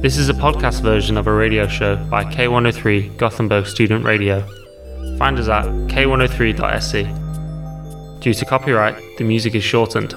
This 0.00 0.16
is 0.16 0.28
a 0.28 0.32
podcast 0.32 0.82
version 0.82 1.16
of 1.16 1.26
a 1.26 1.32
radio 1.32 1.66
show 1.66 1.96
by 1.96 2.22
K103 2.22 3.16
Gothenburg 3.16 3.66
Student 3.66 4.04
Radio. 4.04 4.42
Find 5.18 5.36
us 5.40 5.48
at 5.48 5.64
k103.se. 5.64 7.02
Due 8.20 8.32
to 8.34 8.44
copyright, 8.44 8.94
the 9.18 9.24
music 9.24 9.56
is 9.56 9.64
shortened. 9.64 10.14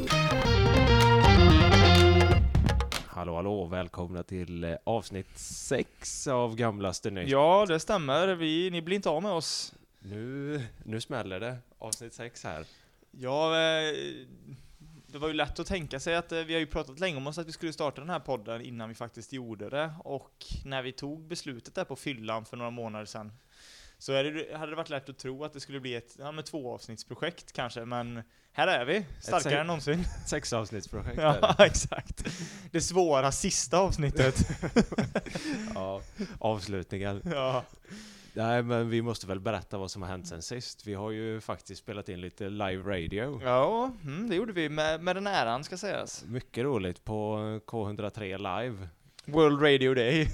Hallå 3.08 3.36
hallå, 3.36 3.66
välkomna 3.66 4.24
till 4.24 4.64
eh, 4.64 4.76
avsnitt 4.84 5.38
6 5.38 6.28
av 6.28 6.56
Gamlaste 6.56 7.12
Nytt. 7.12 7.30
Ja, 7.30 7.66
det 7.68 7.80
stämmer. 7.80 8.36
Vi, 8.36 8.70
ni 8.70 8.82
blir 8.82 8.96
inte 8.96 9.10
av 9.10 9.24
med 9.24 9.32
oss. 9.32 9.74
Nu, 10.00 10.62
nu 10.84 11.02
smäller 11.02 11.40
det, 11.40 11.58
avsnitt 11.80 12.14
6 12.14 12.44
här. 12.44 12.66
Ja, 13.12 13.56
eh, 13.56 13.96
det 15.12 15.18
var 15.18 15.28
ju 15.28 15.34
lätt 15.34 15.60
att 15.60 15.68
tänka 15.68 16.00
sig 16.00 16.16
att 16.16 16.32
eh, 16.32 16.40
vi 16.40 16.54
har 16.54 16.60
ju 16.60 16.66
pratat 16.66 17.00
länge 17.00 17.18
om 17.18 17.28
oss 17.28 17.38
att 17.38 17.48
vi 17.48 17.52
skulle 17.52 17.74
starta 17.74 18.02
den 18.02 18.10
här 18.10 18.20
podden 18.20 18.62
innan 18.62 18.90
vi 18.90 18.96
faktiskt 18.96 19.34
gjorde 19.34 19.70
det. 19.70 19.94
Och 20.04 20.46
när 20.66 20.82
vi 20.82 20.92
tog 20.92 21.28
beslutet 21.28 21.76
där 21.76 21.84
på 21.84 21.96
fyllan 21.96 22.46
för 22.46 22.58
några 22.58 22.72
månader 22.72 23.06
sedan 23.06 23.32
så 24.02 24.12
det, 24.12 24.58
hade 24.58 24.72
det 24.72 24.76
varit 24.76 24.90
lätt 24.90 25.10
att 25.10 25.18
tro 25.18 25.44
att 25.44 25.54
det 25.54 25.60
skulle 25.60 25.80
bli 25.80 25.96
ett 25.96 26.16
ja, 26.20 26.32
med 26.32 26.46
två 26.46 26.74
avsnittsprojekt 26.74 27.52
kanske, 27.52 27.86
men 27.86 28.24
här 28.52 28.68
är 28.68 28.86
vi, 28.86 29.06
starkare 29.20 29.60
än 29.60 29.68
någonsin. 29.68 30.04
Sex 30.28 30.54
avsnittsprojekt 30.54 31.18
Ja, 31.18 31.56
exakt. 31.66 32.26
Det 32.72 32.82
svåra 32.82 33.32
sista 33.32 33.78
avsnittet. 33.78 34.36
ja, 35.76 36.02
avslutningen. 36.40 37.22
ja. 37.26 37.64
Nej 38.34 38.64
men 38.64 38.90
vi 38.90 39.02
måste 39.02 39.28
väl 39.28 39.40
berätta 39.40 39.78
vad 39.78 39.92
som 39.92 40.02
har 40.02 40.10
hänt 40.10 40.28
sen 40.28 40.42
sist. 40.42 40.88
Vi 40.88 40.94
har 40.94 41.12
ju 41.12 41.42
faktiskt 41.42 41.82
spelat 41.82 42.10
in 42.10 42.22
lite 42.22 42.50
live 42.50 42.98
radio. 42.98 43.42
Ja, 43.44 43.92
mm, 44.04 44.30
det 44.30 44.36
gjorde 44.36 44.54
vi 44.54 44.70
med, 44.70 45.04
med 45.04 45.16
den 45.16 45.28
äran 45.28 45.64
ska 45.64 45.78
sägas. 45.78 46.26
Mycket 46.28 46.64
roligt 46.64 47.04
på 47.04 47.38
K103 47.68 48.38
live. 48.62 48.88
World 49.26 49.62
Radio 49.62 49.94
Day. 49.94 50.28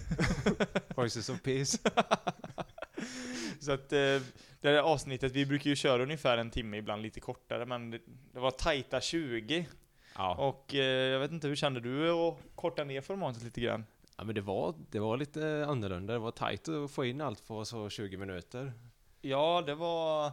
Voices 0.96 1.30
of 1.30 1.42
Peace. 1.42 1.78
Så 3.59 3.72
att 3.72 3.94
eh, 3.94 4.22
det 4.62 4.70
här 4.70 4.78
avsnittet, 4.78 5.31
vi 5.31 5.45
brukar 5.45 5.70
ju 5.70 5.75
köra 5.75 6.03
ungefär 6.03 6.38
en 6.38 6.52
timme, 6.52 6.78
ibland 6.78 7.02
lite 7.02 7.20
kortare, 7.20 7.66
men 7.66 7.92
det, 7.92 8.00
det 8.34 8.40
var 8.40 8.52
tajta 8.52 9.02
20. 9.02 9.68
Ja. 10.16 10.36
Och 10.36 10.75
eh, 10.75 11.12
jag 11.12 11.20
vet 11.20 11.31
inte, 11.31 11.48
hur 11.48 11.56
kände 11.56 11.80
du 11.80 12.09
att 12.09 12.38
korta 12.56 12.84
ner 12.84 13.02
formatet 13.02 13.44
lite 13.44 13.62
grann? 13.62 13.86
Ja 14.18 14.23
men 14.23 14.36
det 14.36 14.42
var, 14.42 14.76
det 14.92 15.00
var 15.00 15.18
lite 15.18 15.66
annorlunda. 15.68 16.14
Det 16.14 16.20
var 16.20 16.32
tajt 16.32 16.68
att 16.68 16.92
få 16.92 17.06
in 17.06 17.22
allt 17.22 17.48
på 17.48 17.66
så 17.66 17.90
20 17.90 18.18
minuter. 18.18 18.74
Ja, 19.22 19.64
det 19.66 19.76
var... 19.76 20.32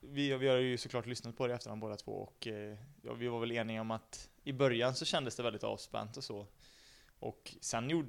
Vi, 0.00 0.36
vi 0.36 0.48
har 0.48 0.56
ju 0.56 0.76
såklart 0.78 1.06
lyssnat 1.06 1.36
på 1.36 1.46
det 1.46 1.52
i 1.52 1.56
efterhand 1.56 1.80
båda 1.80 1.96
två 1.96 2.12
och 2.12 2.46
eh, 2.46 2.76
ja, 3.02 3.14
vi 3.14 3.28
var 3.28 3.40
väl 3.40 3.52
eniga 3.52 3.80
om 3.80 3.90
att 3.90 4.28
i 4.44 4.52
början 4.52 4.94
så 4.94 5.04
kändes 5.04 5.36
det 5.36 5.42
väldigt 5.42 5.64
avspänt 5.64 6.16
och 6.16 6.24
så. 6.24 6.46
Och 7.18 7.54
sen 7.60 7.90
gjorde, 7.90 8.08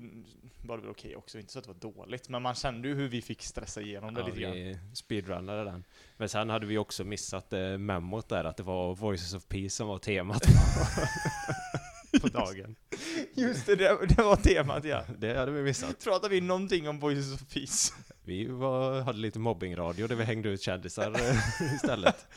var 0.66 0.78
det 0.78 0.82
väl 0.84 0.92
okej 0.92 1.16
också, 1.16 1.40
inte 1.40 1.52
så 1.54 1.60
att 1.60 1.66
det 1.66 1.72
var 1.88 1.94
dåligt, 1.94 2.30
men 2.30 2.42
man 2.42 2.56
kände 2.56 2.88
ju 2.88 2.96
hur 2.96 3.08
vi 3.08 3.22
fick 3.22 3.42
stressa 3.44 3.82
igenom 3.82 4.14
det 4.14 4.22
Ja, 4.22 4.28
lite 4.28 4.40
grann. 4.42 4.52
vi 4.54 4.80
speedrunnade 4.94 5.64
den. 5.64 5.84
Men 6.18 6.30
sen 6.30 6.50
hade 6.50 6.66
vi 6.66 6.78
också 6.78 7.04
missat 7.04 7.54
eh, 7.54 7.78
memot 7.78 8.30
där, 8.30 8.44
att 8.44 8.58
det 8.58 8.64
var 8.64 8.96
Voices 8.96 9.34
of 9.34 9.48
Peace 9.48 9.70
som 9.76 9.88
var 9.88 9.98
temat 10.00 10.42
på 12.24 12.38
dagen. 12.38 12.76
Just 13.34 13.66
det, 13.66 13.76
det, 13.76 13.98
det 14.08 14.24
var 14.24 14.36
temat 14.36 14.86
ja. 14.86 15.04
Det 15.18 15.38
hade 15.38 15.52
vi 15.52 15.64
missat. 15.64 16.04
Pratar 16.04 16.30
vi 16.30 16.42
någonting 16.42 16.90
om 16.90 17.00
Voices 17.00 17.34
of 17.34 17.54
Peace? 17.54 17.94
Vi 18.26 18.46
var, 18.46 19.02
hade 19.02 19.18
lite 19.18 19.40
mobbingradio 19.40 20.08
där 20.08 20.16
vi 20.16 20.24
hängde 20.24 20.50
ut 20.50 20.62
kändisar 20.62 21.12
eh, 21.12 21.74
istället. 21.76 22.28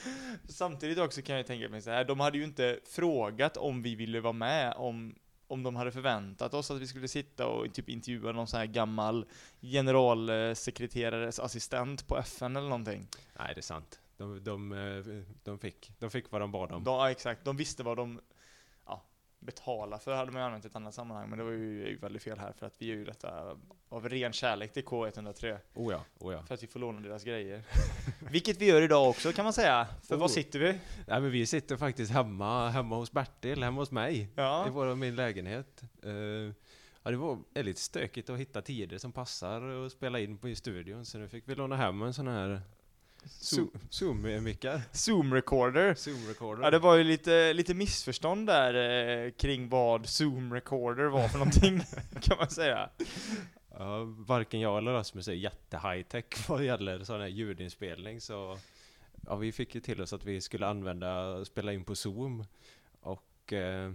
Samtidigt 0.48 0.98
också 0.98 1.22
kan 1.22 1.36
jag 1.36 1.46
tänka 1.46 1.68
mig 1.68 1.82
så 1.82 1.90
här, 1.90 2.04
de 2.04 2.20
hade 2.20 2.38
ju 2.38 2.44
inte 2.44 2.78
frågat 2.84 3.56
om 3.56 3.82
vi 3.82 3.94
ville 3.94 4.20
vara 4.20 4.32
med, 4.32 4.74
om, 4.76 5.14
om 5.46 5.62
de 5.62 5.76
hade 5.76 5.92
förväntat 5.92 6.54
oss 6.54 6.70
att 6.70 6.80
vi 6.80 6.86
skulle 6.86 7.08
sitta 7.08 7.46
och 7.46 7.74
typ 7.74 7.88
intervjua 7.88 8.32
någon 8.32 8.46
sån 8.46 8.58
här 8.58 8.66
gammal 8.66 9.26
generalsekreterares 9.60 11.38
assistent 11.38 12.06
på 12.06 12.18
FN 12.18 12.56
eller 12.56 12.68
någonting. 12.68 13.06
Nej, 13.38 13.52
det 13.54 13.60
är 13.60 13.62
sant. 13.62 14.00
De, 14.16 14.44
de, 14.44 14.72
eh, 14.72 15.24
de, 15.44 15.58
fick, 15.58 15.92
de 15.98 16.10
fick 16.10 16.30
vad 16.30 16.40
de 16.40 16.52
bad 16.52 16.72
om. 16.72 16.82
Ja, 16.86 17.10
exakt, 17.10 17.44
de 17.44 17.56
visste 17.56 17.82
vad 17.82 17.96
de 17.96 18.20
ja, 19.40 19.46
betalade 19.46 20.02
för, 20.02 20.16
hade 20.16 20.32
man 20.32 20.40
ju 20.42 20.46
använt 20.46 20.64
i 20.64 20.68
ett 20.68 20.76
annat 20.76 20.94
sammanhang, 20.94 21.28
men 21.28 21.38
det 21.38 21.44
var 21.44 21.50
ju, 21.50 21.98
väldigt 21.98 22.22
fel 22.22 22.38
här, 22.38 22.52
för 22.52 22.66
att 22.66 22.74
vi 22.82 22.86
gör 22.86 22.96
ju 22.96 23.04
detta 23.04 23.56
av 23.88 24.08
ren 24.08 24.32
kärlek 24.32 24.72
till 24.72 24.84
K103, 24.84 25.58
Oh 25.74 25.92
ja, 25.92 26.04
oh 26.18 26.32
ja. 26.32 26.42
för 26.42 26.54
att 26.54 26.62
vi 26.62 26.66
får 26.66 26.80
låna 26.80 27.00
deras 27.00 27.24
grejer. 27.24 27.62
Vilket 28.30 28.60
vi 28.60 28.66
gör 28.66 28.82
idag 28.82 29.08
också 29.08 29.32
kan 29.32 29.44
man 29.44 29.52
säga, 29.52 29.86
för 30.02 30.14
Oh. 30.14 30.20
var 30.20 30.28
sitter 30.28 30.58
vi? 30.58 30.66
Nej, 31.06 31.20
men 31.20 31.30
vi 31.30 31.46
sitter 31.46 31.76
faktiskt 31.76 32.12
hemma, 32.12 32.68
hemma 32.68 32.96
hos 32.96 33.12
Bertil, 33.12 33.62
hemma 33.62 33.80
hos 33.80 33.90
mig. 33.90 34.18
I 34.18 34.28
Ja, 34.34 34.66
vår, 34.70 34.94
min 34.94 35.16
lägenhet. 35.16 35.82
Eh, 36.02 36.12
ja, 37.02 37.10
det 37.10 37.16
var 37.16 37.38
lite 37.62 37.80
stökigt 37.80 38.30
att 38.30 38.38
hitta 38.38 38.62
tider 38.62 38.98
som 38.98 39.12
passar 39.12 39.60
och 39.60 39.92
spela 39.92 40.20
in 40.20 40.38
på 40.38 40.48
i 40.48 40.54
studion, 40.54 41.04
så 41.04 41.18
nu 41.18 41.28
fick 41.28 41.48
vi 41.48 41.54
låna 41.54 41.76
hem 41.76 42.02
en 42.02 42.14
sån 42.14 42.28
här 42.28 42.60
Zoom-mickar. 43.90 44.80
Zoom 44.92 45.34
recorder. 45.34 45.94
Zoom-recorder. 45.94 46.62
Ja, 46.62 46.70
det 46.70 46.78
var 46.78 46.94
ju 46.94 47.04
lite, 47.04 47.52
lite 47.52 47.74
missförstånd 47.74 48.46
där 48.46 48.74
eh, 49.24 49.30
kring 49.30 49.68
vad 49.68 50.06
Zoom 50.06 50.52
recorder 50.54 51.04
var 51.04 51.28
för 51.28 51.38
någonting, 51.38 51.80
kan 52.20 52.36
man 52.38 52.50
säga. 52.50 52.90
Ja, 53.78 54.04
varken 54.04 54.60
jag 54.60 54.78
eller 54.78 54.92
Rasmus 54.92 55.28
är 55.28 55.32
jätte-high-tech 55.32 56.48
vad 56.48 56.64
gäller 56.64 57.04
sån 57.04 57.20
här 57.20 57.28
ljudinspelning, 57.28 58.20
så 58.20 58.58
ja, 59.26 59.36
vi 59.36 59.52
fick 59.52 59.74
ju 59.74 59.80
till 59.80 60.02
oss 60.02 60.12
att 60.12 60.24
vi 60.24 60.40
skulle 60.40 60.66
använda, 60.66 61.44
spela 61.44 61.72
in 61.72 61.84
på 61.84 61.94
Zoom. 61.94 62.44
Och 63.00 63.52
eh, 63.52 63.92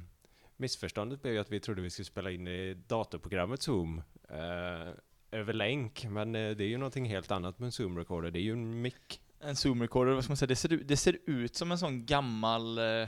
missförståndet 0.57 1.21
blev 1.21 1.33
ju 1.33 1.39
att 1.39 1.51
vi 1.51 1.59
trodde 1.59 1.81
vi 1.81 1.89
skulle 1.89 2.05
spela 2.05 2.31
in 2.31 2.47
i 2.47 2.73
datorprogrammet 2.87 3.61
Zoom 3.61 4.01
eh, 4.29 4.93
över 5.31 5.53
länk, 5.53 6.05
men 6.09 6.35
eh, 6.35 6.49
det 6.51 6.63
är 6.63 6.67
ju 6.67 6.77
någonting 6.77 7.05
helt 7.05 7.31
annat 7.31 7.59
med 7.59 7.65
en 7.65 7.71
Zoom-recorder, 7.71 8.31
det 8.31 8.39
är 8.39 8.43
ju 8.43 8.51
en 8.53 8.81
mick. 8.81 9.21
En 9.39 9.55
Zoom 9.55 9.81
recorder, 9.81 10.13
vad 10.13 10.23
ska 10.23 10.31
man 10.31 10.37
säga, 10.37 10.47
det 10.47 10.55
ser, 10.55 10.73
ut- 10.73 10.87
det 10.87 10.97
ser 10.97 11.17
ut 11.25 11.55
som 11.55 11.71
en 11.71 11.77
sån 11.79 12.05
gammal 12.05 12.77
eh, 12.77 13.07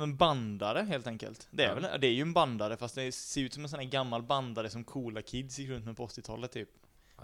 en 0.00 0.16
bandare 0.16 0.80
helt 0.88 1.06
enkelt. 1.06 1.48
Det 1.50 1.64
är, 1.64 1.68
Ja. 1.68 1.74
väl, 1.74 2.00
det 2.00 2.06
är 2.06 2.12
ju 2.12 2.22
en 2.22 2.32
bandare, 2.32 2.76
fast 2.76 2.94
det 2.94 3.12
ser 3.12 3.40
ut 3.40 3.52
som 3.54 3.62
en 3.62 3.68
sån 3.68 3.78
här 3.78 3.86
gammal 3.86 4.22
bandare 4.22 4.70
som 4.70 4.84
coola 4.84 5.22
kids 5.22 5.58
gick 5.58 5.68
runt 5.70 5.84
med 5.84 5.96
på 5.96 6.06
80-talet 6.06 6.52
typ. 6.52 6.68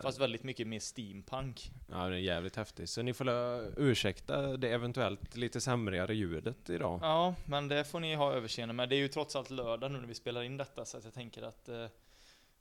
Fast 0.02 0.20
väldigt 0.20 0.42
mycket 0.42 0.66
mer 0.66 0.78
steampunk. 0.80 1.70
Ja, 1.90 2.08
det 2.08 2.16
är 2.16 2.20
jävligt 2.20 2.56
häftigt. 2.56 2.90
Så 2.90 3.02
ni 3.02 3.14
får 3.14 3.24
la- 3.24 3.70
ursäkta 3.76 4.56
det 4.56 4.68
eventuellt 4.68 5.36
lite 5.36 5.60
sämre 5.60 6.14
ljudet 6.14 6.70
idag. 6.70 6.98
Ja, 7.02 7.34
men 7.46 7.68
det 7.68 7.84
får 7.84 8.00
ni 8.00 8.14
ha 8.14 8.32
överseende 8.32 8.72
med. 8.74 8.88
Det 8.88 8.96
är 8.96 8.98
ju 8.98 9.08
trots 9.08 9.36
allt 9.36 9.50
lördag 9.50 9.90
nu 9.92 10.00
när 10.00 10.06
vi 10.08 10.14
spelar 10.14 10.42
in 10.42 10.56
detta, 10.56 10.84
så 10.84 10.96
att 10.98 11.04
jag 11.04 11.14
tänker 11.14 11.42
att 11.42 11.68
eh, 11.68 11.86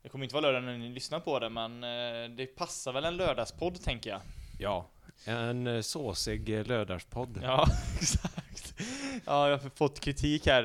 det 0.02 0.08
kommer 0.08 0.24
inte 0.24 0.34
vara 0.34 0.42
lördag 0.42 0.64
när 0.64 0.78
ni 0.78 0.88
lyssnar 0.88 1.20
på 1.20 1.38
det, 1.38 1.50
men 1.50 1.84
eh, 1.84 2.30
det 2.36 2.46
passar 2.46 2.92
väl 2.92 3.04
en 3.04 3.16
lördagspodd 3.16 3.82
tänker 3.82 4.10
jag. 4.10 4.20
Ja, 4.58 4.88
en 5.24 5.66
eh, 5.66 5.80
såsig 5.80 6.58
eh, 6.58 6.66
lördagspodd. 6.66 7.38
Ja, 7.42 7.66
exakt. 8.00 8.74
Ja, 9.24 9.48
jag 9.48 9.58
har 9.58 9.70
fått 9.70 10.00
kritik 10.00 10.46
här. 10.46 10.62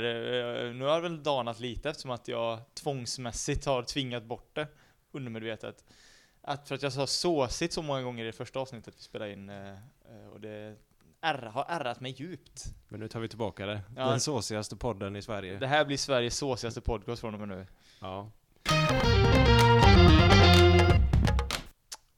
Nu 0.74 0.86
har 0.86 0.94
jag 0.94 1.02
väl 1.02 1.24
danat 1.24 1.60
lite 1.60 1.90
eftersom 1.90 2.12
att 2.12 2.28
jag 2.28 2.60
tvångsmässigt 2.74 3.66
har 3.66 3.84
tvingat 3.84 4.24
bort 4.24 4.56
det 4.56 4.68
undermedvetet. 5.12 5.86
Att 6.42 6.68
för 6.68 6.76
att 6.76 6.84
jag 6.84 6.94
sa 6.94 7.08
såsigt 7.08 7.74
så 7.74 7.82
många 7.82 8.02
gånger 8.02 8.24
i 8.24 8.28
det 8.28 8.34
första 8.34 8.60
avsnittet 8.60 8.94
vi 8.98 9.02
spelade 9.02 9.34
in 9.34 9.50
och 10.34 10.40
det 10.40 10.76
har 11.54 11.66
ärrat 11.70 12.00
mig 12.00 12.12
djupt. 12.12 12.64
Men 12.88 13.00
nu 13.00 13.08
tar 13.08 13.20
vi 13.20 13.28
tillbaka 13.28 13.66
det. 13.66 13.82
Ja. 13.96 14.10
Den 14.10 14.20
såsigaste 14.20 14.76
podden 14.76 15.16
i 15.16 15.22
Sverige. 15.22 15.60
Det 15.60 15.68
här 15.68 15.86
blir 15.86 15.98
Sveriges 15.98 16.38
såsigaste 16.38 16.82
podcast 16.82 17.22
från 17.22 17.34
och 17.34 17.40
med 17.40 17.50
nu. 17.50 17.66
Ja. 18.00 18.32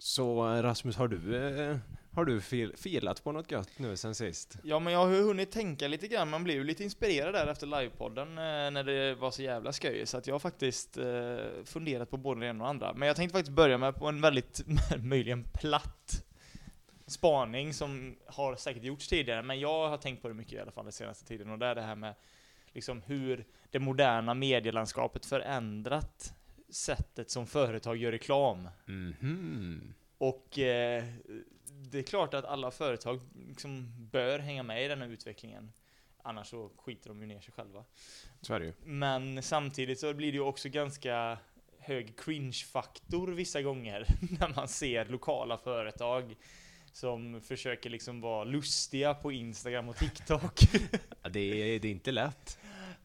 Så 0.10 0.56
eh, 0.56 0.62
Rasmus, 0.62 0.96
har 0.96 1.08
du, 1.08 1.36
eh, 1.36 1.78
har 2.14 2.26
du 2.26 2.42
filat 2.78 3.24
på 3.24 3.32
något 3.32 3.52
gött 3.52 3.70
nu 3.80 3.98
sen 3.98 4.16
sist? 4.16 4.58
Ja, 4.64 4.80
men 4.80 4.94
jag 4.94 5.00
har 5.00 5.22
hunnit 5.22 5.52
tänka 5.52 5.88
lite 5.88 6.08
grann. 6.08 6.30
Man 6.30 6.44
blev 6.44 6.58
ju 6.58 6.64
lite 6.64 6.84
inspirerad 6.84 7.34
där 7.34 7.48
efter 7.48 7.68
livepodden 7.68 8.28
eh, 8.28 8.72
när 8.72 8.84
det 8.84 9.16
var 9.16 9.32
så 9.32 9.42
jävla 9.42 9.74
skoj. 9.74 10.06
Så 10.06 10.18
att 10.18 10.28
jag 10.28 10.34
har 10.34 10.40
faktiskt 10.40 10.98
funderat 11.64 12.10
på 12.10 12.18
både 12.18 12.40
det 12.40 12.48
ena 12.48 12.64
och 12.64 12.66
det 12.66 12.70
andra. 12.70 12.94
Men 12.94 13.08
jag 13.08 13.16
tänkte 13.16 13.38
faktiskt 13.38 13.56
börja 13.56 13.78
med 13.78 13.96
på 13.96 14.08
en 14.08 14.22
väldigt, 14.22 14.62
möjligen 15.04 15.44
platt 15.44 16.26
spaning 17.08 17.74
som 17.74 18.16
har 18.26 18.56
säkert 18.56 18.84
gjorts 18.84 19.08
tidigare, 19.08 19.42
men 19.44 19.60
jag 19.60 19.90
har 19.90 19.98
tänkt 19.98 20.22
på 20.22 20.28
det 20.28 20.34
mycket 20.34 20.54
i 20.54 20.60
alla 20.60 20.72
fall 20.72 20.86
den 20.86 20.92
senaste 20.92 21.26
tiden. 21.26 21.50
Och 21.50 21.60
det 21.60 21.66
är 21.66 21.76
det 21.76 21.82
här 21.82 21.96
med 21.96 22.16
liksom 22.74 23.02
hur 23.02 23.46
det 23.72 23.80
moderna 23.80 24.34
medielandskapet 24.34 25.26
förändrat 25.26 26.34
sättet 26.70 27.32
som 27.32 27.48
företag 27.48 27.98
gör 27.98 28.12
reklam. 28.12 28.70
Mhm. 28.86 29.94
Och 30.20 30.60
eh, 30.60 31.04
det 31.68 32.00
är 32.00 32.04
klart 32.04 32.34
att 32.34 32.46
alla 32.46 32.72
företag 32.72 33.20
liksom 33.48 33.94
bör 34.12 34.40
hänga 34.40 34.64
med 34.64 34.86
i 34.86 34.88
den 34.88 35.02
här 35.02 35.10
utvecklingen. 35.10 35.72
Annars 36.24 36.48
så 36.48 36.72
skiter 36.78 37.10
de 37.10 37.22
ju 37.22 37.28
ner 37.28 37.42
sig 37.42 37.54
själva. 37.54 37.86
Så 38.42 38.54
är 38.54 38.60
det 38.60 38.66
ju. 38.66 38.74
Men 38.84 39.44
samtidigt 39.44 40.00
så 40.00 40.14
blir 40.14 40.32
det 40.32 40.36
ju 40.36 40.44
också 40.44 40.70
ganska 40.70 41.38
hög 41.80 42.20
cringe-faktor 42.20 43.28
vissa 43.28 43.62
gånger 43.62 44.06
när 44.40 44.56
man 44.56 44.68
ser 44.68 45.06
lokala 45.06 45.58
företag 45.58 46.36
som 46.92 47.42
försöker 47.42 47.90
liksom 47.90 48.22
vara 48.22 48.44
lustiga 48.44 49.14
på 49.14 49.32
Instagram 49.32 49.90
och 49.90 49.98
TikTok. 49.98 50.62
Det, 51.32 51.40
är, 51.40 51.80
det 51.80 51.88
är 51.88 51.92
inte 51.92 52.12
lätt. 52.12 52.59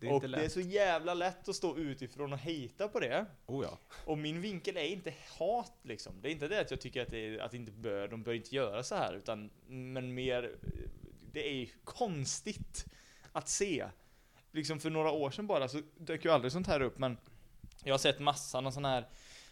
Det 0.05 0.11
är 0.11 0.13
och 0.13 0.25
inte 0.25 0.37
det 0.37 0.37
är 0.37 0.43
lätt. 0.43 0.53
så 0.53 0.61
jävla 0.61 1.15
lätt 1.15 1.49
att 1.49 1.57
stå 1.57 1.77
utifrån 1.77 2.33
och 2.33 2.39
hejta 2.39 2.89
på 2.89 3.01
det. 3.01 3.27
Oh 3.47 3.65
ja. 3.65 3.79
Och 4.05 4.19
min 4.19 4.41
vinkel 4.41 4.77
är 4.77 4.85
inte 4.85 5.15
hat 5.39 5.79
liksom. 5.83 6.21
Det 6.21 6.29
är 6.29 6.33
inte 6.33 6.49
det 6.49 6.61
att 6.61 6.71
jag 6.71 6.81
tycker 6.81 7.03
att, 7.03 7.11
det 7.11 7.19
är, 7.19 7.39
att 7.39 7.55
inte 7.55 7.73
bör, 7.73 8.09
de 8.09 8.23
bör 8.23 8.33
inte 8.33 8.55
göra 8.55 8.83
så 8.83 8.95
här, 8.95 9.15
utan 9.15 9.51
men 9.67 10.15
mer, 10.15 10.57
det 11.33 11.49
är 11.49 11.55
ju 11.55 11.69
konstigt 11.85 12.87
att 13.33 13.49
se. 13.49 13.85
Liksom 14.53 14.81
för 14.81 14.91
några 14.91 15.11
år 15.11 15.31
sedan 15.31 15.47
bara 15.47 15.69
så 15.69 15.83
dök 15.97 16.25
ju 16.25 16.31
aldrig 16.31 16.53
sånt 16.53 16.67
här 16.67 16.81
upp, 16.81 16.99
men 16.99 17.17
jag 17.85 17.95
har 17.95 17.99
sett 17.99 18.21
massan 18.21 18.67
av 18.67 18.71
sån 18.71 18.85
här 18.85 19.09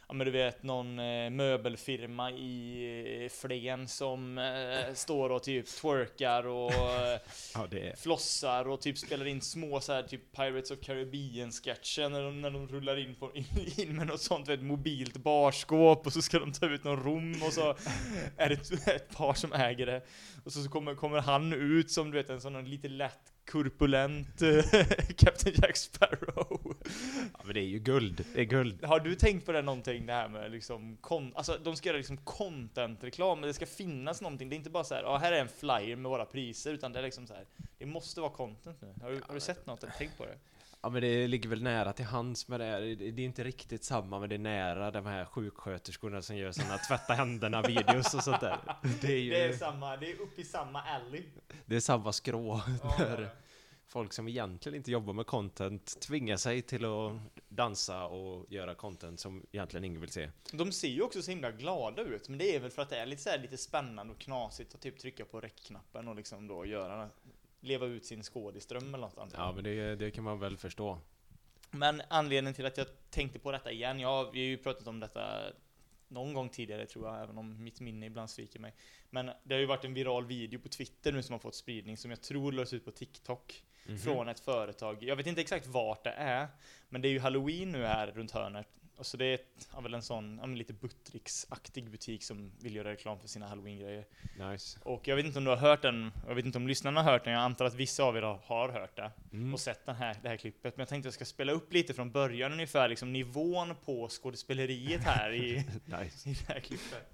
Ja 0.09 0.15
men 0.15 0.27
du 0.27 0.31
vet 0.31 0.63
någon 0.63 0.99
eh, 0.99 1.31
möbelfirma 1.31 2.31
i 2.31 3.25
eh, 3.25 3.29
Flen 3.29 3.89
som 3.89 4.39
eh, 4.39 4.95
står 4.95 5.31
och 5.31 5.43
typ 5.43 5.67
twerkar 5.67 6.47
och 6.47 6.73
Ja, 7.55 7.67
det 7.71 7.89
är... 7.89 7.97
flossar 7.97 8.69
och 8.69 8.81
typ 8.81 8.99
spelar 8.99 9.27
in 9.27 9.41
små 9.41 9.81
så 9.81 9.93
här 9.93 10.03
typ 10.03 10.33
Pirates 10.33 10.71
of 10.71 10.81
Caribbean 10.81 11.53
sketcher 11.53 12.09
när 12.09 12.23
de, 12.23 12.41
när 12.41 12.51
de 12.51 12.69
rullar 12.69 12.99
in, 12.99 13.15
på, 13.15 13.31
in, 13.35 13.45
in 13.77 13.97
med 13.97 14.07
något 14.07 14.21
sånt 14.23 14.49
vet, 14.49 14.63
mobilt 14.63 15.17
barskåp 15.17 16.07
och 16.07 16.13
så 16.13 16.23
ska 16.23 16.39
de 16.39 16.53
ta 16.53 16.67
ut 16.67 16.85
någon 16.85 17.03
rom 17.03 17.43
och 17.47 17.53
så 17.53 17.77
är 18.37 18.49
det 18.49 18.55
ett, 18.55 18.89
ett 18.89 19.17
par 19.17 19.35
som 19.35 19.53
äger 19.53 19.87
det 19.87 20.03
och 20.45 20.53
så, 20.53 20.63
så 20.63 20.71
kommer, 20.71 20.95
kommer 20.95 21.21
han 21.21 21.53
ut 21.53 21.91
som 21.91 22.11
du 22.11 22.19
vet 22.19 22.31
en 22.31 22.41
sån 22.41 22.71
lite 22.71 22.89
lätt 22.89 23.33
korpulent 23.51 24.43
eh, 24.43 24.65
Captain 25.17 25.55
Jack 25.63 25.77
Sparrow. 25.77 26.62
Ja, 27.33 27.41
men 27.45 27.55
det 27.55 27.61
är 27.61 27.65
ju 27.65 27.79
guld. 27.79 28.25
Det 28.35 28.41
är 28.41 28.45
guld. 28.45 28.85
Har 28.85 29.01
du 29.01 29.15
tänkt 29.15 29.47
på 29.47 29.53
det 29.53 29.63
någonting 29.63 30.07
det 30.07 30.13
här 30.13 30.29
med 30.29 30.51
liksom 30.51 30.97
kon- 31.01 31.33
alltså 31.35 31.59
de 31.65 31.77
ska 31.77 31.89
göra 31.89 31.97
liksom 31.99 32.17
content-reklam, 32.17 33.41
men 33.41 33.47
det 33.49 33.55
ska 33.55 33.67
finnas 33.67 34.21
någonting. 34.21 34.49
Det 34.49 34.55
är 34.55 34.59
inte 34.59 34.71
bara 34.71 34.85
så 34.85 34.95
här, 34.95 35.03
ja 35.03 35.17
här 35.17 35.33
är 35.33 35.41
en 35.41 35.49
flyer 35.49 35.97
med 35.97 36.11
våra 36.11 36.25
priser, 36.25 36.73
utan 36.73 36.93
det 36.93 36.99
är 36.99 37.03
liksom 37.03 37.27
så 37.27 37.35
här. 37.35 37.45
Det 37.79 37.87
måste 37.87 38.21
vara 38.21 38.31
content 38.31 38.81
nu. 38.83 38.95
Har 39.03 39.11
du, 39.11 39.21
har 39.27 39.35
du 39.35 39.41
sett 39.41 39.67
något 39.67 39.83
eller 39.83 39.93
tänkt 39.93 40.19
på 40.19 40.27
det? 40.27 40.39
Ja 40.85 40.89
men 40.89 41.03
det 41.03 41.27
ligger 41.27 41.49
väl 41.49 41.63
nära 41.63 41.93
till 41.93 42.05
hands 42.05 42.49
med 42.49 42.61
det 42.61 42.65
här. 42.67 42.81
Det 42.81 43.23
är 43.23 43.25
inte 43.25 43.45
riktigt 43.45 43.85
samma 43.85 44.19
men 44.19 44.29
det 44.29 44.35
är 44.35 44.39
nära 44.39 44.91
de 44.91 45.07
här 45.07 45.25
sjuksköterskorna 45.25 46.23
som 46.23 46.37
gör 46.37 46.53
såna 46.53 46.79
tvätta 46.79 47.13
händerna 47.15 47.63
videos 47.63 48.15
och 48.15 48.23
sånt 48.23 48.41
där. 48.41 48.59
Det 49.01 49.13
är 49.13 49.19
ju 49.19 49.31
Det 49.31 49.45
är 49.45 49.53
samma, 49.53 49.97
det 49.97 50.11
är 50.13 50.21
uppe 50.21 50.41
i 50.41 50.45
samma 50.45 50.83
alley. 50.83 51.23
det 51.67 51.77
är 51.77 51.81
samma 51.81 52.13
skrå. 52.13 52.61
Ja, 52.83 52.95
När 52.99 53.29
folk 53.93 54.13
som 54.13 54.29
egentligen 54.29 54.77
inte 54.77 54.91
jobbar 54.91 55.13
med 55.13 55.27
content 55.27 56.01
tvingar 56.01 56.37
sig 56.37 56.63
till 56.63 56.85
att 56.85 57.13
dansa 57.49 58.05
och 58.05 58.53
göra 58.53 58.75
content 58.75 59.21
som 59.21 59.47
egentligen 59.53 59.85
ingen 59.85 60.01
vill 60.01 60.11
se. 60.11 60.31
De 60.53 60.73
ser 60.73 60.89
ju 60.89 61.03
också 61.03 61.23
så 61.23 61.31
himla 61.31 61.51
glada 61.51 62.03
ut, 62.03 62.29
men 62.29 62.39
det 62.39 62.57
är 62.57 62.61
väl 62.61 62.71
för 62.71 62.83
att 62.83 62.91
det 62.91 62.97
är 62.97 63.07
lite, 63.07 63.23
så 63.23 63.31
här, 63.31 63.39
lite 63.39 63.57
spännande 63.57 64.13
och 64.13 64.21
knasigt 64.21 64.75
att 64.75 64.81
typ 64.81 64.99
trycka 64.99 65.25
på 65.25 65.41
räckknappen 65.41 66.09
och 66.09 66.17
liksom 66.17 66.47
då 66.47 66.67
göra, 66.67 67.09
leva 67.61 67.87
ut 67.87 68.05
sin 68.05 68.23
skådisdröm 68.23 68.95
eller 68.95 69.07
något 69.07 69.19
annat. 69.19 69.35
Ja 69.37 69.53
men 69.53 69.65
det, 69.65 69.97
det 69.97 70.11
kan 70.11 70.25
man 70.25 70.39
väl 70.39 70.57
förstå. 70.57 70.99
Men 71.71 72.03
anledningen 72.09 72.55
till 72.55 72.67
att 72.67 72.77
jag 72.77 72.87
tänkte 73.11 73.39
på 73.39 73.53
detta 73.53 73.73
igen, 73.73 74.01
ja, 74.01 74.31
vi 74.33 74.39
har 74.39 74.47
ju 74.47 74.59
pratat 74.59 74.87
om 74.87 75.01
detta 75.01 75.53
någon 76.09 76.35
gång 76.35 76.49
tidigare 76.49 76.87
tror 76.87 77.09
jag, 77.09 77.23
även 77.23 77.39
om 77.39 77.65
mitt 77.65 77.81
minne 77.81 78.07
ibland 78.07 78.31
sviker 78.31 78.61
mig. 78.61 78.75
Men 79.11 79.31
det 79.45 79.55
har 79.55 79.61
ju 79.61 79.67
varit 79.67 79.85
en 79.85 79.95
viral 79.95 80.27
video 80.27 80.61
på 80.61 80.69
Twitter 80.69 81.13
nu 81.13 81.23
som 81.23 81.33
har 81.33 81.41
fått 81.41 81.55
spridning, 81.55 81.97
som 81.97 82.11
jag 82.11 82.21
tror 82.21 82.53
lades 82.53 82.73
ut 82.73 82.85
på 82.85 82.91
TikTok, 82.91 83.65
Mhm. 83.87 83.99
från 83.99 84.29
ett 84.29 84.41
företag. 84.41 85.03
Jag 85.03 85.17
vet 85.17 85.27
inte 85.27 85.41
exakt 85.41 85.67
vart 85.67 86.05
det 86.05 86.11
är, 86.11 86.49
men 86.89 87.03
det 87.03 87.09
är 87.09 87.11
ju 87.11 87.21
halloween 87.21 87.73
nu 87.73 87.85
här 87.85 88.07
runt 88.07 88.31
hörnet. 88.31 88.67
Och 88.97 89.07
så 89.07 89.17
det 89.17 89.25
är 89.25 89.35
ett, 89.35 89.69
ja, 89.73 89.81
väl 89.81 89.95
en 89.95 90.03
sån, 90.03 90.39
ja, 90.43 90.47
lite 90.47 90.73
Buttricks-aktig 90.73 91.91
butik 91.91 92.23
som 92.25 92.53
vill 92.61 92.77
göra 92.77 92.91
reklam 92.91 93.19
för 93.21 93.29
sina 93.29 93.49
halloween-grejer. 93.49 94.05
Nice. 94.51 94.79
Och 94.83 95.09
jag 95.09 95.17
vet 95.17 95.27
inte 95.27 95.39
om 95.39 95.45
du 95.45 95.51
har 95.51 95.57
hört 95.57 95.83
den, 95.83 96.13
jag 96.29 96.35
vet 96.35 96.45
inte 96.45 96.59
om 96.59 96.69
lyssnarna 96.69 97.03
har 97.03 97.13
hört 97.13 97.25
den, 97.25 97.33
jag 97.33 97.43
antar 97.43 97.65
att 97.65 97.75
vissa 97.75 98.03
av 98.03 98.17
er 98.17 98.23
har- 98.23 98.41
har 98.45 98.69
hört 98.69 98.97
det 98.97 99.11
Mm. 99.33 99.55
och 99.55 99.61
sett 99.61 99.87
den 99.87 99.97
här, 99.97 100.17
det 100.23 100.29
här 100.29 100.37
klippet. 100.37 100.77
Men 100.77 100.83
jag 100.83 100.89
tänkte 100.89 101.09
att 101.09 101.13
jag 101.13 101.15
ska 101.15 101.25
spela 101.25 101.53
upp 101.53 101.73
lite 101.73 101.95
från 101.95 102.11
början 102.11 102.53
ungefär, 102.53 102.89
liksom 102.89 103.13
nivån 103.13 103.75
på 103.85 104.09
skådespeleriet 104.09 105.03
här 105.05 105.33
i, 105.35 105.57
Nice. 106.01 106.31
i 106.31 106.33
det 106.33 106.53
här 106.53 106.61
klippet. 106.61 107.13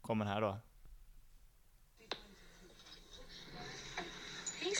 Kommer 0.00 0.24
här 0.24 0.40
då. 0.40 0.58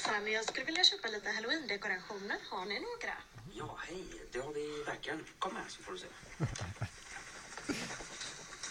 Hejsan, 0.06 0.33
jag 0.33 0.45
skulle 0.45 0.67
vilja 0.67 0.85
köpa 0.85 1.09
lite 1.09 1.31
halloween-dekorationer. 1.31 2.37
Har 2.51 2.65
ni 2.65 2.81
några? 2.81 3.15
Ja, 3.53 3.79
hej. 3.87 4.05
Det 4.33 4.39
har 4.39 4.53
vi 4.53 4.83
verkligen. 4.87 5.25
Kom 5.39 5.56
här 5.56 5.65
så 5.69 5.83
får 5.83 5.93
du 5.93 5.99
se. 5.99 6.06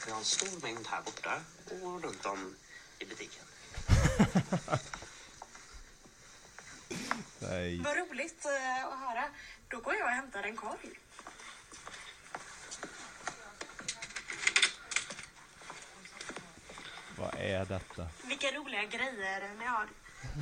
Vi 0.05 0.11
har 0.11 0.19
en 0.19 0.25
stor 0.25 0.61
mängd 0.61 0.87
här 0.87 1.01
borta 1.01 1.41
och 1.71 2.03
runt 2.03 2.25
om 2.25 2.55
i 2.99 3.05
butiken. 3.05 3.43
Nej. 7.39 7.81
Vad 7.83 7.97
roligt 7.97 8.45
eh, 8.45 8.85
att 8.85 8.99
höra. 8.99 9.23
Då 9.67 9.79
går 9.79 9.95
jag 9.95 10.03
och 10.03 10.13
hämtar 10.13 10.43
en 10.43 10.55
korg. 10.55 10.99
Vad 17.17 17.35
är 17.37 17.65
detta? 17.65 18.07
Vilka 18.23 18.51
roliga 18.51 18.83
grejer 18.83 19.53
ni 19.59 19.65
har. 19.65 19.87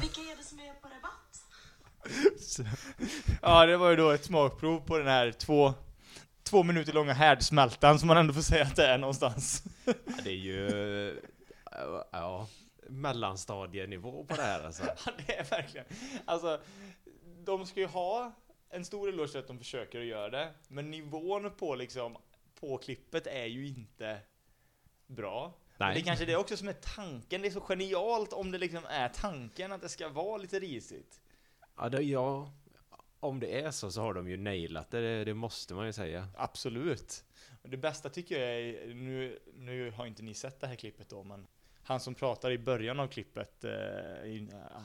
Vilka 0.01 0.21
är 0.21 0.37
det 0.37 0.43
som 0.43 0.59
är 0.59 0.73
på 0.73 0.87
rabatt? 0.87 1.43
Ja, 3.41 3.65
det 3.65 3.77
var 3.77 3.89
ju 3.89 3.95
då 3.95 4.09
ett 4.09 4.25
smakprov 4.25 4.79
på 4.79 4.97
den 4.97 5.07
här 5.07 5.31
två, 5.31 5.73
två 6.43 6.63
minuter 6.63 6.93
långa 6.93 7.13
härdsmältan 7.13 7.99
som 7.99 8.07
man 8.07 8.17
ändå 8.17 8.33
får 8.33 8.41
säga 8.41 8.63
att 8.63 8.75
det 8.75 8.87
är 8.87 8.97
någonstans. 8.97 9.63
Ja, 9.85 9.93
Det 10.23 10.29
är 10.29 10.35
ju... 10.35 11.21
Ja, 12.11 12.47
mellanstadienivå 12.89 14.23
på 14.23 14.35
det 14.35 14.41
här 14.41 14.63
alltså. 14.63 14.83
Ja, 15.05 15.11
det 15.27 15.37
är 15.37 15.43
verkligen. 15.43 15.85
Alltså, 16.25 16.61
de 17.45 17.65
ska 17.65 17.79
ju 17.79 17.85
ha 17.85 18.31
en 18.69 18.85
stor 18.85 19.09
eloge 19.09 19.39
att 19.39 19.47
de 19.47 19.57
försöker 19.57 19.99
att 19.99 20.05
göra 20.05 20.29
det, 20.29 20.51
men 20.67 20.91
nivån 20.91 21.51
på 21.57 21.75
liksom, 21.75 22.17
på 22.59 22.77
klippet 22.77 23.27
är 23.27 23.45
ju 23.45 23.67
inte 23.67 24.19
bra. 25.07 25.53
Men 25.87 25.93
Det 25.95 25.99
är 26.01 26.05
kanske 26.05 26.25
det 26.25 26.35
också 26.35 26.57
som 26.57 26.67
är 26.67 26.73
tanken, 26.73 27.41
det 27.41 27.47
är 27.47 27.51
så 27.51 27.61
genialt 27.61 28.33
om 28.33 28.51
det 28.51 28.57
liksom 28.57 28.85
är 28.89 29.09
tanken 29.09 29.71
att 29.71 29.81
det 29.81 29.89
ska 29.89 30.09
vara 30.09 30.37
lite 30.37 30.59
risigt. 30.59 31.21
Ja, 31.77 31.89
det, 31.89 32.01
ja, 32.01 32.51
om 33.19 33.39
det 33.39 33.61
är 33.61 33.71
så 33.71 33.91
så 33.91 34.01
har 34.01 34.13
de 34.13 34.29
ju 34.29 34.37
nailat 34.37 34.91
det, 34.91 35.23
det 35.25 35.33
måste 35.33 35.73
man 35.73 35.85
ju 35.85 35.93
säga. 35.93 36.27
Absolut. 36.37 37.23
Det 37.63 37.77
bästa 37.77 38.09
tycker 38.09 38.39
jag 38.39 38.59
är, 38.59 38.93
nu, 38.93 39.39
nu 39.55 39.91
har 39.91 40.05
inte 40.05 40.23
ni 40.23 40.33
sett 40.33 40.59
det 40.61 40.67
här 40.67 40.75
klippet 40.75 41.09
då, 41.09 41.23
men 41.23 41.47
han 41.83 41.99
som 41.99 42.15
pratar 42.15 42.51
i 42.51 42.57
början 42.57 42.99
av 42.99 43.07
klippet, 43.07 43.63
eh, 43.63 43.71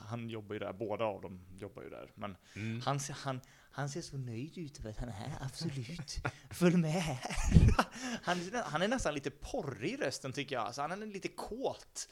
han 0.07 0.29
jobbar 0.29 0.53
ju 0.53 0.59
där, 0.59 0.73
båda 0.73 1.05
av 1.05 1.21
dem 1.21 1.41
jobbar 1.59 1.83
ju 1.83 1.89
där, 1.89 2.11
men 2.15 2.35
han, 2.83 2.99
ser- 2.99 3.13
han, 3.13 3.41
han 3.77 3.89
ser 3.89 4.01
så 4.01 4.17
nöjd 4.17 4.57
ut 4.57 4.79
över 4.79 4.89
att 4.89 4.97
han 4.97 5.09
är 5.09 5.13
här, 5.13 5.31
absolut. 5.41 6.15
Följ 6.49 6.77
med 6.77 6.91
här. 6.91 7.19
Han, 8.23 8.37
är- 8.39 8.63
han 8.63 8.81
är 8.81 8.87
nästan 8.87 9.13
lite 9.13 9.29
porrig 9.31 9.91
i 9.93 9.97
rösten 9.97 10.33
tycker 10.33 10.55
jag, 10.55 10.65
alltså, 10.65 10.81
han 10.81 10.91
är 11.01 11.05
lite 11.05 11.27
kåt. 11.27 12.09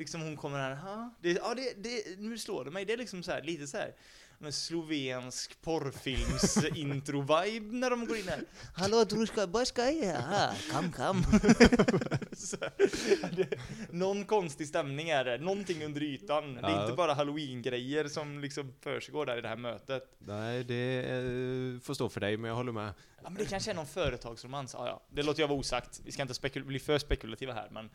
Liksom 0.00 0.20
hon 0.20 0.36
kommer 0.36 0.58
här, 0.58 0.74
ha, 0.74 1.14
det, 1.20 1.30
ja 1.32 1.54
det, 1.54 1.74
det, 1.82 2.18
nu 2.18 2.38
slår 2.38 2.64
det 2.64 2.70
mig, 2.70 2.84
det 2.84 2.92
är 2.92 2.96
liksom 2.96 3.22
så 3.22 3.30
här, 3.32 3.42
lite 3.42 3.66
så 3.66 3.76
här 3.76 3.94
en 4.44 4.52
slovensk 4.52 5.62
porrfilms 5.62 6.56
intro-vibe 6.74 7.72
när 7.72 7.90
de 7.90 8.06
går 8.06 8.16
in 8.16 8.28
här. 8.28 8.40
Hallå 8.74 9.04
Druska, 9.04 9.90
göra? 9.90 10.50
Kom, 10.72 10.92
kom. 10.92 11.22
Någon 13.90 14.24
konstig 14.24 14.68
stämning 14.68 15.08
är 15.10 15.24
det, 15.24 15.38
någonting 15.38 15.84
under 15.84 16.02
ytan. 16.02 16.54
Det 16.54 16.60
är 16.60 16.70
Ja. 16.70 16.82
inte 16.82 16.96
bara 16.96 17.14
halloween-grejer 17.14 18.08
som 18.08 18.40
liksom 18.40 18.72
försiggår 18.80 19.26
där 19.26 19.38
i 19.38 19.40
det 19.40 19.48
här 19.48 19.56
mötet. 19.56 20.02
Nej, 20.18 20.64
det 20.64 20.98
eh, 20.98 21.80
får 21.80 21.94
stå 21.94 22.08
för 22.08 22.20
dig, 22.20 22.36
men 22.36 22.48
jag 22.48 22.56
håller 22.56 22.72
med. 22.72 22.92
Ja 23.22 23.30
men 23.30 23.34
det 23.38 23.44
kanske 23.44 23.70
är 23.70 23.74
någon 23.74 23.86
företagsromans, 23.86 24.74
ja, 24.78 24.86
ja. 24.86 25.02
Det 25.10 25.22
låter 25.22 25.40
jag 25.40 25.48
vara 25.48 25.58
osagt. 25.58 26.00
Vi 26.04 26.12
ska 26.12 26.22
inte 26.22 26.60
bli 26.60 26.78
för 26.78 26.98
spekulativa 26.98 27.52
här 27.52 27.68
men 27.70 27.90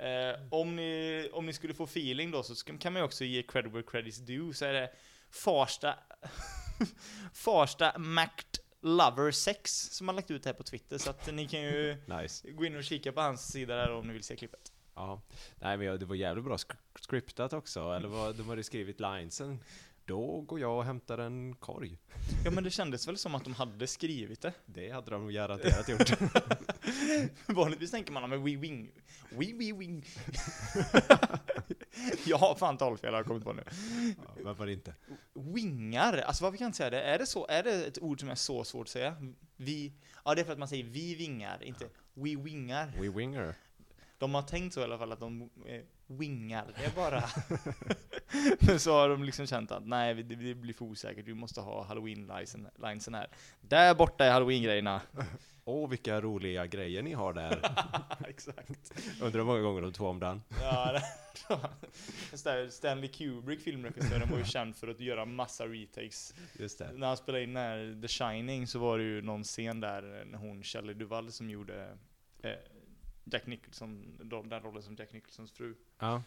eh, 0.00 0.40
om, 0.50 0.76
ni, 0.76 1.28
om 1.32 1.46
ni 1.46 1.52
skulle 1.52 1.74
få 1.74 1.84
feeling 1.84 2.30
då 2.30 2.42
så 2.42 2.54
ska, 2.54 2.78
kan 2.78 2.92
man 2.92 3.00
ju 3.02 3.04
också 3.04 3.24
ge 3.24 3.42
credit 3.42 3.72
where 3.72 3.82
credit's 3.82 4.20
due 4.20 4.54
så 4.54 4.64
är 4.64 4.72
det 4.72 4.90
Farsta 5.30 5.94
Farsta 7.34 7.98
Mact 7.98 8.60
Lover 8.82 9.30
6 9.30 9.72
som 9.72 10.08
har 10.08 10.14
lagt 10.14 10.30
ut 10.30 10.42
det 10.42 10.48
här 10.48 10.54
på 10.54 10.62
Twitter 10.62 10.98
så 10.98 11.10
att 11.10 11.34
ni 11.34 11.48
kan 11.48 11.62
ju 11.62 11.96
Nice. 12.20 12.50
gå 12.50 12.64
in 12.64 12.76
och 12.76 12.84
kika 12.84 13.12
på 13.12 13.20
hans 13.20 13.52
sida 13.52 13.76
där 13.76 13.92
om 13.92 14.06
ni 14.06 14.12
vill 14.12 14.22
se 14.24 14.36
klippet. 14.36 14.72
Ja. 14.94 15.22
Nej, 15.58 15.76
men 15.76 15.98
det 15.98 16.06
var 16.06 16.14
jävligt 16.14 16.44
bra 16.44 16.56
scriptat 17.00 17.52
också. 17.52 17.80
Eller 17.92 18.08
vad, 18.08 18.34
de 18.36 18.48
hade 18.48 18.64
skrivit 18.64 19.00
linesen. 19.00 19.58
Då 20.04 20.40
går 20.40 20.60
jag 20.60 20.76
och 20.76 20.84
hämtar 20.84 21.18
en 21.18 21.54
korg. 21.54 21.98
Ja 22.44 22.50
men 22.50 22.64
det 22.64 22.70
kändes 22.70 23.08
väl 23.08 23.18
som 23.18 23.34
att 23.34 23.44
de 23.44 23.54
hade 23.54 23.86
skrivit 23.86 24.40
det. 24.40 24.52
Det 24.66 24.90
hade 24.90 25.10
de 25.10 25.28
garanterat 25.32 25.88
gjort. 25.88 26.20
Vanligtvis 27.46 27.90
tänker 27.90 28.12
man 28.12 28.30
med 28.30 28.40
we 28.40 28.56
wing, 28.56 28.90
we 29.30 29.52
we 29.52 29.72
wing. 29.72 30.04
jag 32.26 32.38
har 32.38 32.54
fan 32.54 32.78
talfel 32.78 33.10
har 33.10 33.18
jag 33.18 33.26
kommit 33.26 33.44
på 33.44 33.52
nu. 33.52 33.62
ja, 34.16 34.42
varför 34.44 34.68
inte? 34.68 34.94
Wingar, 35.32 36.18
alltså 36.18 36.44
varför 36.44 36.58
kan 36.58 36.64
jag 36.64 36.68
inte 36.68 36.76
säga 36.76 36.90
det? 36.90 37.02
Är 37.02 37.18
det 37.18 37.26
så, 37.26 37.46
är 37.46 37.62
det 37.62 37.86
ett 37.86 37.98
ord 37.98 38.20
som 38.20 38.28
är 38.28 38.34
så 38.34 38.64
svårt 38.64 38.86
att 38.86 38.88
säga? 38.88 39.16
Vi, 39.56 39.92
ja 40.24 40.34
det 40.34 40.40
är 40.40 40.44
för 40.44 40.52
att 40.52 40.58
man 40.58 40.68
säger 40.68 40.84
vi 40.84 41.14
vingar, 41.14 41.64
inte 41.64 41.84
we 42.14 42.36
wingar. 42.36 42.92
We 43.00 43.08
winger. 43.08 43.54
De 44.18 44.34
har 44.34 44.42
tänkt 44.42 44.74
så 44.74 44.80
i 44.80 44.84
alla 44.84 44.98
fall 44.98 45.12
att 45.12 45.20
de, 45.20 45.50
eh, 45.66 45.82
wingar 46.06 46.74
det 46.76 46.94
bara. 46.96 47.24
Men 48.60 48.80
så 48.80 48.92
har 48.92 49.08
de 49.08 49.24
liksom 49.24 49.46
känt 49.46 49.70
att 49.70 49.86
nej, 49.86 50.14
det, 50.14 50.22
det 50.22 50.54
blir 50.54 50.74
för 50.74 50.84
osäkert, 50.84 51.26
vi 51.26 51.34
måste 51.34 51.60
ha 51.60 51.84
halloween-linesen 51.84 53.14
här. 53.14 53.28
Där 53.60 53.94
borta 53.94 54.24
är 54.24 54.32
halloween-grejerna. 54.32 55.00
Åh, 55.70 55.88
vilka 55.88 56.20
roliga 56.20 56.66
grejer 56.66 57.02
ni 57.02 57.12
har 57.12 57.32
där. 57.32 57.60
Exakt. 58.28 58.92
Undrar 59.20 59.38
hur 59.40 59.44
många 59.44 59.60
gånger 59.60 59.82
de 59.82 59.92
tog 59.92 60.06
om 60.06 60.20
den. 60.20 60.42
Ja, 60.60 60.92
det, 60.92 62.70
Stanley 62.70 63.08
Kubrick, 63.08 63.60
filmregissören, 63.60 64.30
var 64.30 64.38
ju 64.38 64.44
känd 64.44 64.76
för 64.76 64.88
att 64.88 65.00
göra 65.00 65.24
massa 65.24 65.66
retakes. 65.66 66.34
Just 66.58 66.78
det. 66.78 66.92
När 66.94 67.06
han 67.06 67.16
spelade 67.16 67.44
in 67.44 67.52
när 67.52 68.00
The 68.02 68.08
Shining 68.08 68.66
så 68.66 68.78
var 68.78 68.98
det 68.98 69.04
ju 69.04 69.22
någon 69.22 69.44
scen 69.44 69.80
där 69.80 70.24
när 70.30 70.38
hon, 70.38 70.62
Shelley 70.62 70.94
Duvall, 70.94 71.32
som 71.32 71.50
gjorde 71.50 71.96
eh, 72.42 72.50
Jack 73.24 73.46
Nicholson, 73.46 74.18
de- 74.22 74.48
den 74.48 74.62
rollen 74.62 74.82
som 74.82 74.94
Jack 74.98 75.12
Nicholsons 75.12 75.52
fru. 75.52 75.74
Ja. 75.98 76.22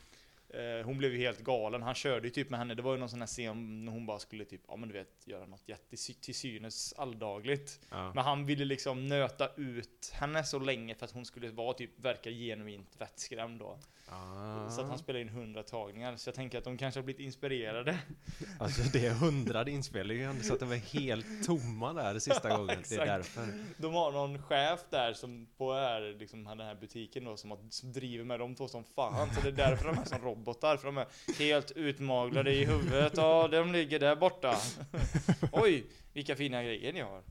Eh, 0.50 0.85
hon 0.85 0.97
blev 0.97 1.12
ju 1.12 1.17
helt 1.17 1.39
galen, 1.39 1.81
han 1.81 1.95
körde 1.95 2.27
ju 2.27 2.31
typ 2.31 2.50
med 2.50 2.59
henne, 2.59 2.75
det 2.75 2.81
var 2.81 2.93
ju 2.93 3.00
någon 3.00 3.09
sån 3.09 3.19
här 3.19 3.27
scen 3.27 3.85
när 3.85 3.91
hon 3.91 4.05
bara 4.05 4.19
skulle 4.19 4.45
typ, 4.45 4.62
ja 4.67 4.75
men 4.75 4.89
du 4.89 4.93
vet, 4.93 5.27
göra 5.27 5.45
något 5.45 5.69
jätte 5.69 5.97
till 6.21 6.35
synes 6.35 6.93
alldagligt. 6.93 7.79
ja. 7.89 8.13
Men 8.13 8.23
han 8.23 8.45
ville 8.45 8.65
liksom 8.65 9.07
nöta 9.07 9.50
ut 9.57 10.12
henne 10.13 10.43
så 10.43 10.59
länge 10.59 10.95
för 10.95 11.05
att 11.05 11.12
hon 11.12 11.25
skulle 11.25 11.51
vara 11.51 11.73
typ, 11.73 12.00
verka 12.00 12.29
genuint 12.29 12.95
vettskrämd 12.97 13.59
då. 13.59 13.79
Ah. 14.10 14.69
Så 14.69 14.81
att 14.81 14.88
han 14.88 14.98
spelade 14.98 15.22
in 15.22 15.29
hundra 15.29 15.63
tagningar, 15.63 16.15
så 16.15 16.27
jag 16.27 16.36
tänker 16.36 16.57
att 16.57 16.63
de 16.63 16.77
kanske 16.77 17.00
har 17.00 17.03
blivit 17.05 17.22
inspirerade. 17.22 17.98
Alltså 18.60 18.81
det 18.93 19.05
är 19.05 19.13
hundrade 19.13 19.72
inspelningar, 19.72 20.36
så 20.41 20.53
att 20.53 20.60
de 20.60 20.72
är 20.72 20.77
helt 20.77 21.45
tomma 21.45 21.93
där 21.93 22.19
sista 22.19 22.50
gången. 22.50 22.67
Det 22.67 22.74
är 22.74 22.79
exakt. 22.79 23.07
därför. 23.07 23.48
De 23.77 23.93
har 23.93 24.12
någon 24.12 24.41
chef 24.41 24.79
där 24.89 25.13
som 25.13 25.48
på 25.57 25.74
är, 25.74 26.19
liksom, 26.19 26.43
den 26.43 26.60
här 26.60 26.75
butiken 26.75 27.24
då 27.25 27.38
som, 27.38 27.51
har, 27.51 27.60
som 27.69 27.91
driver 27.93 28.25
med 28.25 28.39
de 28.39 28.55
två 28.55 28.67
som 28.67 28.83
fan. 28.83 29.33
Så 29.36 29.41
det 29.41 29.48
är 29.48 29.51
därför 29.51 29.86
de 29.86 29.98
är 29.98 30.05
som 30.05 30.22
robotar, 30.22 30.77
för 30.77 30.86
de 30.86 30.98
är 30.98 31.07
helt 31.39 31.72
utmaglade 31.72 32.53
i 32.53 32.65
huvudet. 32.65 33.13
Ja, 33.15 33.48
de 33.48 33.72
ligger 33.72 34.00
där 34.00 34.15
borta. 34.15 34.57
Oj, 35.51 35.86
vilka 36.13 36.36
fina 36.36 36.63
grejer 36.63 36.93
ni 36.93 37.01
har. 37.01 37.22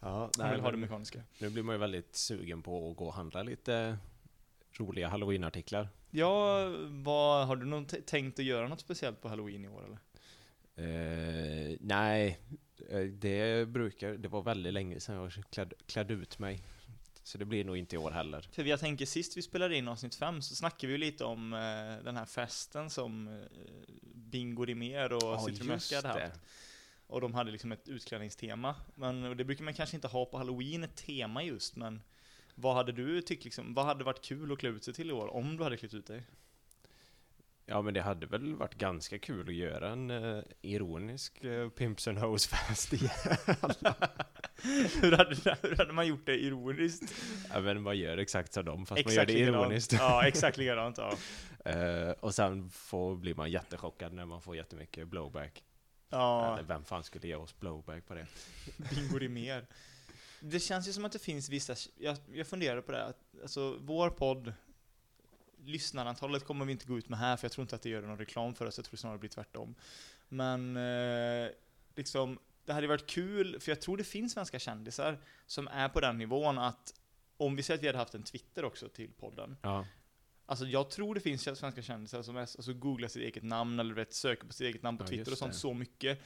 Ja, 0.00 0.30
Han 0.38 0.50
vill 0.50 0.60
ha 0.60 0.70
det 0.70 0.76
mekaniska. 0.76 1.22
nu 1.38 1.50
blir 1.50 1.62
man 1.62 1.74
ju 1.74 1.78
väldigt 1.78 2.16
sugen 2.16 2.62
på 2.62 2.90
att 2.90 2.96
gå 2.96 3.06
och 3.06 3.14
handla 3.14 3.42
lite 3.42 3.98
roliga 4.72 5.08
halloween-artiklar. 5.08 5.88
Ja, 6.10 6.64
vad, 6.88 7.46
har 7.46 7.56
du 7.56 7.66
någon 7.66 7.86
tänkt 7.86 8.38
att 8.38 8.44
göra 8.44 8.68
något 8.68 8.80
speciellt 8.80 9.22
på 9.22 9.28
halloween 9.28 9.64
i 9.64 9.68
år 9.68 9.84
eller? 9.84 9.98
Eh, 10.80 11.76
nej, 11.80 12.38
eh, 12.90 13.00
det 13.00 13.68
brukar, 13.68 14.12
det 14.12 14.28
var 14.28 14.42
väldigt 14.42 14.72
länge 14.72 15.00
sedan 15.00 15.16
jag 15.16 15.32
klädd, 15.50 15.72
klädde 15.86 16.14
ut 16.14 16.38
mig. 16.38 16.62
Så 17.22 17.38
det 17.38 17.44
blir 17.44 17.64
nog 17.64 17.76
inte 17.76 17.94
i 17.94 17.98
år 17.98 18.10
heller. 18.10 18.48
För 18.52 18.64
jag 18.64 18.80
tänker 18.80 19.06
sist 19.06 19.36
vi 19.36 19.42
spelade 19.42 19.76
in 19.76 19.88
avsnitt 19.88 20.14
5 20.14 20.42
så 20.42 20.54
snackade 20.54 20.92
vi 20.92 20.98
lite 20.98 21.24
om 21.24 21.52
eh, 21.52 22.04
den 22.04 22.16
här 22.16 22.26
festen 22.26 22.90
som 22.90 23.28
eh, 23.28 23.34
Bingo 24.14 24.64
Rimér 24.64 25.12
och 25.12 25.40
Citromöska 25.40 25.96
hade 25.96 26.08
haft. 26.08 26.40
Och 27.06 27.20
de 27.20 27.34
hade 27.34 27.50
liksom 27.50 27.72
ett 27.72 27.88
utklädningstema. 27.88 28.74
Men 28.94 29.36
det 29.36 29.44
brukar 29.44 29.64
man 29.64 29.74
kanske 29.74 29.96
inte 29.96 30.08
ha 30.08 30.24
på 30.24 30.38
halloween, 30.38 30.84
ett 30.84 30.96
tema 30.96 31.42
just, 31.42 31.76
men 31.76 32.02
vad 32.60 32.74
hade 32.74 32.92
du 32.92 33.22
tyckt 33.22 33.44
liksom, 33.44 33.74
vad 33.74 33.86
hade 33.86 34.04
varit 34.04 34.24
kul 34.24 34.52
att 34.52 34.58
klä 34.58 34.68
ut 34.68 34.84
sig 34.84 34.94
till 34.94 35.10
i 35.10 35.12
år, 35.12 35.34
om 35.34 35.56
du 35.56 35.62
hade 35.64 35.76
klätt 35.76 35.94
ut 35.94 36.06
dig? 36.06 36.22
Ja, 37.66 37.82
men 37.82 37.94
det 37.94 38.02
hade 38.02 38.26
väl 38.26 38.54
varit 38.54 38.74
ganska 38.74 39.18
kul 39.18 39.48
att 39.48 39.54
göra 39.54 39.88
en 39.88 40.10
eh, 40.10 40.42
ironisk 40.62 41.44
eh, 41.44 41.68
Pimps 41.68 42.08
and 42.08 42.18
Hoes 42.18 42.46
fest 42.46 42.92
igen. 42.92 43.10
hur, 45.02 45.12
hade, 45.16 45.56
hur 45.62 45.76
hade 45.76 45.92
man 45.92 46.06
gjort 46.06 46.26
det 46.26 46.42
ironiskt? 46.42 47.14
ja, 47.52 47.60
men 47.60 47.82
man 47.82 47.98
gör 47.98 48.18
exakt 48.18 48.52
som 48.52 48.64
dem, 48.64 48.86
fast 48.86 49.04
man 49.04 49.14
gör 49.14 49.26
det 49.26 49.32
likadant. 49.32 49.66
ironiskt. 49.66 49.92
Ja, 49.92 50.26
exakt 50.26 50.56
likadant. 50.56 50.98
Ja. 50.98 51.16
Eh, 51.64 52.10
och 52.10 52.34
sen 52.34 52.70
får, 52.70 53.16
blir 53.16 53.34
man 53.34 53.50
jättechockad 53.50 54.12
när 54.12 54.24
man 54.24 54.42
får 54.42 54.56
jättemycket 54.56 55.08
blowback. 55.08 55.64
ja. 56.10 56.52
Eller 56.52 56.68
vem 56.68 56.84
fan 56.84 57.04
skulle 57.04 57.28
ge 57.28 57.34
oss 57.34 57.60
blowback 57.60 58.06
på 58.06 58.14
det? 58.14 58.26
Bingo 58.76 59.18
Rimér. 59.18 59.66
Det 60.40 60.60
känns 60.60 60.88
ju 60.88 60.92
som 60.92 61.04
att 61.04 61.12
det 61.12 61.18
finns 61.18 61.48
vissa, 61.48 61.74
jag, 61.98 62.16
jag 62.32 62.46
funderar 62.46 62.80
på 62.80 62.92
det, 62.92 63.04
att, 63.04 63.18
alltså 63.42 63.78
vår 63.80 64.10
podd, 64.10 64.52
lyssnarantalet 65.64 66.44
kommer 66.44 66.64
vi 66.64 66.72
inte 66.72 66.86
gå 66.86 66.98
ut 66.98 67.08
med 67.08 67.18
här, 67.18 67.36
för 67.36 67.44
jag 67.44 67.52
tror 67.52 67.62
inte 67.62 67.74
att 67.76 67.82
det 67.82 67.88
gör 67.88 68.02
någon 68.02 68.18
reklam 68.18 68.54
för 68.54 68.66
oss, 68.66 68.78
jag 68.78 68.84
tror 68.84 68.96
snarare 68.96 69.16
det 69.16 69.20
blir 69.20 69.30
tvärtom. 69.30 69.74
Men, 70.28 70.76
eh, 70.76 71.48
liksom, 71.96 72.38
det 72.64 72.72
hade 72.72 72.86
varit 72.86 73.06
kul, 73.06 73.60
för 73.60 73.70
jag 73.70 73.80
tror 73.80 73.96
det 73.96 74.04
finns 74.04 74.32
svenska 74.32 74.58
kändisar 74.58 75.18
som 75.46 75.68
är 75.68 75.88
på 75.88 76.00
den 76.00 76.18
nivån 76.18 76.58
att, 76.58 76.94
om 77.36 77.56
vi 77.56 77.62
säger 77.62 77.78
att 77.78 77.82
vi 77.82 77.86
hade 77.86 77.98
haft 77.98 78.14
en 78.14 78.22
Twitter 78.22 78.64
också 78.64 78.88
till 78.88 79.10
podden, 79.12 79.56
Ja, 79.62 79.86
Alltså 80.46 80.66
jag 80.66 80.90
tror 80.90 81.14
det 81.14 81.20
finns 81.20 81.58
svenska 81.58 81.82
kändisar 81.82 82.22
som 82.22 82.36
är, 82.36 82.40
alltså 82.40 82.72
googlar 82.72 83.08
sitt 83.08 83.22
eget 83.22 83.42
namn 83.42 83.80
eller 83.80 83.94
vet, 83.94 84.14
söker 84.14 84.46
på 84.46 84.52
sitt 84.52 84.66
eget 84.66 84.82
namn 84.82 84.98
på 84.98 85.04
Ja, 85.04 85.08
Twitter 85.08 85.32
och 85.32 85.38
sånt 85.38 85.52
det. 85.52 85.58
så 85.58 85.74
mycket. 85.74 86.20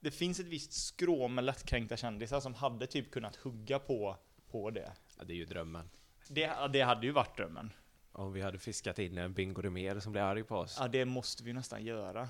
Det 0.00 0.10
finns 0.10 0.40
ett 0.40 0.46
visst 0.46 0.72
skrå 0.72 1.28
med 1.28 1.44
lättkränkta 1.44 1.96
kändisar 1.96 2.40
som 2.40 2.54
hade 2.54 2.86
typ 2.86 3.10
kunnat 3.10 3.36
hugga 3.36 3.78
på, 3.78 4.16
på 4.50 4.70
det. 4.70 4.92
ja, 5.18 5.24
det 5.24 5.32
är 5.32 5.36
ju 5.36 5.44
drömmen. 5.44 5.90
det. 6.28 6.52
Det 6.72 6.80
hade 6.82 7.06
ju 7.06 7.12
varit 7.12 7.36
drömmen. 7.36 7.72
Om 8.12 8.32
vi 8.32 8.42
hade 8.42 8.58
fiskat 8.58 8.98
in 8.98 9.18
en 9.18 9.32
Bingo 9.32 9.62
Rimér 9.62 10.00
som 10.00 10.12
blir 10.12 10.22
arg 10.22 10.44
på 10.44 10.56
oss. 10.56 10.76
Ja, 10.80 10.88
det 10.88 11.04
måste 11.04 11.44
vi 11.44 11.52
nästan 11.52 11.84
göra. 11.84 12.28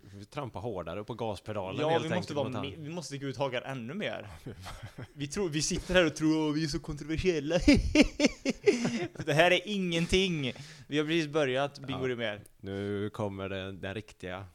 Vi 0.00 0.24
trampar 0.24 0.60
hårdare 0.60 1.04
på 1.04 1.14
gaspedalen 1.14 1.80
Ja, 1.80 1.88
helt 1.88 2.04
vi 2.04 2.14
måste, 2.14 2.34
vara 2.34 2.44
mot 2.48 2.54
han. 2.56 2.64
me- 2.66 2.76
vi 2.82 2.88
måste 2.88 3.18
gå 3.18 3.26
ut 3.26 3.36
hakan 3.36 3.62
ännu 3.62 3.94
mer. 3.94 4.28
Vi, 5.12 5.26
tror, 5.28 5.48
vi 5.48 5.62
sitter 5.62 5.94
här 5.94 6.06
och 6.06 6.16
tror 6.16 6.50
att 6.50 6.56
vi 6.56 6.64
är 6.64 6.68
så 6.68 6.78
kontroversiella. 6.78 7.58
det 9.26 9.32
här 9.32 9.50
är 9.50 9.60
ingenting. 9.64 10.52
Vi 10.86 10.98
har 10.98 11.04
precis 11.06 11.26
börjat, 11.28 11.78
Bingo 11.78 12.02
Ja. 12.02 12.08
Rimér. 12.08 12.40
Nu 12.60 13.10
kommer 13.10 13.48
den, 13.48 13.80
den 13.80 13.94
riktiga, 13.94 14.46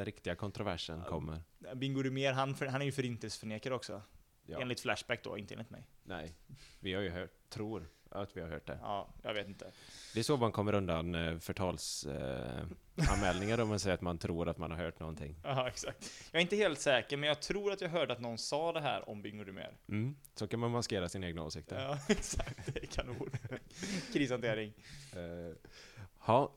den 0.00 0.04
riktiga 0.06 0.34
kontroversen 0.34 1.02
kommer. 1.02 1.42
Bingo 1.74 2.02
Rimér, 2.02 2.32
han, 2.32 2.54
för- 2.54 2.66
han 2.66 2.80
är 2.80 2.84
ju 2.86 2.92
förintelseförnekare 2.92 3.74
också. 3.74 4.02
Ja. 4.46 4.60
Enligt 4.60 4.80
Flashback 4.80 5.24
då, 5.24 5.38
inte 5.38 5.54
enligt 5.54 5.70
mig. 5.70 5.86
Nej, 6.02 6.34
vi 6.80 6.94
har 6.94 7.02
ju 7.02 7.10
hört, 7.10 7.30
tror 7.48 7.88
att 8.10 8.36
vi 8.36 8.40
har 8.40 8.48
hört 8.48 8.66
det. 8.66 8.78
Ja, 8.82 9.14
jag 9.22 9.34
vet 9.34 9.46
inte. 9.46 9.72
Det 10.14 10.20
är 10.20 10.24
så 10.24 10.36
man 10.36 10.52
kommer 10.52 10.74
undan 10.74 11.14
eh, 11.14 11.38
förtalsanmälningar 11.38 12.66
eh, 12.96 13.12
anmälningar 13.12 13.60
om 13.60 13.68
man 13.68 13.78
säger 13.80 13.94
att 13.94 14.00
man 14.00 14.18
tror 14.18 14.48
att 14.48 14.58
man 14.58 14.70
har 14.70 14.78
hört 14.78 15.00
någonting. 15.00 15.36
Ja, 15.44 15.68
exakt. 15.68 16.12
Jag 16.32 16.38
är 16.40 16.42
inte 16.42 16.56
helt 16.56 16.80
säker, 16.80 17.16
men 17.16 17.28
jag 17.28 17.42
tror 17.42 17.72
att 17.72 17.80
jag 17.80 17.88
hörde 17.88 18.12
att 18.12 18.20
någon 18.20 18.38
sa 18.38 18.72
det 18.72 18.80
här 18.80 19.08
om 19.08 19.22
Bingo 19.22 19.44
Rimér. 19.44 19.76
Mm. 19.88 20.16
Så 20.34 20.46
kan 20.48 20.60
man 20.60 20.70
maskera 20.70 21.08
sina 21.08 21.26
egna 21.26 21.42
åsikter. 21.42 21.80
Ja, 21.80 21.98
exakt. 22.08 22.74
Det 22.74 22.82
är 22.82 22.86
kanon. 22.86 23.30
Krishantering. 24.12 24.72
Eh, 25.12 25.56
ha. 26.18 26.52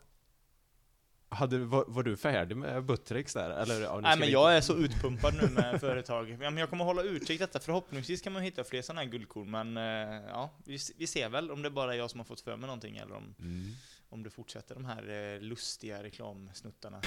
Hade, 1.34 1.58
var, 1.60 1.84
var 1.88 2.04
du 2.04 2.18
färdig 2.18 2.58
med 2.58 2.84
Buttricks 2.86 3.34
där? 3.34 3.50
Eller, 3.50 3.82
ja, 3.82 4.00
Nej 4.00 4.18
men 4.20 4.32
jag 4.32 4.50
inte- 4.50 4.58
är 4.58 4.62
så 4.62 4.75
utpumpad 4.75 5.34
nu 5.42 5.50
med 5.50 5.80
företag. 5.82 6.30
Ja, 6.30 6.38
men 6.38 6.58
jag 6.58 6.70
kommer 6.70 6.86
hålla 6.86 7.02
utkik 7.04 7.40
detta. 7.40 7.60
Förhoppningsvis 7.60 8.22
kan 8.22 8.34
man 8.34 8.42
hitta 8.42 8.63
fler 8.63 8.82
sådana 8.82 9.02
här 9.02 9.08
guldkorn, 9.08 9.52
men 9.52 9.78
eh, 9.78 10.22
ja, 10.30 10.52
vi, 10.66 10.78
vi 10.98 11.08
ser 11.08 11.30
väl 11.30 11.52
om 11.52 11.62
det 11.62 11.70
bara 11.70 11.94
är 11.94 11.98
jag 11.98 12.10
som 12.12 12.20
har 12.20 12.25
fått 12.25 12.42
för 12.42 12.58
mig 12.58 12.68
någonting 12.68 12.98
eller 12.98 13.16
om, 13.16 13.36
Mm. 13.40 13.72
om 14.10 14.24
det 14.24 14.30
fortsätter 14.30 14.75
de 14.75 14.86
här 14.86 15.34
eh, 15.36 15.42
lustiga 15.42 16.04
reklamsnuttarna. 16.04 17.02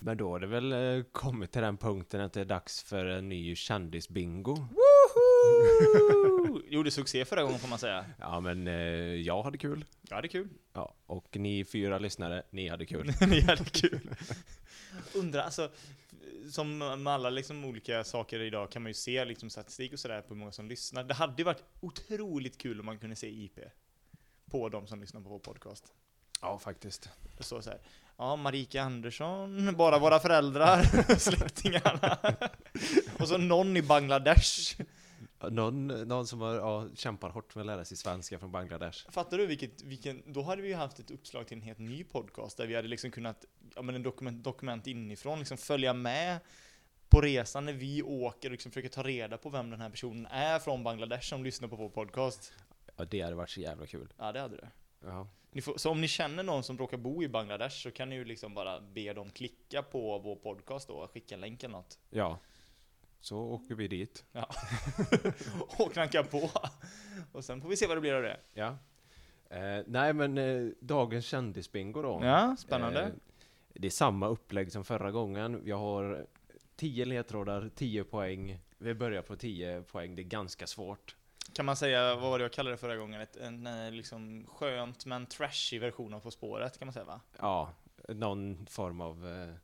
Men 0.00 0.16
då 0.16 0.30
har 0.30 0.40
det 0.40 0.46
väl 0.46 0.72
eh, 0.72 1.02
kommit 1.12 1.52
till 1.52 1.62
den 1.62 1.76
punkten 1.76 2.20
att 2.20 2.32
det 2.32 2.40
är 2.40 2.44
dags 2.44 2.82
för 2.82 3.06
en 3.06 3.28
ny 3.28 3.56
kändisbingo. 3.56 4.56
Gjorde 6.68 6.90
succé 6.90 7.24
förra 7.24 7.42
gången 7.42 7.58
får 7.58 7.68
man 7.68 7.78
säga. 7.78 8.04
Ja 8.20 8.40
men 8.40 8.66
eh, 8.66 8.74
jag 9.14 9.42
hade 9.42 9.58
kul. 9.58 9.84
Ja, 10.10 10.20
det 10.20 10.26
är 10.26 10.28
kul. 10.28 10.48
Ja, 10.72 10.94
och 11.06 11.36
ni 11.36 11.64
fyra 11.64 11.98
lyssnare, 11.98 12.42
ni 12.50 12.68
hade 12.68 12.86
kul. 12.86 13.12
Ni 13.28 13.40
hade 13.40 13.64
kul. 13.64 14.10
Undrar, 15.14 15.42
alltså, 15.42 15.70
som 16.50 16.78
med 16.78 17.08
alla 17.08 17.30
liksom 17.30 17.64
olika 17.64 18.04
saker 18.04 18.40
idag 18.40 18.70
kan 18.70 18.82
man 18.82 18.90
ju 18.90 18.94
se 18.94 19.24
liksom 19.24 19.50
statistik 19.50 19.92
och 19.92 19.98
sådär 19.98 20.20
på 20.20 20.34
hur 20.34 20.38
många 20.38 20.52
som 20.52 20.68
lyssnar. 20.68 21.04
Det 21.04 21.14
hade 21.14 21.34
ju 21.38 21.44
varit 21.44 21.62
otroligt 21.80 22.58
kul 22.58 22.80
om 22.80 22.86
man 22.86 22.98
kunde 22.98 23.16
se 23.16 23.28
IP 23.28 23.58
på 24.50 24.68
de 24.68 24.86
som 24.86 25.00
lyssnar 25.00 25.20
på 25.20 25.28
vår 25.28 25.38
podcast. 25.38 25.92
Ja, 26.40 26.58
faktiskt. 26.58 27.08
Det 27.36 27.42
står 27.42 27.60
så 27.60 27.70
här. 27.70 27.80
Ja, 28.16 28.36
Marika 28.36 28.82
Andersson, 28.82 29.76
bara 29.76 29.98
våra 29.98 30.18
föräldrar, 30.18 30.82
släktingarna. 31.18 32.18
och 33.18 33.28
så 33.28 33.38
någon 33.38 33.76
i 33.76 33.82
Bangladesh. 33.82 34.76
Någon, 35.40 35.86
någon 35.86 36.26
som 36.26 36.40
har, 36.40 36.54
ja, 36.54 36.88
kämpar 36.94 37.30
hårt 37.30 37.54
med 37.54 37.62
att 37.62 37.66
lära 37.66 37.84
sig 37.84 37.96
svenska 37.96 38.38
från 38.38 38.52
Bangladesh. 38.52 39.10
Fattar 39.10 39.38
du 39.38 39.46
vilket, 39.46 39.82
vilken, 39.82 40.22
då 40.32 40.42
hade 40.42 40.62
vi 40.62 40.68
ju 40.68 40.74
haft 40.74 40.98
ett 40.98 41.10
uppslag 41.10 41.46
till 41.46 41.56
en 41.56 41.62
helt 41.62 41.78
ny 41.78 42.04
podcast 42.04 42.56
där 42.56 42.66
vi 42.66 42.74
hade 42.74 42.88
liksom 42.88 43.10
kunnat, 43.10 43.44
ja 43.74 43.82
men 43.82 43.94
en 43.94 44.02
dokument, 44.02 44.44
dokument 44.44 44.86
inifrån, 44.86 45.38
liksom 45.38 45.56
följa 45.56 45.92
med 45.92 46.38
på 47.08 47.20
resan 47.20 47.64
när 47.64 47.72
vi 47.72 48.02
åker 48.02 48.48
och 48.48 48.52
liksom 48.52 48.72
försöker 48.72 48.88
ta 48.88 49.02
reda 49.02 49.38
på 49.38 49.50
vem 49.50 49.70
den 49.70 49.80
här 49.80 49.90
personen 49.90 50.26
är 50.26 50.58
från 50.58 50.84
Bangladesh 50.84 51.28
som 51.28 51.44
lyssnar 51.44 51.68
på 51.68 51.76
vår 51.76 51.88
podcast. 51.88 52.52
Ja, 52.96 53.04
det 53.04 53.20
hade 53.20 53.36
varit 53.36 53.50
så 53.50 53.60
jävla 53.60 53.86
kul. 53.86 54.12
Ja, 54.18 54.32
det 54.32 54.40
hade 54.40 54.56
det. 54.56 54.70
Ja. 55.04 55.28
Får, 55.62 55.78
så 55.78 55.90
om 55.90 56.00
ni 56.00 56.08
känner 56.08 56.42
någon 56.42 56.62
som 56.62 56.78
råkar 56.78 56.96
bo 56.96 57.22
i 57.22 57.28
Bangladesh 57.28 57.76
så 57.76 57.90
kan 57.90 58.08
ni 58.08 58.14
ju 58.14 58.24
liksom 58.24 58.54
bara 58.54 58.80
be 58.80 59.12
dem 59.12 59.30
klicka 59.30 59.82
på 59.82 60.18
vår 60.18 60.36
podcast 60.36 60.88
då 60.88 60.94
och 60.94 61.10
skicka 61.10 61.34
en 61.34 61.40
länk 61.40 61.64
eller 61.64 61.72
något. 61.72 61.98
ja. 62.10 62.38
Så 63.20 63.38
åker 63.38 63.74
vi 63.74 63.88
dit. 63.88 64.24
Ja. 64.32 64.48
och 65.78 65.92
knacka 65.92 66.22
på. 66.22 66.50
Och 67.32 67.44
sen 67.44 67.60
får 67.60 67.68
vi 67.68 67.76
se 67.76 67.86
vad 67.86 67.96
det 67.96 68.00
blir 68.00 68.14
av 68.14 68.22
det. 68.22 68.40
Ja. 68.54 68.78
Eh, 69.50 69.84
nej, 69.86 70.12
men 70.12 70.38
eh, 70.38 70.68
dagens 70.80 71.26
kändisbingo 71.26 72.02
då. 72.02 72.20
Ja, 72.22 72.56
spännande. 72.58 73.02
Eh, 73.02 73.08
det 73.74 73.86
är 73.86 73.90
samma 73.90 74.28
upplägg 74.28 74.72
som 74.72 74.84
förra 74.84 75.10
gången. 75.10 75.64
Vi 75.64 75.72
har 75.72 76.26
10 76.76 77.04
ledtrådar, 77.04 77.70
10 77.74 78.04
poäng. 78.04 78.58
Vi 78.78 78.94
börjar 78.94 79.22
på 79.22 79.36
10 79.36 79.82
poäng. 79.82 80.16
Det 80.16 80.22
är 80.22 80.24
ganska 80.24 80.66
svårt. 80.66 81.16
Kan 81.52 81.64
man 81.64 81.76
säga, 81.76 82.14
vad 82.14 82.30
var 82.30 82.38
det 82.38 82.44
jag 82.44 82.52
kallade 82.52 82.74
det 82.74 82.80
förra 82.80 82.96
gången? 82.96 83.20
Ett, 83.20 83.36
en 83.36 83.66
eh, 83.66 83.90
liksom 83.90 84.46
skönt 84.48 85.06
men 85.06 85.26
trashig 85.26 85.80
version 85.80 86.14
av 86.14 86.20
På 86.20 86.30
spåret 86.30 86.78
kan 86.78 86.86
man 86.86 86.92
säga 86.92 87.04
va? 87.04 87.20
Ja, 87.38 87.72
någon 88.08 88.66
form 88.66 89.00
av 89.00 89.26
eh, 89.26 89.54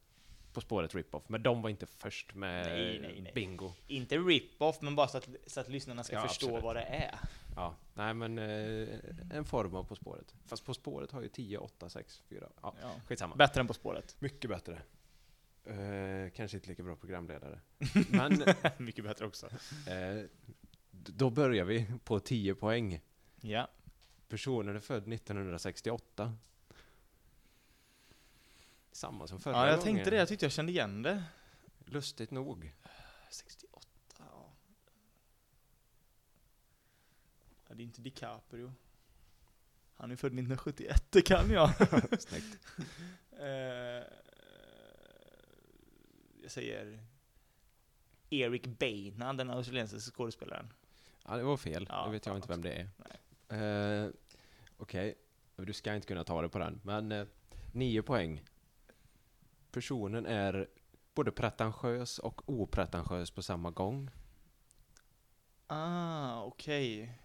På 0.53 0.61
spåret 0.61 0.95
rip-off. 0.95 1.23
Men 1.29 1.43
de 1.43 1.63
var 1.63 1.71
inte 1.71 1.87
först 1.87 2.35
med 2.35 2.67
Nej, 2.67 2.99
nej, 3.01 3.21
nej. 3.23 3.33
bingo. 3.35 3.73
Inte 3.87 4.19
rip-off, 4.19 4.81
men 4.81 4.95
bara 4.97 5.09
så 5.09 5.19
att, 5.19 5.29
så 5.47 5.61
att 5.61 5.69
lyssnarna 5.69 6.05
ska 6.05 6.15
Ja, 6.17 6.29
förstå 6.29 6.47
absolut. 6.47 6.65
vad 6.65 6.77
det 6.77 6.83
är. 6.83 7.15
Ja, 7.57 7.75
nej 7.95 8.15
men 8.15 8.39
eh, 8.39 8.89
en 9.31 9.45
form 9.45 9.75
av 9.75 9.85
På 9.85 9.95
spåret. 9.97 10.35
Fast 10.47 10.65
På 10.65 10.75
spåret 10.75 11.11
har 11.13 11.23
ju 11.23 11.29
10, 11.29 11.59
8, 11.59 11.89
6, 11.89 12.23
4. 12.29 12.49
Ja, 12.63 12.75
Ja. 12.83 12.91
skitsamma. 13.07 13.37
Bättre 13.37 13.61
än 13.61 13.67
På 13.67 13.75
spåret. 13.75 14.17
Mycket 14.19 14.51
bättre. 14.51 14.83
Eh, 15.65 16.31
kanske 16.37 16.57
inte 16.57 16.69
lika 16.69 16.83
bra 16.83 16.97
programledare. 16.97 17.61
Men 18.11 18.45
Mycket 18.79 19.05
bättre 19.05 19.27
också. 19.27 19.47
eh, 19.87 20.25
då 20.91 21.31
börjar 21.31 21.65
vi 21.65 21.87
på 22.05 22.21
10 22.21 22.55
poäng. 22.55 23.01
Ja. 23.41 23.69
Personen 24.29 24.77
är 24.77 24.81
född 24.81 25.13
1968. 25.13 26.33
Samma 28.93 29.27
som 29.27 29.41
förra 29.41 29.55
Ja, 29.57 29.67
jag 29.67 29.79
gången. 29.79 29.95
tänkte 29.95 30.11
det. 30.11 30.17
Jag 30.17 30.29
tyckte 30.29 30.45
jag 30.45 30.53
kände 30.53 30.73
igen 30.73 31.03
det. 31.03 31.25
Lustigt 31.85 32.31
nog. 32.31 32.73
68, 33.31 33.87
ja. 34.19 34.53
ja 37.69 37.75
det 37.75 37.83
är 37.83 37.85
inte 37.85 38.01
DiCaprio. 38.01 38.73
Han 39.95 40.11
är 40.11 40.17
född 40.17 40.29
1971, 40.29 41.05
det 41.11 41.23
kan 41.23 41.51
jag. 41.51 41.71
Snyggt. 42.23 42.59
Eh, 43.39 43.47
jag 46.43 46.51
säger 46.51 47.05
Eric 48.31 48.63
Bana, 48.67 49.33
den 49.33 49.51
australiensiska 49.51 50.11
skådespelaren. 50.13 50.73
Ja, 51.27 51.37
det 51.37 51.43
var 51.43 51.57
fel. 51.57 51.87
Ja, 51.89 52.05
det 52.07 52.13
vet 52.13 52.27
jag 52.27 52.37
inte 52.37 52.49
vem 52.49 52.63
det 52.63 52.89
är. 53.49 54.05
Eh, 54.05 54.11
Okej, 54.77 55.15
du 55.57 55.73
ska 55.73 55.95
inte 55.95 56.07
kunna 56.07 56.25
ta 56.25 56.43
det 56.43 56.49
på 56.49 56.59
den. 56.59 56.81
Men 56.85 57.13
eh, 57.13 57.27
nio 57.73 58.03
poäng. 58.03 58.43
Personen 59.73 60.27
är 60.27 60.69
både 61.15 61.31
pretentiös 61.31 62.19
och 62.19 62.49
opretentiös 62.49 63.31
på 63.31 63.43
samma 63.43 63.71
gång. 63.71 64.11
Ah, 65.67 66.43
okej. 66.43 67.19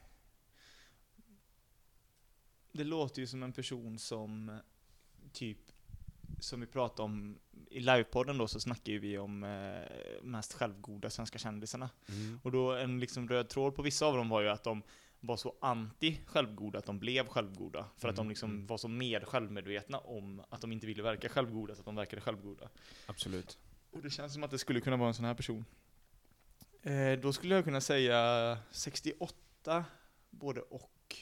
Det 2.71 2.83
låter 2.83 3.21
ju 3.21 3.27
som 3.27 3.43
en 3.43 3.53
person 3.53 3.99
som 3.99 4.59
typ 5.33 5.57
som 6.39 6.59
vi 6.59 6.67
pratade 6.67 7.03
om 7.03 7.39
i 7.69 7.79
livepodden 7.79 8.37
då 8.37 8.47
så 8.47 8.59
snackar 8.59 8.91
ju 8.91 8.99
vi 8.99 9.17
om 9.17 9.43
eh, 9.43 10.23
mest 10.23 10.53
självgoda 10.53 11.09
svenska 11.09 11.39
kändisarna. 11.39 11.89
Och 12.43 12.51
då 12.51 12.71
en 12.71 12.99
liksom 12.99 13.29
röd 13.29 13.49
tråd 13.49 13.75
på 13.75 13.81
vissa 13.81 14.05
av 14.05 14.17
dem 14.17 14.29
var 14.29 14.41
ju 14.41 14.49
att 14.49 14.63
de 14.63 14.83
var 15.19 15.37
så 15.37 15.55
anti 15.61 16.17
självgoda 16.25 16.79
att 16.79 16.85
de 16.85 16.99
blev 16.99 17.27
självgoda. 17.27 17.85
För 17.97 18.09
att 18.09 18.15
de 18.15 18.21
Mm, 18.21 18.29
liksom 18.29 18.51
mm. 18.51 18.67
var 18.67 18.77
så 18.77 18.87
med 18.87 19.23
självmedvetna 19.27 19.97
om 19.97 20.43
att 20.49 20.61
de 20.61 20.71
inte 20.71 20.87
ville 20.87 21.03
verka 21.03 21.29
självgoda 21.29 21.75
så 21.75 21.81
att 21.81 21.85
de 21.85 21.95
verkade 21.95 22.21
självgoda. 22.21 22.69
Absolut. 23.05 23.57
Och 23.91 24.01
det 24.01 24.09
känns 24.09 24.33
som 24.33 24.43
att 24.43 24.51
det 24.51 24.57
skulle 24.59 24.81
kunna 24.81 24.97
vara 24.97 25.07
en 25.07 25.13
sån 25.13 25.25
här 25.25 25.33
person. 25.33 25.65
Eh, 26.83 27.19
då 27.19 27.33
skulle 27.33 27.55
jag 27.55 27.63
kunna 27.63 27.81
säga 27.81 28.57
68, 28.71 29.85
både 30.29 30.61
och. 30.61 31.15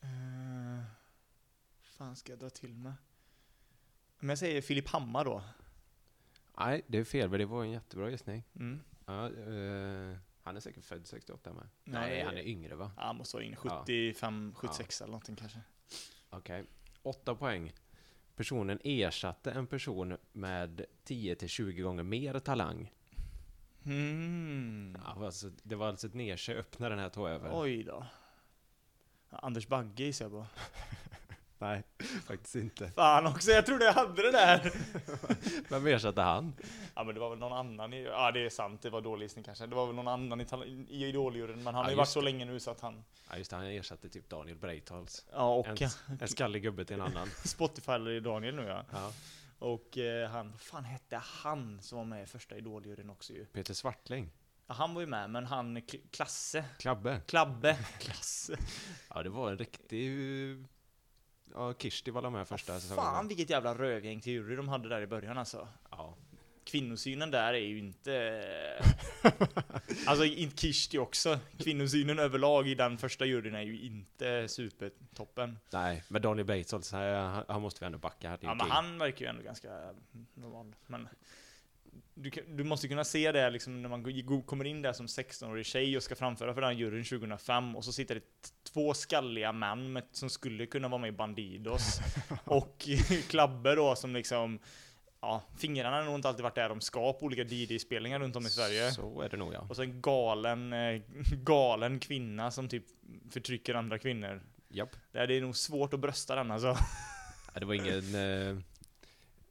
Eh, 0.00 0.84
fan 1.82 2.16
ska 2.16 2.32
jag 2.32 2.38
dra 2.38 2.50
till 2.50 2.74
med? 2.74 2.92
Men 4.18 4.28
jag 4.28 4.38
säger 4.38 4.62
Filip 4.62 4.88
Hammar 4.88 5.24
då. 5.24 5.42
Nej, 6.58 6.82
det 6.86 6.98
är 6.98 7.04
fel, 7.04 7.30
men 7.30 7.38
det 7.38 7.46
var 7.46 7.64
en 7.64 7.70
jättebra 7.70 8.10
gissning. 8.10 8.44
Mm. 8.54 8.80
Ja, 9.06 9.26
eh, 9.26 10.16
han 10.48 10.56
är 10.56 10.60
säkert 10.60 10.84
född 10.84 11.06
68 11.06 11.52
med. 11.52 11.68
Nej. 11.84 12.10
Nej, 12.10 12.22
han 12.22 12.36
är 12.36 12.46
yngre 12.46 12.74
va? 12.74 12.90
Ja, 12.96 13.02
han 13.02 13.16
måste 13.16 13.36
vara 13.36 13.44
Ja. 13.44 13.56
75, 13.56 14.54
76 14.56 15.00
eller 15.00 15.10
någonting 15.10 15.36
kanske. 15.36 15.60
Okej. 16.30 16.64
Åtta 17.02 17.34
poäng. 17.34 17.72
Personen 18.36 18.80
ersatte 18.84 19.50
en 19.52 19.66
person 19.66 20.16
med 20.32 20.84
10-20 21.04 21.82
gånger 21.82 22.02
mer 22.02 22.38
talang. 22.38 22.92
Mm. 23.84 24.96
Ja, 25.04 25.24
alltså, 25.26 25.50
det 25.62 25.74
var 25.74 25.88
alltså 25.88 26.06
ett 26.06 26.14
nedköp 26.14 26.78
när 26.78 26.90
den 26.90 26.98
här 26.98 27.08
tog 27.08 27.28
över. 27.28 27.50
Oj 27.52 27.82
då. 27.82 28.06
Ja, 29.30 29.38
Anders 29.38 29.66
Bagge 29.66 30.04
gissar 30.04 30.24
jag 30.24 30.32
på. 30.32 30.46
Nej, 31.60 31.82
faktiskt 32.26 32.54
inte. 32.54 32.90
Fan 32.90 33.26
också, 33.26 33.50
jag 33.50 33.66
trodde 33.66 33.84
jag 33.84 33.92
hade 33.92 34.22
det 34.22 34.30
där! 34.32 34.72
Vem 35.70 35.86
ersatte 35.86 36.20
han? 36.22 36.54
Ja 36.94 37.04
men 37.04 37.14
det 37.14 37.20
var 37.20 37.30
väl 37.30 37.38
någon 37.38 37.52
annan 37.52 37.92
i, 37.92 38.02
ja 38.04 38.30
det 38.32 38.40
är 38.46 38.50
sant, 38.50 38.82
det 38.82 38.90
var 38.90 39.00
dålig 39.00 39.24
gissning 39.24 39.44
kanske. 39.44 39.66
Det 39.66 39.74
var 39.76 39.86
väl 39.86 39.94
någon 39.94 40.08
annan 40.08 40.40
i, 40.40 40.46
Idoljuryn, 40.88 41.56
men 41.62 41.66
han 41.66 41.74
Ja, 41.74 41.82
har 41.82 41.90
ju 41.90 41.96
varit 41.96 42.08
så 42.08 42.20
länge 42.20 42.44
nu 42.44 42.60
så 42.60 42.70
att 42.70 42.80
han... 42.80 43.04
Ja, 43.30 43.36
just 43.36 43.50
det, 43.50 43.56
han 43.56 43.66
ersatte 43.66 44.08
typ 44.08 44.28
Daniel 44.28 44.56
Breitholtz. 44.56 45.26
Ja 45.32 45.54
och 45.54 45.82
En, 45.82 45.88
en 46.20 46.28
skallig 46.28 46.62
gubbe 46.62 46.84
till 46.84 46.94
en 46.96 47.02
annan. 47.02 47.28
Spotify 47.44 47.92
eller 47.92 48.20
Daniel 48.20 48.54
nu 48.54 48.62
ja. 48.62 48.84
Ja. 48.92 49.12
Och 49.58 49.98
eh, 49.98 50.30
han, 50.30 50.50
vad 50.50 50.60
fan 50.60 50.84
hette 50.84 51.16
han 51.16 51.82
som 51.82 51.98
var 51.98 52.04
med 52.04 52.22
i 52.22 52.26
första 52.26 52.56
Idoljuryn 52.56 53.10
också 53.10 53.32
ju? 53.32 53.44
Peter 53.44 53.74
Svartling. 53.74 54.30
Ja, 54.66 54.74
han 54.74 54.94
var 54.94 55.00
ju 55.00 55.06
med, 55.06 55.30
men 55.30 55.46
han, 55.46 55.78
Kl- 55.78 56.10
Klasse, 56.10 56.64
Klabbe. 56.78 57.20
Klabbe, 57.26 57.76
Klasse. 57.98 58.56
Ja, 59.14 59.22
det 59.22 59.28
var 59.28 59.50
en 59.50 59.58
riktig... 59.58 60.10
Ja, 61.54 61.74
Kirsti 61.74 62.10
var 62.10 62.30
med 62.30 62.48
första 62.48 62.80
säsongen. 62.80 63.04
Fan 63.04 63.28
vilket 63.28 63.50
jävla 63.50 63.74
rövgäng 63.74 64.20
till 64.20 64.32
jury 64.32 64.56
de 64.56 64.68
hade 64.68 64.88
där 64.88 65.00
i 65.00 65.06
början 65.06 65.38
alltså. 65.38 65.68
Ja. 65.90 66.14
Kvinnosynen 66.64 67.30
där 67.30 67.54
är 67.54 67.58
ju 67.58 67.78
inte... 67.78 68.42
alltså 70.06 70.24
inte 70.24 70.56
Kirsti 70.56 70.98
också. 70.98 71.38
Kvinnosynen 71.58 72.18
överlag 72.18 72.68
i 72.68 72.74
den 72.74 72.98
första 72.98 73.24
juryn 73.24 73.54
är 73.54 73.62
ju 73.62 73.80
inte 73.80 74.48
supertoppen. 74.48 75.58
Nej, 75.72 76.04
men 76.08 76.22
Daniel 76.22 76.46
Breitholtz, 76.46 76.92
han, 76.92 77.44
han 77.48 77.62
måste 77.62 77.80
vi 77.80 77.86
ändå 77.86 77.98
backa. 77.98 78.28
här. 78.28 78.38
Ja 78.40 78.54
men 78.54 78.70
han 78.70 78.98
verkar 78.98 79.24
ju 79.24 79.28
ändå 79.30 79.42
ganska 79.42 79.94
normal. 80.34 80.74
Men 80.86 81.08
du, 82.14 82.30
du 82.48 82.64
måste 82.64 82.88
kunna 82.88 83.04
se 83.04 83.32
det 83.32 83.50
liksom 83.50 83.82
när 83.82 83.88
man 83.88 84.42
kommer 84.42 84.64
in 84.64 84.82
där 84.82 84.92
som 84.92 85.06
16-årig 85.06 85.66
tjej 85.66 85.96
och 85.96 86.02
ska 86.02 86.14
framföra 86.14 86.54
för 86.54 86.60
den 86.60 86.78
juryn 86.78 87.04
2005 87.04 87.76
och 87.76 87.84
så 87.84 87.92
sitter 87.92 88.14
det 88.14 88.20
två 88.72 88.94
skalliga 88.94 89.52
män 89.52 89.92
med, 89.92 90.04
som 90.12 90.30
skulle 90.30 90.66
kunna 90.66 90.88
vara 90.88 91.00
med 91.00 91.08
i 91.08 91.12
Bandidos 91.12 92.00
och 92.44 92.88
Klabbe 93.28 93.74
då 93.74 93.96
som 93.96 94.14
liksom 94.14 94.58
Ja, 95.20 95.42
fingrarna 95.56 95.96
har 95.96 96.04
nog 96.04 96.14
inte 96.14 96.28
alltid 96.28 96.42
varit 96.42 96.54
där 96.54 96.68
de 96.68 96.80
ska 96.80 97.12
på 97.12 97.26
olika 97.26 97.42
DJ-spelningar 97.42 98.18
runt 98.18 98.36
om 98.36 98.46
i 98.46 98.50
Sverige. 98.50 98.90
Så 98.90 99.20
är 99.20 99.28
det 99.28 99.36
nog 99.36 99.54
ja. 99.54 99.66
Och 99.68 99.76
så 99.76 99.82
en 99.82 100.00
galen, 100.00 100.72
eh, 100.72 101.00
galen 101.32 101.98
kvinna 101.98 102.50
som 102.50 102.68
typ 102.68 102.84
förtrycker 103.30 103.74
andra 103.74 103.98
kvinnor. 103.98 104.42
Japp. 104.68 104.96
Det 105.12 105.18
är 105.18 105.40
nog 105.40 105.56
svårt 105.56 105.94
att 105.94 106.00
brösta 106.00 106.34
den 106.34 106.50
alltså. 106.50 106.76
Ja, 107.54 107.60
Det 107.60 107.66
var 107.66 107.74
ingen... 107.74 108.16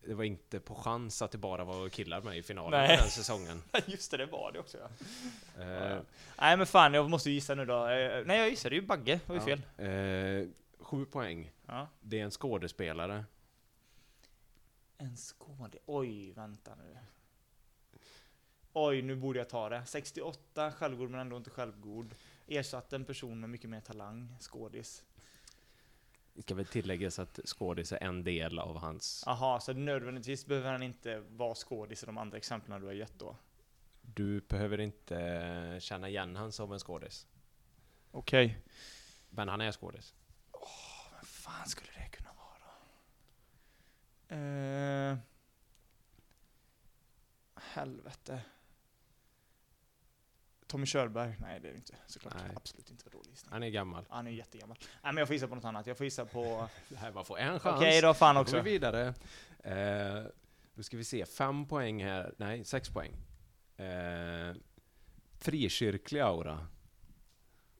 Det 0.08 0.13
var 0.13 0.24
inte 0.24 0.60
på 0.60 0.76
chans 0.76 1.22
att 1.22 1.32
det 1.32 1.38
bara 1.38 1.63
var 1.63 1.89
killar 1.89 2.22
med 2.22 2.38
i 2.38 2.43
finalen 2.43 2.80
Nej. 2.80 2.98
den 2.98 3.10
säsongen. 3.10 3.63
Just 3.86 4.12
det, 4.12 4.17
det 4.17 4.26
var 4.26 4.52
det 4.52 4.60
också 4.60 4.78
ja. 4.78 5.62
Eh, 5.63 6.02
Nej 6.39 6.58
men 6.58 6.67
fan, 6.67 6.93
jag 6.93 7.10
måste 7.10 7.32
gissa 7.32 7.56
nu 7.56 7.65
då. 7.65 7.88
Eh, 7.88 8.26
Nej 8.26 8.39
jag 8.39 8.50
gissade 8.50 8.76
ju 8.76 8.82
Bagge, 8.82 9.20
det 9.26 9.30
var 9.34 9.36
ju 9.36 9.41
fel. 9.58 9.62
eh, 9.78 10.50
sju 10.86 11.06
poäng. 11.06 11.52
Ja. 11.65 11.88
Det 12.02 12.20
är 12.20 12.24
en 12.24 12.32
skådespelare. 12.32 13.26
En 14.98 15.17
skåde. 15.17 15.78
Oj, 15.86 16.32
vänta 16.32 16.76
nu. 16.76 16.98
Oj, 18.74 19.02
nu 19.02 19.15
borde 19.15 19.39
jag 19.39 19.50
ta 19.50 19.70
det. 19.70 19.86
68, 19.86 20.72
självgod 20.72 21.10
men 21.10 21.20
ändå 21.20 21.38
inte 21.38 21.50
självgod. 21.50 22.15
Ersatte 22.48 22.96
en 22.96 23.06
person 23.06 23.39
med 23.39 23.50
mycket 23.50 23.70
mer 23.70 23.82
talang, 23.82 24.36
skådis. 24.41 25.04
Ska 26.39 26.56
väl 26.56 26.65
tilläggas 26.65 27.19
att 27.19 27.39
skådis 27.45 27.91
är 27.91 28.04
en 28.04 28.23
del 28.23 28.60
av 28.60 28.78
hans... 28.78 29.23
Aha, 29.28 29.60
så 29.60 29.73
nödvändigtvis 29.73 30.45
behöver 30.45 30.71
han 30.71 30.84
inte 30.84 31.19
vara 31.30 31.56
skådis 31.56 32.04
i 32.04 32.06
de 32.06 32.17
andra 32.17 32.38
exemplen 32.38 32.82
du 32.82 32.88
har 32.88 32.93
gett 32.93 33.19
då? 33.19 33.36
Du 34.02 34.41
behöver 34.41 34.80
inte 34.80 35.19
eh, 35.19 35.80
känna 35.80 36.10
igen 36.10 36.36
han 36.36 36.52
som 36.52 36.71
en 36.71 36.80
skådis. 36.80 37.28
Okej. 38.12 38.58
Men 39.30 39.50
han 39.50 39.62
är 39.62 39.71
skådis. 39.71 40.13
Vad 41.12 41.28
fan 41.28 41.67
skulle 41.67 41.91
det 41.91 42.10
kunna 42.10 42.30
vara 42.34 42.58
då? 44.28 44.36
Eh, 44.36 45.17
helvete. 47.56 48.41
Tommy 50.67 50.86
Körberg? 50.86 51.38
Nej 51.39 51.60
det 51.60 51.67
är 51.67 51.71
det 51.71 51.77
inte 51.77 51.95
såklart. 52.08 52.34
Nej. 52.36 52.51
Absolut 52.56 52.91
inte. 52.91 53.03
Vad 53.06 53.13
dålig 53.13 53.30
gissning. 53.30 53.51
Han 53.53 53.63
är 53.63 53.69
gammal. 53.69 54.06
Han 54.10 54.27
är 54.27 54.32
jättegammal. 54.32 54.77
Nej 54.82 55.13
men 55.13 55.17
jag 55.17 55.27
får 55.27 55.34
gissa 55.34 55.47
på 55.47 55.56
något 55.56 55.65
annat. 55.65 55.88
Jag 55.88 55.97
får 55.97 56.03
gissa 56.03 56.25
på... 56.25 56.69
Det 56.89 56.95
här 56.95 57.12
man 57.12 57.25
får 57.25 57.39
en 57.39 57.60
chans. 57.60 57.75
Okej 57.77 58.01
då, 58.01 58.13
fan 58.13 58.36
Då 58.36 58.39
går 58.39 58.43
också. 58.43 58.62
vi 58.62 58.71
vidare. 58.71 59.13
Eh, 59.60 60.23
då 60.73 60.84
ska 60.84 60.97
vi 60.97 61.03
se, 61.03 61.25
fem 61.25 61.65
poäng 61.65 62.03
här. 62.03 62.34
Nej, 62.38 62.63
sex 62.63 62.89
poäng. 62.89 63.12
Eh, 63.77 64.56
frikyrklig 65.39 66.19
aura. 66.19 66.67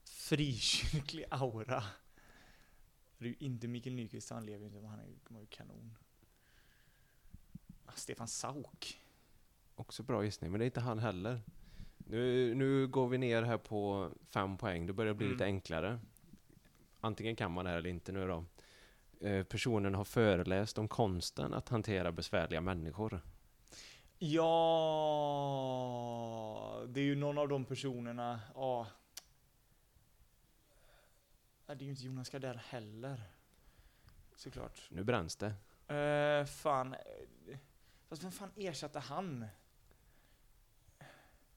Frikyrklig 0.04 1.26
aura. 1.30 1.84
Det 3.18 3.26
är 3.26 3.30
ju 3.30 3.36
inte 3.40 3.68
Mikael 3.68 3.96
Nyqvist, 3.96 4.30
han 4.30 4.46
lever 4.46 4.60
ju 4.60 4.66
inte, 4.66 4.82
men 4.82 4.90
han 4.90 5.00
är, 5.00 5.40
ju 5.40 5.46
kanon. 5.46 5.98
Ah, 7.86 7.92
Stefan 7.96 8.28
Sauk. 8.28 9.02
Också 9.76 10.04
bra 10.04 10.24
gissning, 10.24 10.52
men 10.52 10.60
det 10.60 10.64
är 10.64 10.68
inte 10.68 10.80
han 10.80 11.00
heller. 11.00 11.42
Nu, 12.10 12.56
nu 12.56 12.88
går 12.88 13.08
vi 13.08 13.18
ner 13.18 13.44
här 13.44 13.58
på 13.58 14.10
fem 14.30 14.58
poäng, 14.58 14.86
det 14.86 14.94
börjar 14.94 15.14
bli 15.14 15.26
Mm. 15.26 15.36
lite 15.36 15.46
enklare. 15.46 16.00
Antingen 17.00 17.36
kan 17.36 17.52
man 17.52 17.66
det 17.66 17.72
här 17.72 17.78
eller 17.78 17.90
inte 17.90 18.12
nu 18.12 18.28
då. 18.28 18.46
Eh, 19.28 19.44
personen 19.44 19.96
har 19.96 20.04
föreläst 20.04 20.78
om 20.78 20.88
konsten 20.88 21.54
att 21.54 21.70
hantera 21.70 22.12
besvärliga 22.12 22.62
människor. 22.62 23.22
Ja, 25.88 26.84
det 26.88 27.00
är 27.00 27.04
ju 27.04 27.16
någon 27.16 27.38
av 27.38 27.48
de 27.48 27.66
personerna, 27.66 28.40
ja. 28.56 28.88
Det 31.66 31.74
är 31.74 31.82
ju 31.82 31.90
inte 31.90 32.06
Jonas 32.06 32.30
Gardell 32.30 32.58
heller. 32.58 33.22
Såklart. 34.36 34.82
Nu 34.90 35.04
bränns 35.04 35.36
det. 35.36 35.54
Uh, 35.92 36.46
fan. 36.46 36.96
Fast 38.10 38.24
vem 38.24 38.32
fan 38.32 38.52
ersatte 38.56 39.00
han? 39.00 39.46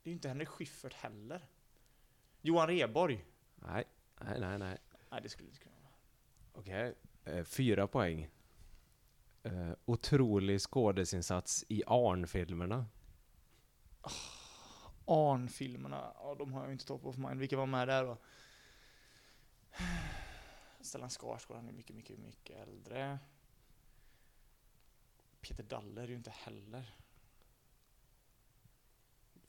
Det 0.02 0.08
är 0.08 0.10
ju 0.10 0.14
inte 0.14 0.28
Henrik 0.28 0.48
Schyffert 0.48 0.94
heller. 0.94 1.48
Johan 2.40 2.68
Rheborg. 2.68 3.24
Nej, 3.54 3.84
nej, 4.20 4.40
nej, 4.40 4.58
nej. 4.58 4.78
Nej, 5.10 5.20
det 5.22 5.28
skulle 5.28 5.48
det 5.48 5.50
inte 5.50 5.62
kunna 5.62 5.76
vara. 5.76 5.92
Okej, 6.52 6.94
eh, 7.24 7.44
fyra 7.44 7.86
poäng. 7.86 8.28
Eh, 9.42 9.72
otrolig 9.84 10.60
skådesinsats 10.60 11.64
i 11.68 11.82
Arn-filmerna. 11.86 12.86
Arn-filmerna, 15.04 16.12
ja 16.14 16.34
de 16.38 16.52
har 16.52 16.60
jag 16.60 16.68
ju 16.68 16.72
inte 16.72 16.86
top 16.86 17.06
of 17.06 17.16
mind. 17.16 17.40
Vilka 17.40 17.56
var 17.56 17.66
med 17.66 17.88
där 17.88 18.04
då? 18.04 18.18
Stellan 20.80 21.10
Skarsgård, 21.10 21.56
han 21.56 21.68
är 21.68 21.72
mycket, 21.72 21.96
mycket, 21.96 22.18
mycket 22.18 22.56
äldre. 22.56 23.18
Peter 25.40 25.62
Dalle 25.62 26.02
är 26.02 26.08
ju 26.08 26.14
inte 26.14 26.30
heller. 26.30 26.94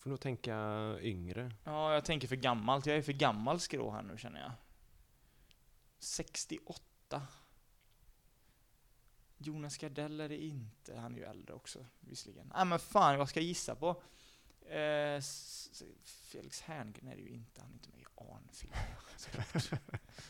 Får 0.01 0.09
nog 0.09 0.19
tänka 0.19 0.55
yngre. 1.01 1.51
Ja, 1.63 1.93
jag 1.93 2.05
tänker 2.05 2.27
för 2.27 2.35
gammalt. 2.35 2.85
Jag 2.85 2.97
är 2.97 3.01
för 3.01 3.13
gammal 3.13 3.59
skrå 3.59 3.91
här 3.91 4.01
nu 4.01 4.17
känner 4.17 4.39
jag. 4.39 4.51
68. 5.99 7.27
Jonas 9.37 9.77
Gardell 9.77 10.19
är 10.19 10.29
det 10.29 10.43
inte. 10.43 10.97
Han 10.97 11.13
är 11.13 11.17
ju 11.17 11.23
äldre 11.23 11.53
också, 11.53 11.85
visserligen. 11.99 12.51
Nej 12.55 12.65
men 12.65 12.79
fan, 12.79 13.17
vad 13.17 13.29
ska 13.29 13.39
jag 13.39 13.47
gissa 13.47 13.75
på? 13.75 13.89
Eh, 14.65 15.21
Felix 16.03 16.61
Herngren 16.61 17.07
är 17.07 17.15
det 17.15 17.21
ju 17.21 17.29
inte. 17.29 17.61
Han 17.61 17.69
är 17.69 17.73
inte 17.73 17.89
med 17.89 17.99
i 17.99 18.05
såklart. 18.53 19.81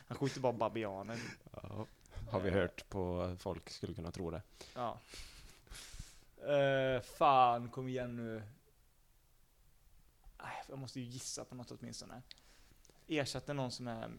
Han 0.08 0.18
skjuter 0.18 0.40
bara 0.40 0.54
babianer. 0.54 1.20
Ja, 1.52 1.86
har 2.32 2.40
vi 2.40 2.50
hört 2.50 2.90
på 2.90 3.36
folk 3.40 3.70
skulle 3.70 3.94
kunna 3.94 4.12
tro 4.12 4.32
det. 4.32 4.42
Ja. 4.76 5.00
Eh, 6.48 7.02
fan, 7.02 7.70
kom 7.70 7.88
igen 7.88 8.16
nu. 8.16 8.44
Nej, 10.44 10.64
Jag 10.70 10.78
måste 10.80 11.00
ju 11.00 11.06
gissa 11.06 11.46
på 11.46 11.56
något 11.56 11.72
åtminstone. 11.72 12.22
Ersatte 13.08 13.54
någon 13.54 13.72
som 13.72 13.88
är 13.88 14.12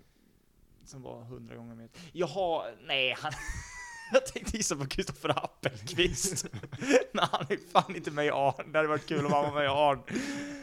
som 0.84 1.02
var 1.02 1.22
hundra 1.22 1.56
gånger 1.56 1.74
mer. 1.74 1.88
Jaha, 2.12 2.70
nej 2.80 3.14
han... 3.18 3.32
Jag 4.12 4.26
tänkte 4.26 4.56
gissa 4.56 4.76
på 4.76 4.86
Kristoffer 4.86 5.44
Appelqvist. 5.44 6.46
Men 7.12 7.24
han 7.30 7.46
är 7.48 7.70
fan 7.70 7.96
inte 7.96 8.10
med 8.10 8.26
i 8.26 8.30
Arn. 8.30 8.72
Det 8.72 8.78
hade 8.78 8.88
varit 8.88 9.06
kul 9.06 9.26
om 9.26 9.32
han 9.32 9.44
var 9.44 9.52
med 9.54 9.64
i 9.64 9.68
Arn. 9.68 10.02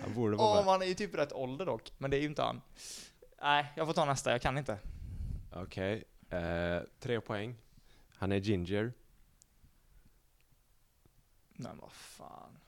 Han 0.01 0.13
borde 0.13 0.37
vara 0.37 0.55
med. 0.55 0.71
han 0.71 0.81
är 0.81 0.85
ju 0.85 0.93
typ 0.93 1.15
rätt 1.15 1.33
ålder 1.33 1.65
dock. 1.65 1.93
Men 1.97 2.11
det 2.11 2.17
är 2.17 2.21
ju 2.21 2.25
inte 2.27 2.41
han. 2.41 2.61
Nej, 3.41 3.73
jag 3.75 3.87
får 3.87 3.93
ta 3.93 4.05
nästa. 4.05 4.31
Jag 4.31 4.41
kan 4.41 4.57
inte. 4.57 4.77
Okej, 5.53 6.03
eh, 6.29 6.79
tre 6.99 7.21
poäng. 7.21 7.55
Han 8.17 8.31
är 8.31 8.37
ginger. 8.37 8.93
Men 11.53 11.77
vad 11.77 11.91
fan. 11.91 12.58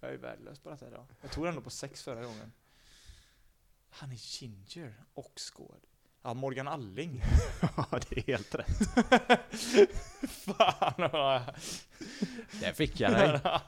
Jag 0.00 0.12
är 0.12 0.16
värdelös 0.16 0.58
på 0.58 0.70
detta 0.70 0.86
idag. 0.86 1.06
Jag 1.20 1.30
tog 1.30 1.46
ändå 1.46 1.60
på 1.60 1.70
sex 1.70 2.02
förra 2.02 2.24
gången. 2.24 2.52
Han 3.90 4.12
är 4.12 4.40
ginger 4.42 4.94
och 5.14 5.32
skåd. 5.36 5.80
Ja, 6.22 6.34
Morgan 6.34 6.68
Alling. 6.68 7.22
Ja, 7.76 7.98
det 8.08 8.18
är 8.18 8.22
helt 8.26 8.54
rätt. 8.54 8.78
fan 10.30 11.10
vad... 11.12 11.42
Där 12.60 12.72
fick 12.72 13.00
jag 13.00 13.12
dig. 13.12 13.40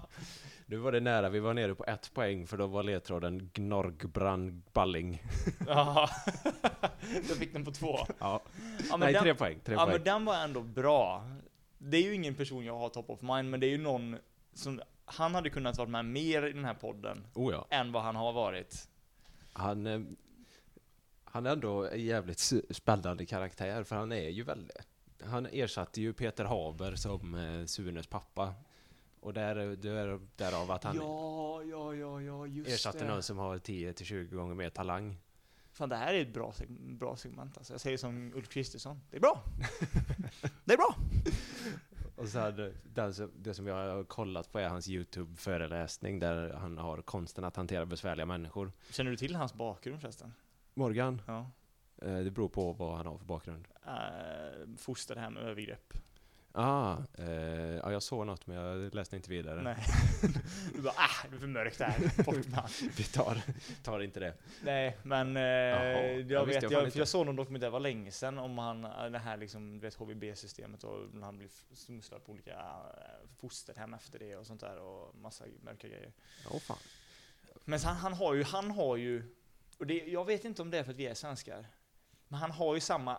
Nu 0.66 0.76
var 0.76 0.92
det 0.92 1.00
nära, 1.00 1.28
vi 1.28 1.40
var 1.40 1.54
nere 1.54 1.74
på 1.74 1.84
ett 1.84 2.14
poäng 2.14 2.46
för 2.46 2.56
då 2.56 2.66
var 2.66 2.82
ledtråden 2.82 3.50
Gnorgbrand 3.52 4.62
Balling. 4.72 5.22
Ja, 5.66 6.10
jag 7.28 7.36
fick 7.36 7.52
den 7.52 7.64
på 7.64 7.70
två. 7.70 7.98
Ja. 8.18 8.42
Ja, 8.90 8.96
Nej, 8.96 9.12
den, 9.12 9.22
tre 9.22 9.34
poäng. 9.34 9.60
Tre 9.64 9.74
ja, 9.74 9.84
poäng. 9.84 9.92
men 9.92 10.04
den 10.04 10.24
var 10.24 10.36
ändå 10.36 10.62
bra. 10.62 11.24
Det 11.78 11.96
är 11.96 12.02
ju 12.02 12.14
ingen 12.14 12.34
person 12.34 12.64
jag 12.64 12.78
har 12.78 12.88
top 12.88 13.10
of 13.10 13.22
mind, 13.22 13.50
men 13.50 13.60
det 13.60 13.66
är 13.66 13.70
ju 13.70 13.78
någon 13.78 14.16
som... 14.54 14.80
Han 15.12 15.34
hade 15.34 15.50
kunnat 15.50 15.78
vara 15.78 15.88
med 15.88 16.04
mer 16.04 16.46
i 16.46 16.52
den 16.52 16.64
här 16.64 16.74
podden 16.74 17.26
Oh 17.34 17.52
ja. 17.52 17.66
än 17.70 17.92
vad 17.92 18.02
han 18.02 18.16
har 18.16 18.32
varit. 18.32 18.88
Han, 19.52 19.86
eh, 19.86 20.00
han 21.24 21.46
är 21.46 21.50
ändå 21.50 21.88
en 21.88 22.04
jävligt 22.04 22.52
spännande 22.70 23.26
karaktär 23.26 23.84
för 23.84 23.96
han 23.96 24.12
är 24.12 24.28
ju 24.28 24.42
väldigt... 24.42 24.76
Han 25.24 25.46
ersatte 25.46 26.00
ju 26.00 26.12
Peter 26.12 26.44
Haber 26.44 26.94
som 26.94 27.34
eh, 27.34 27.64
Sunes 27.66 28.06
pappa. 28.06 28.54
Och 29.20 29.32
där, 29.32 29.54
där, 29.76 30.20
därav 30.36 30.70
att 30.70 30.84
han 30.84 30.96
ja, 30.96 31.62
ja, 31.62 31.94
ja, 31.94 32.22
ja, 32.22 32.46
just 32.46 32.70
ersatte 32.70 32.98
det. 32.98 33.04
någon 33.04 33.22
som 33.22 33.38
har 33.38 33.58
10-20 33.58 34.34
gånger 34.34 34.54
mer 34.54 34.70
talang. 34.70 35.16
Fan, 35.72 35.88
det 35.88 35.96
här 35.96 36.14
är 36.14 36.22
ett 36.22 36.34
bra, 36.34 36.52
bra 36.68 37.16
segment 37.16 37.58
alltså. 37.58 37.72
Jag 37.72 37.80
säger 37.80 37.96
som 37.96 38.32
Ulf 38.34 38.48
Kristersson. 38.48 39.00
Det 39.10 39.16
är 39.16 39.20
bra! 39.20 39.42
det 40.64 40.72
är 40.72 40.76
bra! 40.76 40.94
Och 42.20 42.28
så 42.28 42.38
hade, 42.38 42.72
som- 43.12 43.30
det 43.36 43.54
som 43.54 43.66
jag 43.66 43.74
har 43.96 44.04
kollat 44.04 44.52
på 44.52 44.58
är 44.58 44.68
hans 44.68 44.88
YouTube-föreläsning 44.88 46.18
där 46.18 46.52
han 46.54 46.78
har 46.78 47.02
konsten 47.02 47.44
att 47.44 47.56
hantera 47.56 47.86
besvärliga 47.86 48.26
människor. 48.26 48.72
Känner 48.90 49.10
du 49.10 49.16
till 49.16 49.34
hans 49.34 49.54
bakgrund 49.54 50.00
förresten? 50.00 50.32
Morgan, 50.74 51.22
Ja. 51.26 51.50
eh, 52.02 52.18
det 52.18 52.30
beror 52.30 52.48
på 52.48 52.72
vad 52.72 52.96
han 52.96 53.06
har 53.06 53.18
för 53.18 53.24
bakgrund. 53.24 53.68
Uh, 53.86 54.76
fostrade 54.76 55.20
hem 55.20 55.36
övergrepp. 55.36 55.92
Ah, 56.52 56.96
eh, 57.18 57.28
ja, 57.76 57.92
jag 57.92 58.02
såg 58.02 58.26
något 58.26 58.46
men 58.46 58.56
jag 58.56 58.94
läste 58.94 59.16
inte 59.16 59.30
vidare. 59.30 59.62
Nej. 59.62 59.76
du 60.74 60.82
bara 60.82 60.94
ah, 60.96 61.26
det 61.30 61.36
är 61.36 61.40
för 61.40 61.46
mörkt 61.46 61.78
där. 61.78 62.24
Bort 62.24 62.46
med 62.46 62.54
han. 62.54 62.70
Vi 62.96 63.04
tar, 63.04 63.42
tar 63.82 64.00
inte 64.00 64.20
det. 64.20 64.34
Nej, 64.62 64.96
men 65.02 65.36
eh, 65.36 65.42
jag, 65.42 66.46
visste 66.46 66.60
vet, 66.60 66.72
jag 66.72 66.86
jag, 66.86 66.96
jag 66.96 67.08
såg 67.08 67.26
någon 67.26 67.36
dokumentär, 67.36 67.66
det 67.66 67.70
var 67.70 67.80
länge 67.80 68.10
sedan, 68.10 68.38
om 68.38 68.58
han, 68.58 68.84
eh, 68.84 69.04
det 69.10 69.18
här 69.18 69.36
liksom, 69.36 69.80
vet 69.80 69.94
HVB-systemet 69.94 70.84
och 70.84 71.14
när 71.14 71.26
han 71.26 71.38
blir 71.38 71.48
smusslad 71.74 72.24
på 72.24 72.32
olika 72.32 72.52
eh, 72.52 73.28
fosterhem 73.40 73.94
efter 73.94 74.18
det 74.18 74.36
och 74.36 74.46
sånt 74.46 74.60
där 74.60 74.78
och 74.78 75.14
massa 75.14 75.44
mörka 75.62 75.88
grejer. 75.88 76.12
Åh 76.50 76.58
fan. 76.58 76.78
Men 77.64 77.80
han, 77.80 77.96
han 77.96 78.12
har 78.12 78.34
ju, 78.34 78.42
han 78.42 78.70
har 78.70 78.96
ju, 78.96 79.34
och 79.78 79.86
det, 79.86 79.94
jag 79.94 80.24
vet 80.24 80.44
inte 80.44 80.62
om 80.62 80.70
det 80.70 80.78
är 80.78 80.84
för 80.84 80.90
att 80.90 80.96
vi 80.96 81.06
är 81.06 81.14
svenskar, 81.14 81.66
men 82.28 82.40
han 82.40 82.50
har 82.50 82.74
ju 82.74 82.80
samma, 82.80 83.18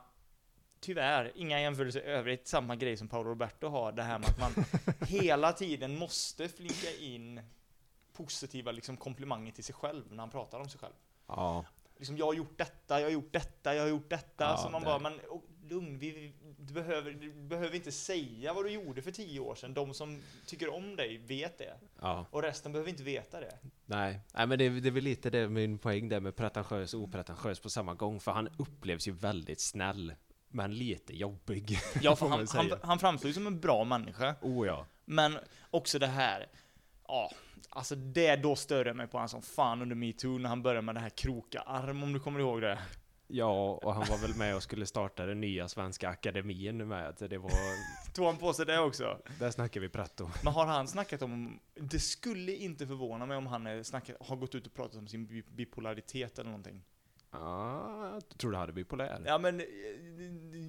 tyvärr, 0.81 1.31
inga 1.35 1.61
jämförelser 1.61 1.99
i 1.99 2.03
övrigt, 2.03 2.47
samma 2.47 2.75
grej 2.75 2.97
som 2.97 3.07
Paolo 3.07 3.29
Roberto 3.29 3.67
har, 3.67 3.91
det 3.91 4.03
här 4.03 4.19
med 4.19 4.29
att 4.29 4.39
man 4.39 4.65
hela 5.07 5.53
tiden 5.53 5.97
måste 5.97 6.47
flinka 6.49 6.91
in 6.99 7.41
positiva 8.13 8.71
liksom, 8.71 8.97
komplimanger 8.97 9.51
till 9.51 9.63
sig 9.63 9.75
själv 9.75 10.03
när 10.09 10.17
han 10.17 10.29
pratar 10.29 10.59
om 10.59 10.69
sig 10.69 10.79
själv. 10.79 10.93
Ja, 11.27 11.65
Liksom, 11.97 12.17
jag 12.17 12.25
har 12.25 12.33
gjort 12.33 12.57
detta, 12.57 12.99
jag 12.99 13.05
har 13.07 13.11
gjort 13.11 13.33
detta, 13.33 13.75
jag 13.75 13.81
har 13.83 13.89
gjort 13.89 14.09
detta. 14.09 14.43
Ja, 14.43 14.57
så 14.57 14.69
man 14.69 14.81
det- 14.81 14.85
bara, 14.85 14.99
men 14.99 15.13
oh, 15.29 15.41
lugn, 15.69 15.97
vi, 15.99 16.33
du, 16.59 16.73
behöver, 16.73 17.11
du 17.11 17.31
behöver 17.33 17.75
inte 17.75 17.91
säga 17.91 18.53
vad 18.53 18.65
du 18.65 18.69
gjorde 18.71 19.01
för 19.01 19.11
tio 19.11 19.39
år 19.39 19.55
sedan. 19.55 19.73
De 19.73 19.93
som 19.93 20.21
tycker 20.45 20.73
om 20.73 20.95
dig 20.95 21.17
vet 21.17 21.57
det. 21.57 21.73
ja. 22.01 22.25
Och 22.31 22.41
resten 22.41 22.71
behöver 22.71 22.89
inte 22.89 23.03
veta 23.03 23.39
det. 23.39 23.57
Nej, 23.85 24.19
Nej 24.33 24.47
men 24.47 24.59
det, 24.59 24.65
är- 24.65 24.69
det 24.81 24.89
är 24.89 24.91
väl 24.91 25.03
lite 25.03 25.29
det 25.29 25.49
min 25.49 25.77
poäng 25.77 26.09
där 26.09 26.19
med 26.19 26.35
pretentiös 26.35 26.93
och 26.93 27.01
opretentiös 27.01 27.59
på 27.59 27.69
samma 27.69 27.93
gång. 27.93 28.19
För 28.19 28.31
han 28.31 28.49
upplevs 28.57 29.07
ju 29.07 29.11
väldigt 29.11 29.59
snäll, 29.61 30.13
men 30.51 30.73
lite 30.77 31.15
jobbig. 31.17 31.79
Ja, 32.01 32.15
för 32.15 32.27
han, 32.29 32.47
han, 32.53 32.71
han 32.83 32.99
framstår 32.99 33.27
ju 33.27 33.33
som 33.33 33.47
en 33.47 33.59
bra 33.59 33.83
människa. 33.83 34.35
Oh 34.41 34.67
ja. 34.67 34.85
Men 35.05 35.37
också 35.71 35.99
det 35.99 36.07
här, 36.07 36.45
ja, 37.07 37.31
alltså 37.69 37.95
det 37.95 38.35
då 38.35 38.55
störde 38.55 38.89
jag 38.89 38.97
mig 38.97 39.07
på 39.07 39.17
han 39.17 39.29
som 39.29 39.41
fan 39.41 39.81
under 39.81 39.95
metoo 39.95 40.37
när 40.37 40.49
han 40.49 40.61
började 40.63 40.81
med 40.81 40.95
det 40.95 41.01
här 41.01 41.09
kroka 41.09 41.59
arm 41.59 42.03
om 42.03 42.13
du 42.13 42.19
kommer 42.19 42.39
ihåg 42.39 42.61
det. 42.61 42.79
Ja, 43.33 43.79
och 43.83 43.93
han 43.93 44.03
var 44.09 44.17
väl 44.17 44.35
med 44.37 44.55
och 44.55 44.63
skulle 44.63 44.85
starta 44.85 45.25
den 45.25 45.41
nya 45.41 45.67
svenska 45.67 46.09
akademin 46.09 46.87
med. 46.87 47.15
Det 47.29 47.37
var, 47.37 47.51
Tog 48.13 48.25
han 48.25 48.37
på 48.37 48.53
sig 48.53 48.65
det 48.65 48.79
också? 48.79 49.17
där 49.39 49.51
snackar 49.51 49.81
vi 49.81 49.89
pretto. 49.89 50.29
Men 50.43 50.53
har 50.53 50.65
han 50.65 50.87
snackat 50.87 51.21
om, 51.21 51.59
det 51.75 51.99
skulle 51.99 52.55
inte 52.55 52.87
förvåna 52.87 53.25
mig 53.25 53.37
om 53.37 53.47
han 53.47 53.83
snackat, 53.83 54.15
har 54.19 54.35
gått 54.35 54.55
ut 54.55 54.67
och 54.67 54.73
pratat 54.73 54.95
om 54.97 55.07
sin 55.07 55.25
bi- 55.27 55.43
bipolaritet 55.49 56.39
eller 56.39 56.49
någonting. 56.49 56.83
Ja, 57.31 58.09
jag 58.13 58.37
tror 58.37 58.51
du 58.51 58.57
hade 58.57 58.73
bipolär. 58.73 59.21
Ja 59.25 59.37
men, 59.37 59.59
eh, 59.59 59.65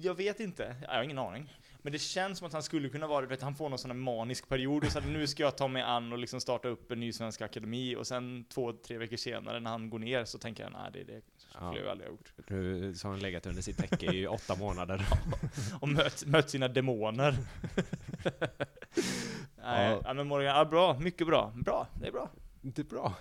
jag 0.01 0.15
vet 0.15 0.39
inte. 0.39 0.75
Jag 0.81 0.89
har 0.89 1.03
ingen 1.03 1.17
aning. 1.19 1.53
Men 1.81 1.93
det 1.93 1.99
känns 1.99 2.37
som 2.37 2.47
att 2.47 2.53
han 2.53 2.63
skulle 2.63 2.89
kunna 2.89 3.07
vara 3.07 3.25
det, 3.25 3.41
han 3.41 3.55
får 3.55 3.69
någon 3.69 3.79
sån 3.79 3.91
här 3.91 3.97
manisk 3.97 4.49
period 4.49 4.83
och 4.85 4.91
så 4.91 4.99
att 4.99 5.07
nu 5.07 5.27
ska 5.27 5.43
jag 5.43 5.57
ta 5.57 5.67
mig 5.67 5.81
an 5.81 6.11
och 6.11 6.17
liksom 6.17 6.41
starta 6.41 6.67
upp 6.67 6.91
en 6.91 6.99
ny 6.99 7.13
svensk 7.13 7.41
akademi 7.41 7.95
och 7.95 8.07
sen 8.07 8.45
två, 8.53 8.73
tre 8.73 8.97
veckor 8.97 9.17
senare 9.17 9.59
när 9.59 9.71
han 9.71 9.89
går 9.89 9.99
ner 9.99 10.25
så 10.25 10.37
tänker 10.37 10.63
jag 10.63 10.71
nej 10.71 10.89
det, 10.93 11.03
det 11.03 11.21
skulle 11.37 11.65
Ja. 11.65 11.77
jag 11.77 11.87
aldrig 11.87 12.09
ha 12.09 12.13
gjort. 12.13 12.33
Nu 12.47 12.93
så 12.95 13.07
har 13.07 13.13
han 13.13 13.19
legat 13.21 13.45
under 13.45 13.61
sitt 13.61 13.77
täcke 13.77 14.05
i 14.13 14.27
åtta 14.27 14.55
månader. 14.55 15.05
Och 15.79 15.89
mött, 15.89 16.25
mött 16.25 16.49
sina 16.49 16.67
demoner. 16.67 17.37
nej, 19.55 19.89
Ja. 19.91 20.01
ja. 20.03 20.13
men 20.13 20.27
Morgan, 20.27 20.55
ja, 20.57 20.65
bra, 20.65 20.99
mycket 20.99 21.27
bra. 21.27 21.51
Bra, 21.55 21.87
det 22.01 22.07
är 22.07 22.11
bra. 22.11 22.29
Det 22.61 22.81
är 22.81 22.85
bra. 22.85 23.13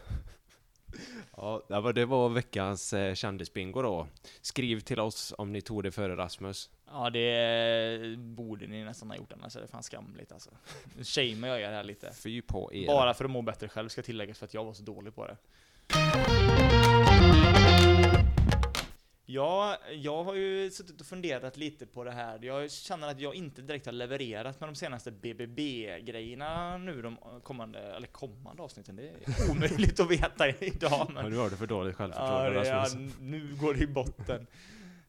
Ja, 1.37 1.63
det 1.95 2.05
var- 2.05 2.29
veckans 2.29 2.93
eh, 2.93 3.15
kändisbingo 3.15 3.83
då. 3.83 4.07
Skriv 4.41 4.81
till 4.81 5.01
oss 5.01 5.35
om 5.39 5.53
ni 5.53 5.61
tog 5.61 5.83
det 5.83 5.91
före 5.91 6.17
Rasmus. 6.17 6.71
Ja 6.87 7.11
det 7.11 8.17
borde 8.19 8.67
ni 8.67 8.85
nästan 8.85 9.11
ha 9.11 9.17
gjort 9.17 9.33
annars 9.33 9.57
är 9.57 9.61
det 9.61 9.67
fan 9.67 9.83
skamligt 9.83 10.33
alltså. 10.33 10.51
Nu 10.97 11.05
shamear 11.05 11.57
jag 11.59 11.61
er 11.71 11.75
här 11.75 11.85
lite. 11.85 12.13
Fy 12.23 12.43
på 12.43 12.71
er. 12.75 12.87
Bara 12.87 13.15
för 13.15 13.25
att 13.25 13.31
må 13.31 13.43
bättre 13.43 13.69
själv 13.69 13.89
ska 13.89 14.03
tilläggas 14.03 14.39
för 14.39 14.47
att 14.47 14.55
jag 14.55 14.65
var 14.65 14.73
så 14.73 14.83
dålig 14.83 15.15
på 15.15 15.27
det. 15.27 15.37
Ja, 19.33 19.79
jag 19.93 20.25
har 20.25 20.35
ju 20.35 20.71
suttit 20.71 21.01
och 21.01 21.07
funderat 21.07 21.57
lite 21.57 21.87
på 21.87 22.05
det 22.05 22.11
här. 22.11 22.39
Jag 22.43 22.71
känner 22.71 23.09
att 23.09 23.21
jag 23.21 23.35
inte 23.35 23.63
direkt 23.63 23.87
har 23.87 23.93
levererat 23.93 24.61
med 24.61 24.69
de 24.69 24.75
senaste 24.75 25.11
BBB-grejerna 25.11 26.79
nu 26.79 27.03
de 27.03 27.17
kommande, 27.43 27.79
eller 27.79 28.07
kommande 28.07 28.63
avsnitten. 28.63 28.97
Det 28.97 29.03
är 29.03 29.51
omöjligt 29.51 30.01
att 30.01 30.11
veta 30.11 30.49
idag. 30.61 30.91
Ja, 30.91 31.09
Men, 31.15 31.31
nu 31.31 31.37
har 31.37 31.51
du 31.51 31.57
för 31.57 31.67
dåligt 31.67 31.95
ja, 31.99 32.05
självförtroende 32.05 32.61
det, 32.61 32.69
ja, 32.69 32.77
Rasmus. 32.77 33.13
nu 33.21 33.57
går 33.61 33.75
det 33.75 33.81
i 33.81 33.87
botten. 33.87 34.47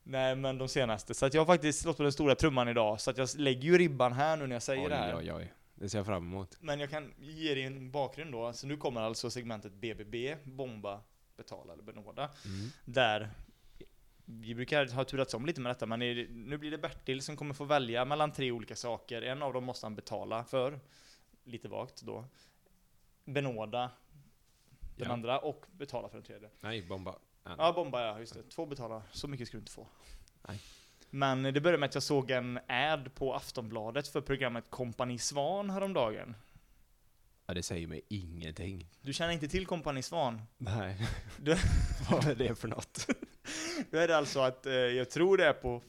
Nej 0.04 0.36
men 0.36 0.58
de 0.58 0.68
senaste. 0.68 1.14
Så 1.14 1.26
att 1.26 1.34
jag 1.34 1.42
har 1.42 1.46
faktiskt 1.46 1.82
slått 1.82 1.98
på 1.98 2.04
den 2.04 2.12
stora 2.12 2.36
trumman 2.36 2.68
idag. 2.68 3.02
Så 3.02 3.12
att 3.12 3.18
jag 3.18 3.30
lägger 3.38 3.62
ju 3.62 3.78
ribban 3.78 4.14
här 4.14 4.38
nu 4.38 4.48
när 4.48 4.56
jag 4.56 4.64
säger 4.64 4.90
det 4.90 4.96
här. 4.96 5.18
Oj, 5.18 5.32
oj, 5.32 5.34
oj. 5.34 5.54
Det 5.76 5.90
ser 5.90 5.98
jag 5.98 6.06
fram 6.06 6.24
emot. 6.24 6.58
Men 6.60 6.80
jag 6.80 6.90
kan 6.90 7.14
ge 7.20 7.56
dig 7.56 7.64
en 7.64 7.92
bakgrund 7.92 8.32
då. 8.32 8.54
Så 8.54 8.68
nu 8.68 8.78
kommer 8.78 9.02
alltså 9.02 9.30
segmentet 9.30 9.74
BBB, 9.74 10.36
bomba, 10.44 11.02
betala 11.38 11.74
eller 11.74 11.84
benåda. 11.84 12.30
Mm. 12.46 12.70
Där 12.86 13.30
vi 14.26 14.56
brukar 14.56 14.88
ha 14.88 15.04
turats 15.04 15.34
om 15.34 15.46
lite 15.46 15.62
med 15.62 15.70
detta, 15.70 15.86
men 15.86 16.00
nu 16.00 16.58
blir 16.58 16.72
det 16.72 16.78
Bertil 16.78 17.22
som 17.22 17.36
kommer 17.38 17.54
få 17.54 17.64
välja 17.64 18.06
mellan 18.06 18.32
tre 18.32 18.52
olika 18.52 18.76
saker. 18.76 19.22
En 19.22 19.42
av 19.44 19.54
dem 19.54 19.64
måste 19.64 19.86
han 19.86 19.96
betala 19.96 20.44
för, 20.44 20.80
lite 21.44 21.68
vagt 21.68 22.02
då. 22.02 22.26
Benåda 23.26 23.92
den 24.96 25.08
Ja. 25.08 25.14
andra 25.14 25.40
och 25.40 25.66
betala 25.72 26.10
för 26.10 26.18
den 26.18 26.26
tredje. 26.26 26.50
Nej, 26.60 26.82
bomba. 26.82 27.16
Ja, 27.58 27.74
bomba 27.74 28.02
ja, 28.06 28.20
just 28.20 28.34
det. 28.34 28.44
Två 28.44 28.66
betalar. 28.66 29.02
Så 29.12 29.28
mycket 29.28 29.48
ska 29.48 29.58
du 29.58 29.60
inte 29.60 29.72
få. 29.72 29.88
Nej. 30.48 30.62
Men 31.10 31.44
det 31.44 31.62
började 31.62 31.78
med 31.78 31.88
att 31.88 31.94
jag 31.94 32.04
såg 32.04 32.32
en 32.32 32.60
ad 32.68 33.10
på 33.16 33.34
Aftonbladet 33.34 34.08
för 34.08 34.22
programmet 34.22 34.70
Kompani 34.70 35.20
Svan 35.20 35.70
häromdagen. 35.70 36.36
Ja, 37.46 37.54
det 37.54 37.64
säger 37.64 37.88
mig 37.88 38.02
ingenting. 38.10 38.88
Du 39.02 39.14
känner 39.14 39.34
inte 39.34 39.48
till 39.48 39.66
Kompani 39.66 40.02
Svan? 40.04 40.42
Nej. 40.58 41.08
Du- 41.38 41.56
Vad 42.12 42.28
är 42.28 42.36
det 42.36 42.56
för 42.56 42.68
något? 42.68 43.08
Då 43.94 44.00
är 44.00 44.08
det 44.08 44.18
alltså 44.18 44.40
att, 44.40 44.66
eh, 44.66 44.74
jag 44.74 45.10
tror 45.10 45.38
det 45.38 45.46
är 45.46 45.54
på, 45.54 45.82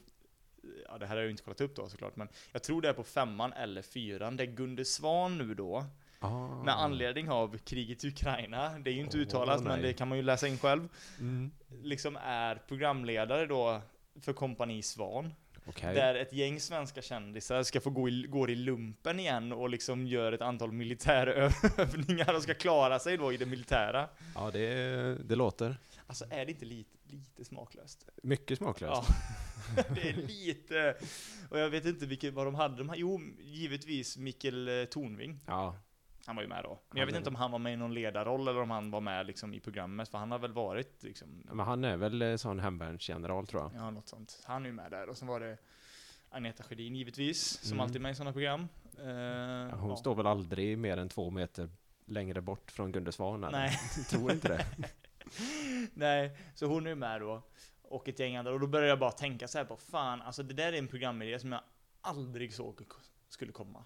ja 0.88 0.98
det 0.98 1.06
här 1.06 1.14
har 1.14 1.16
jag 1.16 1.24
ju 1.24 1.30
inte 1.30 1.42
kollat 1.42 1.60
upp 1.60 1.76
då 1.76 1.88
såklart, 1.88 2.16
men 2.16 2.28
jag 2.52 2.62
tror 2.62 2.82
det 2.82 2.88
är 2.88 2.92
på 2.92 3.04
femman 3.04 3.52
eller 3.52 3.82
fyran, 3.82 4.36
det 4.36 4.42
är 4.42 4.46
Gunde 4.46 4.84
Svan 4.84 5.38
nu 5.38 5.54
då, 5.54 5.84
Ah. 6.18 6.62
med 6.64 6.74
anledning 6.80 7.30
av 7.30 7.58
kriget 7.58 8.04
i 8.04 8.08
Ukraina, 8.08 8.78
det 8.78 8.90
är 8.90 8.94
ju 8.94 9.00
inte 9.00 9.16
Åh, 9.16 9.22
uttalat 9.22 9.62
men 9.62 9.72
nej. 9.72 9.82
det 9.82 9.92
kan 9.92 10.08
man 10.08 10.18
ju 10.18 10.24
läsa 10.24 10.48
in 10.48 10.58
själv, 10.58 10.88
Mm. 11.20 11.50
liksom 11.82 12.16
är 12.22 12.54
programledare 12.68 13.46
då 13.46 13.80
för 14.20 14.32
Kompani 14.32 14.82
Svan, 14.82 15.34
Okej. 15.66 15.94
där 15.94 16.14
ett 16.14 16.32
gäng 16.32 16.60
svenska 16.60 17.02
kändisar 17.02 17.62
ska 17.62 17.80
få 17.80 17.90
gå 17.90 18.08
i, 18.08 18.22
går 18.28 18.50
i 18.50 18.54
lumpen 18.54 19.20
igen 19.20 19.52
och 19.52 19.68
liksom 19.68 20.06
gör 20.06 20.32
ett 20.32 20.40
antal 20.40 20.72
militärövningar 20.72 22.34
och 22.34 22.42
ska 22.42 22.54
klara 22.54 22.98
sig 22.98 23.16
då 23.16 23.32
i 23.32 23.36
det 23.36 23.46
militära. 23.46 24.08
Ja, 24.34 24.50
det, 24.50 24.74
det 25.24 25.36
låter 25.36 25.76
Alltså 26.06 26.24
är 26.30 26.44
det 26.46 26.52
inte 26.52 26.64
lite, 26.64 26.90
lite 27.14 27.44
smaklöst? 27.44 28.08
mycket 28.22 28.58
smaklöst. 28.58 29.02
Ja, 29.08 29.84
det 29.94 30.08
är 30.08 30.14
lite, 30.14 30.94
och 31.50 31.58
jag 31.58 31.70
vet 31.70 31.84
inte 31.86 32.06
vilket, 32.06 32.34
vad 32.34 32.46
de 32.46 32.54
hade. 32.54 32.76
De, 32.84 32.94
jo, 32.96 33.20
givetvis 33.40 34.16
Mikkel 34.16 34.68
eh, 34.80 34.84
Tornving. 34.84 35.40
Ja. 35.46 35.76
Han 36.26 36.36
var 36.36 36.42
ju 36.42 36.48
med 36.48 36.64
då. 36.64 36.68
Men 36.68 36.78
Han 36.88 36.98
jag 36.98 37.06
vet 37.06 37.16
inte 37.16 37.28
om 37.30 37.34
han 37.34 37.50
var 37.50 37.58
med 37.58 37.72
i 37.72 37.76
någon 37.76 37.94
ledarroll 37.94 38.48
eller 38.48 38.60
om 38.62 38.70
han 38.70 38.90
var 38.90 39.00
med 39.00 39.26
liksom 39.26 39.54
i 39.54 39.60
programmet, 39.60 40.08
för 40.08 40.18
han 40.18 40.30
har 40.30 40.38
väl 40.38 40.52
varit 40.52 41.02
liksom, 41.02 41.42
Men 41.52 41.66
han 41.66 41.84
är 41.84 41.96
väl 41.96 42.22
eh, 42.22 42.36
sån 42.36 42.60
hemvärnsgeneral 42.60 43.46
tror 43.46 43.62
jag. 43.62 43.72
ja 43.74 43.90
något 43.90 44.08
sånt. 44.08 44.42
Han 44.44 44.62
är 44.62 44.66
ju 44.66 44.72
med 44.74 44.90
där. 44.90 45.08
Och 45.08 45.16
så 45.16 45.26
var 45.26 45.40
det 45.40 45.56
Agneta 46.30 46.62
Sjödin 46.62 46.96
givetvis, 46.96 47.58
som 47.62 47.72
Mm. 47.72 47.80
alltid 47.80 47.96
är 47.96 48.00
med 48.00 48.12
i 48.12 48.14
sådana 48.14 48.32
program. 48.32 48.68
Eh, 48.98 49.06
Ja, 49.08 49.76
Hon 49.76 49.90
ja. 49.90 49.96
står 49.96 50.14
väl 50.14 50.26
aldrig 50.26 50.78
mer 50.78 50.96
än 50.96 51.08
två 51.08 51.30
meter 51.30 51.68
längre 52.06 52.40
bort 52.40 52.70
från 52.70 52.92
Gunde 52.92 53.12
Svan? 53.12 53.40
Nej. 53.52 53.78
Tror 54.10 54.32
inte 54.32 54.48
det. 54.48 54.66
Nej, 55.94 56.36
så 56.54 56.66
hon 56.66 56.86
är 56.86 56.94
med 56.94 57.20
då. 57.20 57.42
Och 57.82 58.08
ett 58.08 58.18
gäng 58.18 58.36
andra. 58.36 58.52
Och 58.52 58.60
då 58.60 58.66
började 58.66 58.88
jag 58.88 58.98
bara 58.98 59.10
tänka 59.10 59.48
så 59.48 59.58
här 59.58 59.64
på, 59.64 59.76
fan, 59.76 60.22
alltså 60.22 60.42
det 60.42 60.54
där 60.54 60.72
är 60.72 60.78
en 60.78 60.88
programidé 60.88 61.38
som 61.38 61.52
jag 61.52 61.60
aldrig 62.00 62.54
såg 62.54 62.82
skulle 63.28 63.52
komma. 63.52 63.84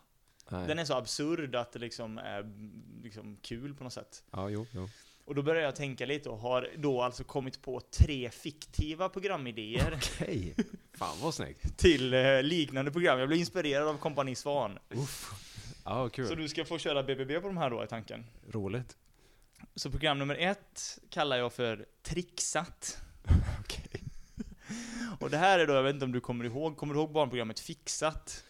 Nej. 0.51 0.67
Den 0.67 0.79
är 0.79 0.85
så 0.85 0.95
absurd 0.95 1.55
att 1.55 1.73
det 1.73 1.79
liksom 1.79 2.19
är 2.19 2.51
liksom 3.03 3.37
kul 3.43 3.75
på 3.75 3.85
något 3.85 3.93
sätt. 3.93 4.25
Ja, 4.31 4.51
jo, 4.51 4.67
jo. 4.73 4.89
Och 5.25 5.35
då 5.35 5.43
började 5.43 5.67
jag 5.67 5.77
tänka 5.77 6.07
lite 6.07 6.29
och 6.29 6.39
har 6.39 6.69
då 6.77 7.03
alltså 7.03 7.25
kommit 7.25 7.63
på 7.63 7.81
tre 7.81 8.31
fiktiva 8.31 9.09
programidéer 9.09 9.95
Okej. 9.97 10.55
Fan 10.95 11.17
vad 11.23 11.35
snyggt. 11.35 11.77
till 11.79 12.15
eh, 12.15 12.43
liknande 12.43 12.91
program. 12.91 13.19
Jag 13.19 13.29
blev 13.29 13.41
inspirerad 13.41 13.89
av 13.89 13.99
Kompani 13.99 14.35
Svan. 14.35 14.79
Ja, 15.85 16.09
kul. 16.09 16.27
Så 16.27 16.35
du 16.35 16.49
ska 16.49 16.65
få 16.65 16.79
köra 16.79 17.03
BBB 17.03 17.41
på 17.41 17.47
de 17.47 17.57
här 17.57 17.71
då 17.71 17.85
i 17.85 17.87
tanken. 17.87 18.27
Roligt. 18.51 18.97
Så 19.75 19.91
program 19.91 20.19
nummer 20.19 20.35
ett 20.35 20.99
kallar 21.11 21.37
jag 21.37 21.53
för 21.53 21.87
Trixat. 22.03 23.03
Okej. 23.61 24.03
Och 25.21 25.31
det 25.31 25.37
här 25.37 25.59
är 25.59 25.67
då, 25.67 25.73
jag 25.73 25.83
vet 25.83 25.95
inte 25.95 26.05
om 26.05 26.13
du 26.13 26.21
kommer 26.21 26.45
ihåg, 26.45 26.77
kommer 26.77 26.95
du 26.95 27.01
ihåg 27.01 27.13
barnprogrammet 27.13 27.61
Fixat? 27.61 28.45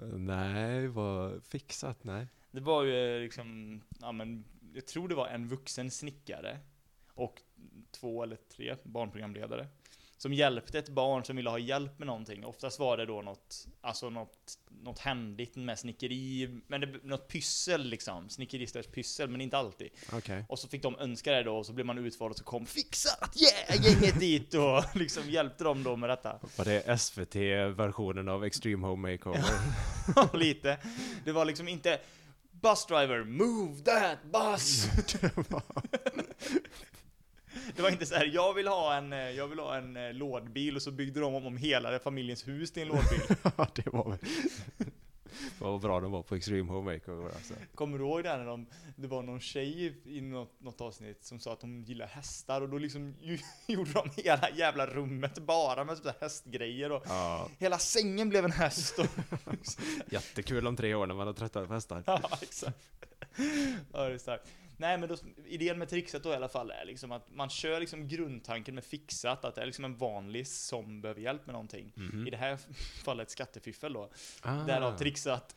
Eh, 0.00 0.06
Nej, 0.06 0.86
vad 0.88 1.44
fixat? 1.44 2.04
Nej. 2.04 2.26
Det 2.50 2.60
var 2.60 2.82
ju 2.82 3.16
eh, 3.16 3.22
liksom, 3.22 3.80
ja 4.00 4.12
men, 4.12 4.44
jag 4.74 4.86
tror 4.86 5.08
det 5.08 5.14
var 5.14 5.28
en 5.28 5.48
vuxen 5.48 5.90
snickare 5.90 6.58
och 7.14 7.42
två 7.90 8.22
eller 8.22 8.36
tre 8.36 8.76
barnprogramledare. 8.82 9.68
Som 10.22 10.32
hjälpte 10.32 10.78
ett 10.78 10.88
barn 10.88 11.24
som 11.24 11.36
ville 11.36 11.50
ha 11.50 11.58
hjälp 11.58 11.98
med 11.98 12.06
någonting. 12.06 12.44
Oftast 12.44 12.78
var 12.78 12.96
det 12.96 13.06
då 13.06 13.22
något, 13.22 13.66
alltså 13.80 14.10
något, 14.10 14.58
något 14.82 14.98
händigt 14.98 15.56
med 15.56 15.78
snickeri, 15.78 16.60
men 16.66 16.80
det, 16.80 16.86
något 17.02 17.28
pyssel 17.28 17.84
liksom. 17.84 18.28
Snickeristers 18.28 18.86
pyssel, 18.86 19.28
men 19.28 19.40
inte 19.40 19.58
alltid. 19.58 19.90
Okej. 20.12 20.44
Och 20.48 20.58
så 20.58 20.68
fick 20.68 20.82
de 20.82 20.98
önska 20.98 21.32
det 21.32 21.42
då, 21.42 21.56
och 21.56 21.66
så 21.66 21.72
blev 21.72 21.86
man 21.86 21.98
utvald 21.98 22.30
och 22.30 22.38
så 22.38 22.44
kom 22.44 22.66
Fixat! 22.66 23.36
Yeah! 23.36 23.84
Gänget 23.84 24.20
dit 24.20 24.54
och 24.54 24.84
liksom 24.96 25.30
hjälpte 25.30 25.64
dem 25.64 25.82
då 25.82 25.96
med 25.96 26.10
detta. 26.10 26.38
Var 26.56 26.64
det 26.64 27.00
SVT-versionen 27.00 28.28
av 28.28 28.44
Extreme 28.44 28.86
Home 28.86 29.12
Makeover? 29.12 30.34
Lite. 30.38 30.78
Det 31.24 31.32
var 31.32 31.44
liksom 31.44 31.68
inte 31.68 32.00
Bus 32.50 32.86
driver, 32.86 33.24
move 33.24 33.82
that 33.82 34.18
bus! 34.32 34.86
Det 37.76 37.82
var 37.82 37.90
inte 37.90 38.06
så 38.06 38.14
här, 38.14 38.24
jag 38.34 38.54
vill 38.54 38.68
ha 38.68 38.94
en, 38.94 39.12
eh, 39.12 39.18
jag 39.18 39.48
vill 39.48 39.58
ha 39.58 39.76
en 39.76 39.96
eh, 39.96 40.12
lådbil 40.12 40.76
och 40.76 40.82
så 40.82 40.90
byggde 40.90 41.20
de 41.20 41.34
om, 41.34 41.46
om 41.46 41.56
hela 41.56 41.98
familjens 41.98 42.48
hus 42.48 42.72
till 42.72 42.82
en 42.82 42.88
lådbil. 42.88 43.20
Ja, 43.56 43.68
det 43.74 43.86
var 43.92 44.10
väl... 44.10 44.18
Vad 45.58 45.80
bra 45.80 46.00
de 46.00 46.12
var 46.12 46.22
på 46.22 46.34
Extreme 46.34 46.72
Home 46.72 46.92
Makeover 46.92 47.24
alltså. 47.34 47.54
Kommer 47.74 47.98
du 47.98 48.04
ihåg 48.04 48.22
det 48.22 48.28
här 48.28 48.38
när 48.38 48.46
de, 48.46 48.66
det 48.96 49.06
var 49.08 49.22
någon 49.22 49.40
tjej 49.40 49.94
i 50.04 50.20
något, 50.20 50.60
något 50.60 50.80
avsnitt 50.80 51.24
som 51.24 51.40
sa 51.40 51.52
att 51.52 51.60
de 51.60 51.82
gillar 51.82 52.06
hästar 52.06 52.60
och 52.60 52.68
då 52.68 52.78
liksom 52.78 53.14
ju- 53.20 53.38
gjorde 53.66 53.90
de 53.92 54.10
hela 54.22 54.50
jävla 54.50 54.86
rummet 54.86 55.38
bara 55.38 55.84
med 55.84 55.96
sådär 55.96 56.14
hästgrejer 56.20 56.92
och 56.92 57.02
Ja, 57.08 57.48
hela 57.58 57.78
sängen 57.78 58.28
blev 58.28 58.44
en 58.44 58.52
häst 58.52 58.98
och 58.98 59.06
jättekul 60.12 60.66
om 60.66 60.76
tre 60.76 60.94
år 60.94 61.06
när 61.06 61.14
man 61.14 61.26
har 61.26 61.34
tröttnat 61.34 61.68
på 61.68 61.74
hästar. 61.74 62.02
Ja, 62.06 62.20
exakt. 62.42 62.78
Ja, 63.92 64.08
det 64.08 64.14
är 64.14 64.18
starkt. 64.18 64.48
Nej, 64.82 64.98
men 64.98 65.08
då, 65.08 65.16
idén 65.46 65.78
med 65.78 65.88
trixat 65.88 66.22
då 66.22 66.30
i 66.32 66.34
alla 66.34 66.48
fall 66.48 66.70
är 66.70 66.84
liksom 66.84 67.12
att 67.12 67.30
man 67.30 67.50
kör 67.50 67.80
liksom 67.80 68.08
grundtanken 68.08 68.74
med 68.74 68.84
fixat, 68.84 69.44
att 69.44 69.54
det 69.54 69.62
är 69.62 69.66
liksom 69.66 69.84
en 69.84 69.96
vanlig 69.96 70.46
som 70.46 71.00
behöver 71.00 71.20
hjälp 71.20 71.46
med 71.46 71.52
någonting. 71.52 71.92
Mhm. 71.96 72.26
I 72.26 72.30
det 72.30 72.36
här 72.36 72.58
fallet 73.04 73.30
skattefiffel 73.30 73.92
då. 73.92 74.10
Ah. 74.42 74.54
Därav 74.54 74.98
trixat. 74.98 75.56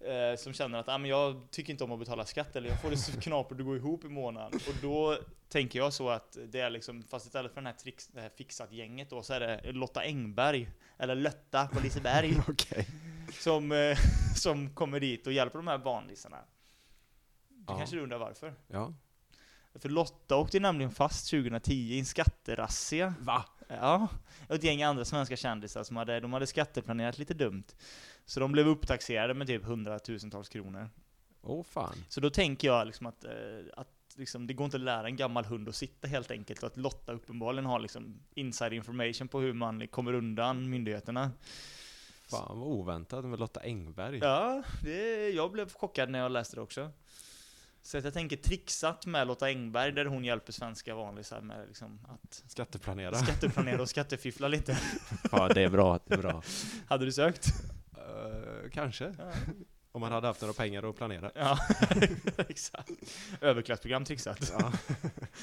Eh, 0.00 0.36
som 0.36 0.52
känner 0.52 0.78
att 0.78 0.88
ah, 0.88 0.98
men 0.98 1.10
jag 1.10 1.50
tycker 1.50 1.72
inte 1.72 1.84
om 1.84 1.92
att 1.92 1.98
betala 1.98 2.24
skatt, 2.24 2.56
eller 2.56 2.68
jag 2.68 2.82
får 2.82 2.90
det 2.90 2.96
så 2.96 3.20
knapert 3.20 3.60
att 3.60 3.66
gå 3.66 3.76
ihop 3.76 4.04
i 4.04 4.08
månaden. 4.08 4.60
Och 4.68 4.74
då 4.82 5.18
tänker 5.48 5.78
jag 5.78 5.92
så 5.92 6.08
att 6.08 6.38
det 6.46 6.60
är 6.60 6.70
liksom, 6.70 7.02
fast 7.02 7.26
istället 7.26 7.52
för 7.52 7.60
den 7.60 7.66
här 7.66 7.74
trix, 7.74 8.06
det 8.06 8.20
här 8.20 8.30
fixat-gänget 8.36 9.10
då, 9.10 9.22
så 9.22 9.32
är 9.32 9.40
det 9.40 9.72
Lotta 9.72 10.00
Engberg, 10.00 10.68
eller 10.98 11.14
Lötta 11.14 11.68
på 11.68 11.80
Liseberg. 11.80 12.34
Okej. 12.48 12.86
som, 13.32 13.72
eh, 13.72 13.98
som 14.36 14.74
kommer 14.74 15.00
dit 15.00 15.26
och 15.26 15.32
hjälper 15.32 15.58
de 15.58 15.66
här 15.66 15.78
vanlisarna. 15.78 16.38
Du 17.66 17.72
Ja. 17.72 17.78
kanske 17.78 18.00
undrar 18.00 18.18
varför? 18.18 18.54
Ja. 18.66 18.92
För 19.74 19.88
Lotta 19.88 20.36
åkte 20.36 20.60
nämligen 20.60 20.90
fast 20.90 21.30
2010 21.30 21.72
i 21.72 21.98
en 21.98 22.04
skatterazzia. 22.06 23.14
Va? 23.20 23.44
Ja, 23.68 24.08
och 24.48 24.54
ett 24.54 24.64
gäng 24.64 24.82
andra 24.82 25.04
svenska 25.04 25.36
kändisar 25.36 25.82
som 25.84 25.96
hade, 25.96 26.20
de 26.20 26.32
hade 26.32 26.46
skatteplanerat 26.46 27.18
lite 27.18 27.34
dumt. 27.34 27.64
Så 28.24 28.40
de 28.40 28.52
blev 28.52 28.68
upptaxerade 28.68 29.34
med 29.34 29.46
typ 29.46 29.64
hundratusentals 29.64 30.48
kronor. 30.48 30.88
Åh 31.42 31.62
fan. 31.64 32.04
Så 32.08 32.20
då 32.20 32.30
tänker 32.30 32.68
jag 32.68 32.86
liksom 32.86 33.06
att, 33.06 33.24
eh, 33.24 33.30
att 33.76 33.88
liksom, 34.16 34.46
det 34.46 34.54
går 34.54 34.64
inte 34.64 34.76
att 34.76 34.80
lära 34.82 35.06
en 35.06 35.16
gammal 35.16 35.44
hund 35.44 35.68
att 35.68 35.74
sitta 35.76 36.08
helt 36.08 36.30
enkelt, 36.30 36.62
och 36.62 36.66
att 36.66 36.76
Lotta 36.76 37.12
uppenbarligen 37.12 37.66
har 37.66 37.78
liksom 37.80 38.20
inside 38.34 38.72
information 38.72 39.28
på 39.28 39.40
hur 39.40 39.52
man 39.52 39.88
kommer 39.88 40.12
undan 40.12 40.70
myndigheterna. 40.70 41.30
Fan 42.30 42.58
vad 42.60 42.68
oväntat 42.68 43.24
med 43.24 43.38
Lotta 43.38 43.60
Engberg. 43.60 44.18
Ja, 44.18 44.62
det, 44.82 45.28
jag 45.30 45.52
blev 45.52 45.72
chockad 45.72 46.10
när 46.10 46.18
jag 46.18 46.32
läste 46.32 46.56
det 46.56 46.60
också. 46.62 46.90
Så 47.86 47.98
att 47.98 48.04
jag 48.04 48.12
tänker 48.14 48.36
trixat 48.36 49.06
med 49.06 49.26
Lotta 49.26 49.46
Engberg, 49.46 49.92
där 49.92 50.04
hon 50.04 50.24
hjälper 50.24 50.52
svenska 50.52 50.94
vanlisar 50.94 51.40
med 51.40 51.66
liksom 51.68 52.00
att 52.08 52.42
Skatteplanera. 52.46 53.14
skatteplanera 53.14 53.82
och 53.82 53.88
skattefiffla 53.88 54.48
lite. 54.48 54.78
ja 55.32 55.48
det 55.48 55.62
är 55.62 55.68
bra, 55.68 55.98
det 56.06 56.14
är 56.14 56.18
bra. 56.18 56.42
Hade 56.88 57.04
du 57.04 57.12
sökt? 57.12 57.46
Eh, 57.96 58.70
kanske. 58.72 59.14
Ja, 59.18 59.32
Om 59.92 60.00
man 60.00 60.12
hade 60.12 60.26
haft 60.26 60.40
några 60.40 60.54
pengar 60.54 60.90
att 60.90 60.96
planera. 60.96 61.30
ja 61.34 61.58
exakt. 62.48 62.90
Överklassprogram 63.40 64.04
trixat. 64.04 64.52
Ja, 64.58 64.72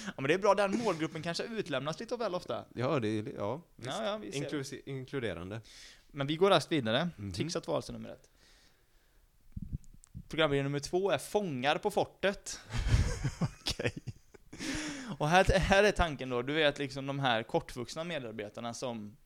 Ja 0.05 0.13
men 0.15 0.23
det 0.23 0.33
är 0.33 0.37
bra, 0.39 0.53
den 0.55 0.77
målgruppen 0.77 1.21
kanske 1.21 1.43
utlämnas 1.43 1.99
lite 1.99 2.17
väl 2.17 2.35
ofta. 2.35 2.65
ja 2.75 2.99
det 2.99 3.07
är, 3.07 3.33
ja, 3.37 3.61
visst. 3.75 3.89
Ja, 3.99 4.05
ja, 4.05 4.17
vi 4.17 4.31
ser. 4.31 4.39
Inklusi- 4.39 4.81
inkluderande. 4.85 5.61
Men 6.11 6.27
vi 6.27 6.35
går 6.35 6.49
raskt 6.49 6.71
vidare. 6.71 7.09
Mhm. 7.17 7.33
Trixat 7.33 7.67
var 7.67 7.75
alltså 7.75 7.91
nummer 7.93 8.09
ett. 8.09 8.29
Programidé 10.33 10.63
nummer 10.63 10.79
två 10.79 11.11
är 11.11 11.17
Fångar 11.17 11.77
på 11.77 11.91
fortet. 11.91 12.59
Okej. 13.59 13.93
Och 15.19 15.27
här, 15.29 15.59
här 15.59 15.83
är 15.83 15.91
tanken 15.91 16.29
då, 16.29 16.41
du 16.41 16.53
vet 16.53 16.79
liksom 16.79 17.07
de 17.07 17.19
här 17.19 17.43
kortvuxna 17.43 18.03
medarbetarna 18.03 18.73
som 18.73 19.17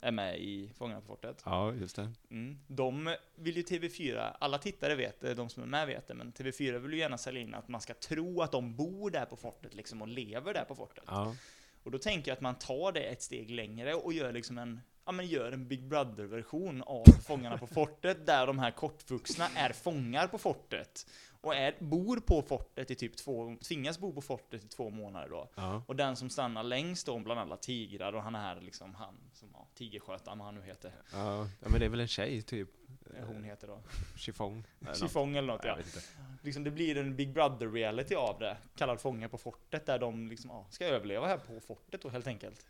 är 0.00 0.12
med 0.12 0.38
i 0.38 0.72
Fångarna 0.78 1.00
på 1.00 1.06
fortet. 1.06 1.42
Ja, 1.44 1.72
just 1.74 1.96
det. 1.96 2.12
Mm. 2.30 2.58
De 2.66 3.16
vill 3.34 3.56
ju 3.56 3.62
TV4, 3.62 4.36
alla 4.40 4.58
tittare 4.58 4.94
vet 4.94 5.20
det, 5.20 5.34
de 5.34 5.48
som 5.48 5.62
är 5.62 5.66
med 5.66 5.86
vet 5.86 6.08
det, 6.08 6.14
men 6.14 6.32
TV4 6.32 6.78
vill 6.78 6.92
ju 6.92 6.98
gärna 6.98 7.18
sälja 7.18 7.40
in 7.40 7.54
att 7.54 7.68
man 7.68 7.80
ska 7.80 7.94
tro 7.94 8.42
att 8.42 8.52
de 8.52 8.76
bor 8.76 9.10
där 9.10 9.24
på 9.24 9.36
fortet 9.36 9.74
liksom 9.74 10.02
och 10.02 10.08
lever 10.08 10.54
där 10.54 10.64
på 10.64 10.74
fortet. 10.74 11.04
Ja. 11.06 11.36
Och 11.82 11.90
då 11.90 11.98
tänker 11.98 12.30
jag 12.30 12.36
att 12.36 12.42
man 12.42 12.54
tar 12.54 12.92
det 12.92 13.02
ett 13.02 13.22
steg 13.22 13.50
längre 13.50 13.94
och 13.94 14.12
gör 14.12 14.32
liksom 14.32 14.58
en, 14.58 14.80
ja 15.06 15.12
men 15.12 15.26
gör 15.26 15.52
en 15.52 15.68
Big 15.68 15.88
Brother-version 15.88 16.82
av 16.82 17.04
Fångarna 17.26 17.58
på 17.58 17.66
fortet, 17.66 18.26
där 18.26 18.46
de 18.46 18.58
här 18.58 18.70
kortvuxna 18.70 19.48
är 19.54 19.72
fångar 19.72 20.26
på 20.26 20.38
fortet. 20.38 21.06
Och 21.40 21.54
är, 21.54 21.74
bor 21.78 22.20
på 22.20 22.42
fortet 22.42 22.90
i 22.90 22.94
typ 22.94 23.16
två, 23.16 23.56
tvingas 23.68 23.98
bo 23.98 24.12
på 24.12 24.20
fortet 24.20 24.64
i 24.64 24.68
två 24.68 24.90
månader 24.90 25.28
då. 25.28 25.50
Ja. 25.54 25.82
Och 25.86 25.96
den 25.96 26.16
som 26.16 26.30
stannar 26.30 26.62
längst 26.62 27.06
då 27.06 27.18
bland 27.18 27.40
alla 27.40 27.56
tigrar, 27.56 28.12
och 28.12 28.22
han 28.22 28.34
är 28.34 28.60
liksom 28.60 28.94
han 28.94 29.14
som, 29.32 29.48
ja, 29.52 29.66
tigerskötaren, 29.74 30.38
vad 30.38 30.46
han 30.46 30.54
nu 30.54 30.62
heter. 30.62 30.92
Ja. 31.12 31.48
ja, 31.60 31.68
men 31.68 31.80
det 31.80 31.86
är 31.86 31.90
väl 31.90 32.00
en 32.00 32.08
tjej 32.08 32.42
typ. 32.42 32.68
Eh, 33.16 33.26
Hon 33.26 33.44
heter 33.44 33.66
då. 33.66 33.80
Chiffong. 34.16 34.64
Chiffong 34.94 35.36
eller 35.36 35.48
något 35.48 35.64
Jag 35.64 35.72
ja. 35.72 35.76
vet 35.76 35.86
inte. 35.86 36.06
Liksom 36.42 36.64
det 36.64 36.70
blir 36.70 36.96
en 36.96 37.16
Big 37.16 37.32
Brother-reality 37.32 38.14
av 38.14 38.38
det, 38.38 38.56
kallad 38.76 39.00
Fångar 39.00 39.28
på 39.28 39.38
fortet, 39.38 39.86
där 39.86 39.98
de 39.98 40.28
liksom, 40.28 40.50
ja, 40.50 40.66
ska 40.70 40.84
överleva 40.84 41.26
här 41.26 41.38
på 41.38 41.60
fortet 41.60 42.02
då 42.02 42.08
helt 42.08 42.26
enkelt. 42.26 42.66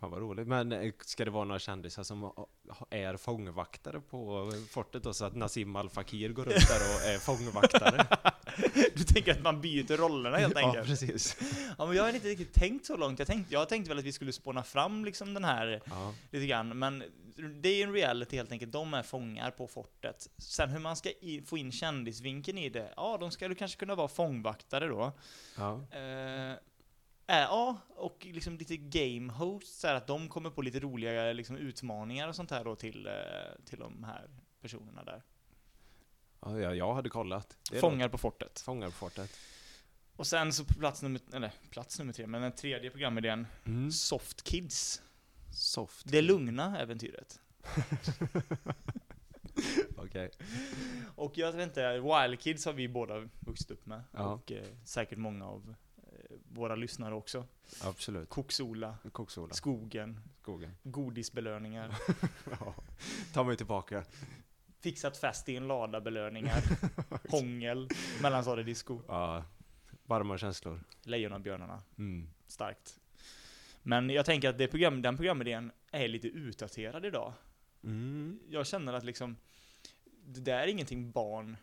Fan 0.00 0.10
vad 0.10 0.20
roligt. 0.20 0.48
Men 0.48 0.72
eh, 0.72 0.92
ska 1.04 1.24
det 1.24 1.30
vara 1.30 1.44
några 1.44 1.58
kändisar 1.58 2.02
som 2.02 2.32
är 2.90 3.16
fångvaktare 3.16 4.00
på 4.00 4.52
fortet 4.70 5.02
då? 5.02 5.14
Så 5.14 5.24
att 5.24 5.36
Nassim 5.36 5.76
Al 5.76 5.90
Fakir 5.90 6.28
går 6.28 6.44
runt 6.44 6.68
där 6.68 6.80
och 6.80 7.10
är 7.14 7.18
fångvaktare? 7.18 8.06
Du 8.94 9.04
tänker 9.04 9.32
att 9.32 9.42
man 9.42 9.60
byter 9.60 9.96
rollerna 9.96 10.36
helt 10.36 10.54
ja, 10.60 10.66
enkelt? 10.66 10.86
precis. 10.86 11.36
Ja, 11.78 11.86
men 11.86 11.96
jag 11.96 12.02
har 12.02 12.12
inte 12.12 12.28
riktigt 12.28 12.52
tänkt 12.54 12.86
så 12.86 12.96
långt. 12.96 13.18
Jag 13.18 13.28
tänkte, 13.28 13.54
jag 13.54 13.68
tänkte 13.68 13.88
väl 13.88 13.98
att 13.98 14.04
vi 14.04 14.12
skulle 14.12 14.32
spåna 14.32 14.62
fram 14.62 15.04
liksom 15.04 15.34
den 15.34 15.44
här 15.44 15.82
Ja. 15.84 16.14
lite 16.30 16.46
grann, 16.46 16.78
men 16.78 17.04
det 17.62 17.68
är 17.68 17.86
en 17.86 17.92
reality 17.92 18.36
helt 18.36 18.52
enkelt. 18.52 18.72
De 18.72 18.94
är 18.94 19.02
fångar 19.02 19.50
på 19.50 19.66
fortet. 19.66 20.28
Sen 20.38 20.70
hur 20.70 20.78
man 20.78 20.96
ska 20.96 21.10
i, 21.10 21.42
få 21.46 21.58
in 21.58 21.72
kändisvinkeln 21.72 22.58
i 22.58 22.68
det, 22.68 22.92
ja, 22.96 23.18
de 23.20 23.48
ju 23.48 23.54
kanske 23.54 23.78
kunna 23.78 23.94
vara 23.94 24.08
fångvaktare 24.08 24.86
då. 24.86 25.12
Ja. 25.56 25.72
Eh, 25.72 26.56
äh, 27.28 27.36
ja, 27.36 27.78
och 27.88 28.26
liksom 28.30 28.58
lite 28.58 28.76
game 28.76 29.32
hosts, 29.32 29.80
så 29.80 29.86
här 29.86 29.94
att 29.94 30.06
de 30.06 30.28
kommer 30.28 30.50
på 30.50 30.62
lite 30.62 30.80
roliga 30.80 31.32
liksom, 31.32 31.56
utmaningar 31.56 32.28
och 32.28 32.36
sånt 32.36 32.50
här 32.50 32.64
då 32.64 32.76
till, 32.76 33.06
eh, 33.06 33.12
till 33.64 33.78
de 33.78 34.04
här 34.04 34.30
personerna 34.60 35.04
där. 35.04 35.22
ja, 36.40 36.58
ja, 36.60 36.74
jag 36.74 36.94
hade 36.94 37.08
kollat. 37.08 37.56
Det 37.70 37.80
Fångar 37.80 38.08
på 38.08 38.18
fortet. 38.18 38.60
Fångar 38.60 38.86
på 38.86 38.92
fortet. 38.92 39.36
Och 40.16 40.26
sen 40.26 40.52
så 40.52 40.64
plats 40.64 41.02
nummer, 41.02 41.20
eller 41.32 41.52
plats 41.70 41.98
nummer 41.98 42.12
tre, 42.12 42.26
men 42.26 42.42
den 42.42 42.52
tredje 42.52 42.90
programidén, 42.90 43.46
Mm. 43.64 43.90
Soft 43.90 44.44
Kids. 44.44 45.02
Soft. 45.54 46.06
Det 46.10 46.22
lugna 46.22 46.78
äventyret. 46.78 47.40
Okej. 49.96 50.30
Och 51.14 51.38
jag 51.38 51.52
vet 51.52 51.68
inte, 51.68 52.00
Wild 52.00 52.40
Kids 52.40 52.64
har 52.66 52.72
vi 52.72 52.88
båda 52.88 53.28
vuxit 53.40 53.70
upp 53.70 53.86
med. 53.86 54.02
Ja. 54.12 54.22
Och 54.24 54.52
eh, 54.52 54.64
säkert 54.84 55.18
många 55.18 55.46
av 55.46 55.74
våra 56.48 56.74
lyssnare 56.76 57.14
också. 57.14 57.46
Absolut. 57.82 58.28
Koksola, 58.28 58.96
Koksola. 59.12 59.54
skogen, 59.54 60.20
Skogen. 60.42 60.70
godisbelöningar, 60.82 61.96
Ja. 62.60 62.74
Ta 63.32 63.44
mig 63.44 63.56
tillbaka. 63.56 64.04
fixat 64.80 65.16
fest 65.16 65.48
i 65.48 65.56
en 65.56 65.68
lada 65.68 66.00
belöningar, 66.00 66.62
hångel, 67.30 67.88
mellanstadiedisco, 68.22 69.00
Ja. 69.08 69.44
Varma 70.06 70.38
känslor. 70.38 70.80
Lejonabjörnarna. 71.02 71.82
Mm. 71.98 72.28
Starkt. 72.46 73.00
Men 73.82 74.10
jag 74.10 74.26
tänker 74.26 74.48
att 74.48 74.58
det 74.58 74.68
program, 74.68 75.02
den 75.02 75.16
programidén 75.16 75.72
är 75.90 76.08
lite 76.08 76.28
utdaterad 76.28 77.04
idag. 77.06 77.32
Mm. 77.84 78.40
Jag 78.48 78.66
känner 78.66 78.92
att 78.92 79.04
liksom, 79.04 79.36
det 80.24 80.40
där 80.40 80.58
är 80.58 80.66
ingenting 80.66 81.10
barn 81.10 81.56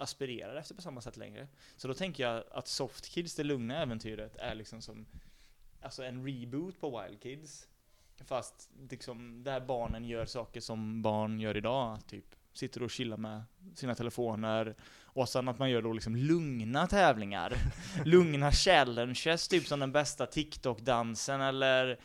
aspirerar 0.00 0.56
efter 0.56 0.74
på 0.74 0.82
samma 0.82 1.00
sätt 1.00 1.16
längre. 1.16 1.48
Så 1.76 1.88
då 1.88 1.94
tänker 1.94 2.22
jag 2.22 2.44
att 2.50 2.68
Soft 2.68 3.06
Kids, 3.06 3.34
det 3.34 3.44
lugna 3.44 3.82
äventyret, 3.82 4.36
är 4.36 4.54
liksom 4.54 4.82
som 4.82 5.06
alltså 5.80 6.04
en 6.04 6.26
reboot 6.26 6.80
på 6.80 7.00
Wild 7.00 7.22
Kids. 7.22 7.68
Fast 8.24 8.70
liksom, 8.90 9.44
där 9.44 9.60
barnen 9.60 10.04
gör 10.04 10.26
saker 10.26 10.60
som 10.60 11.02
barn 11.02 11.40
gör 11.40 11.56
idag, 11.56 11.98
typ 12.06 12.34
sitter 12.52 12.82
och 12.82 12.90
chillar 12.90 13.16
med 13.16 13.42
sina 13.74 13.94
telefoner. 13.94 14.74
Och 15.04 15.28
sen 15.28 15.48
att 15.48 15.58
man 15.58 15.70
gör 15.70 15.82
då 15.82 15.92
liksom 15.92 16.16
lugna 16.16 16.86
tävlingar. 16.86 17.54
lugna 18.04 18.52
challenges, 18.52 19.48
typ 19.48 19.66
som 19.66 19.80
den 19.80 19.92
bästa 19.92 20.26
TikTok-dansen 20.26 21.40
eller 21.40 21.98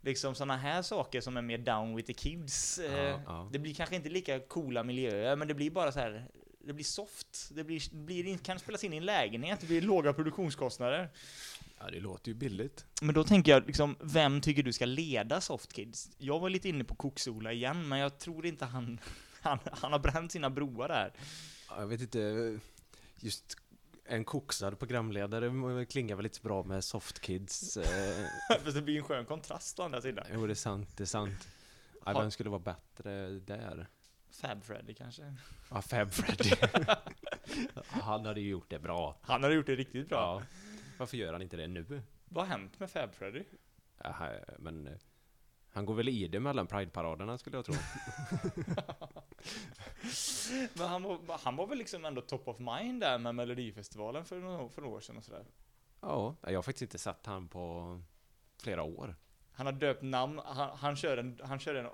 liksom 0.00 0.34
sådana 0.34 0.56
här 0.56 0.82
saker 0.82 1.20
som 1.20 1.36
är 1.36 1.42
mer 1.42 1.58
down 1.58 1.96
with 1.96 2.06
the 2.06 2.12
kids. 2.12 2.80
Ja, 2.82 2.98
Eh, 2.98 3.20
ja. 3.26 3.48
Det 3.52 3.58
blir 3.58 3.74
kanske 3.74 3.96
inte 3.96 4.08
lika 4.08 4.40
coola 4.40 4.82
miljöer, 4.82 5.36
men 5.36 5.48
det 5.48 5.54
blir 5.54 5.70
bara 5.70 5.92
så 5.92 5.98
här. 5.98 6.28
Det 6.66 6.72
blir 6.72 6.84
soft, 6.84 7.48
det 7.50 7.64
blir, 7.64 7.82
det 7.90 7.96
blir, 7.96 8.38
kan 8.38 8.58
spelas 8.58 8.84
in 8.84 8.92
i 8.92 8.96
en 8.96 9.04
lägenhet, 9.04 9.60
det 9.60 9.66
blir 9.66 9.80
låga 9.80 10.12
produktionskostnader. 10.12 11.10
Ja, 11.78 11.90
det 11.90 12.00
låter 12.00 12.28
ju 12.28 12.34
billigt. 12.34 12.86
Men 13.02 13.14
då 13.14 13.24
tänker 13.24 13.52
jag 13.52 13.66
liksom, 13.66 13.96
vem 14.00 14.40
tycker 14.40 14.62
du 14.62 14.72
ska 14.72 14.84
leda 14.86 15.40
Soft 15.40 15.72
Kids? 15.72 16.10
Jag 16.18 16.38
var 16.40 16.50
lite 16.50 16.68
inne 16.68 16.84
på 16.84 16.94
Koksola 16.94 17.52
igen, 17.52 17.88
men 17.88 17.98
jag 17.98 18.18
tror 18.18 18.46
inte 18.46 18.64
han, 18.64 19.00
han, 19.40 19.58
han 19.72 19.92
har 19.92 19.98
bränt 19.98 20.32
sina 20.32 20.50
broar 20.50 20.88
där. 20.88 21.12
Ja, 21.68 21.80
Jag 21.80 21.86
vet 21.86 22.00
inte, 22.00 22.58
just 23.20 23.56
en 24.06 24.24
koksad 24.24 24.78
programledare 24.78 25.86
klingar 25.86 26.16
väl 26.16 26.22
lite 26.22 26.40
bra 26.40 26.62
med 26.62 26.84
soft 26.84 27.20
kids. 27.20 27.76
Eh, 27.76 28.26
Fast 28.64 28.74
det 28.74 28.82
blir 28.82 28.96
en 28.96 29.04
skön 29.04 29.26
kontrast 29.26 29.80
å 29.80 29.82
andra 29.82 30.00
sidan. 30.00 30.26
jo, 30.32 30.46
det 30.46 30.52
är 30.52 30.54
sant, 30.54 30.96
det 30.96 31.04
är 31.04 31.06
sant. 31.06 31.48
Ja, 32.06 32.20
vem 32.20 32.30
skulle 32.30 32.50
vara 32.50 32.60
bättre 32.60 33.30
där? 33.30 33.88
Fab 34.40 34.64
Freddy 34.64 34.94
kanske? 34.94 35.34
Ja, 35.70 35.82
Fab 35.82 36.12
Freddy. 36.12 36.50
Han 37.86 38.26
hade 38.26 38.40
ju 38.40 38.48
gjort 38.48 38.70
det 38.70 38.78
bra. 38.78 39.16
Han 39.22 39.42
hade 39.42 39.54
gjort 39.54 39.66
det 39.66 39.76
riktigt 39.76 40.08
bra. 40.08 40.18
Ja. 40.18 40.42
Varför 40.98 41.16
gör 41.16 41.32
han 41.32 41.42
inte 41.42 41.56
det 41.56 41.66
nu? 41.66 42.02
Vad 42.24 42.46
har 42.46 42.58
hänt 42.58 42.80
med 42.80 42.90
Fab 42.90 43.14
Freddy? 43.14 43.44
Ja, 43.98 44.30
men 44.58 44.86
eh, 44.86 44.94
han 45.74 45.86
går 45.86 45.94
väl 45.94 46.08
i 46.08 46.28
det 46.28 46.40
mellan 46.40 46.66
Pride-paraderna 46.66 47.38
skulle 47.38 47.56
jag 47.56 47.64
tro. 47.64 47.74
Men 50.74 50.88
han 50.88 51.02
var, 51.02 51.38
han 51.44 51.56
var 51.56 51.66
väl 51.66 51.78
liksom 51.78 52.04
ändå 52.04 52.20
top 52.20 52.48
of 52.48 52.58
mind 52.58 53.00
där 53.00 53.18
med 53.18 53.34
Melodifestivalen 53.34 54.24
för 54.24 54.40
några, 54.40 54.68
för 54.68 54.82
några 54.82 54.96
år 54.96 55.00
sedan 55.00 55.16
och 55.16 55.24
sådär. 55.24 55.44
Ja, 56.00 56.36
jag 56.40 56.54
har 56.54 56.62
faktiskt 56.62 56.82
inte 56.82 56.98
sett 56.98 57.26
han 57.26 57.48
på 57.48 58.00
flera 58.62 58.82
år. 58.82 59.16
Han 59.52 59.66
har 59.66 59.72
döpt 59.72 60.02
namn, 60.02 60.40
han, 60.44 60.78
han 60.78 60.96
kör 60.96 61.16
en, 61.16 61.40
han 61.44 61.58
kör 61.58 61.74
en, 61.74 61.90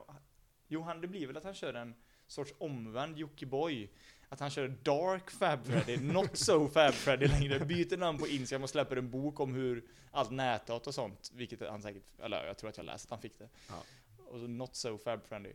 jo 0.68 0.82
han, 0.82 1.00
det 1.00 1.08
blir 1.08 1.26
väl 1.26 1.36
att 1.36 1.44
han 1.44 1.54
kör 1.54 1.74
en 1.74 1.94
sorts 2.30 2.54
omvänd 2.58 3.18
Jockiboi. 3.18 3.90
Att 4.28 4.40
han 4.40 4.50
kör 4.50 4.68
Dark 4.68 5.30
Fab 5.30 5.66
Freddy, 5.66 5.96
Not 5.96 6.36
So 6.38 6.68
Fab 6.68 6.94
Freddy 6.94 7.26
längre, 7.26 7.58
byter 7.58 7.96
namn 7.96 8.18
på 8.18 8.28
Instagram 8.28 8.62
och 8.62 8.70
släpper 8.70 8.96
en 8.96 9.10
bok 9.10 9.40
om 9.40 9.54
hur 9.54 9.84
allt 10.10 10.30
näthat 10.30 10.86
och 10.86 10.94
sånt, 10.94 11.30
vilket 11.34 11.68
han 11.68 11.82
säkert, 11.82 12.02
eller 12.22 12.46
jag 12.46 12.58
tror 12.58 12.70
att 12.70 12.76
jag 12.76 12.86
läst 12.86 13.04
att 13.04 13.10
han 13.10 13.20
fick 13.20 13.38
det. 13.38 13.48
Ja. 13.68 13.74
Och 14.28 14.40
så 14.40 14.46
Not 14.46 14.76
So 14.76 14.98
Fab 14.98 15.26
Freddy. 15.26 15.52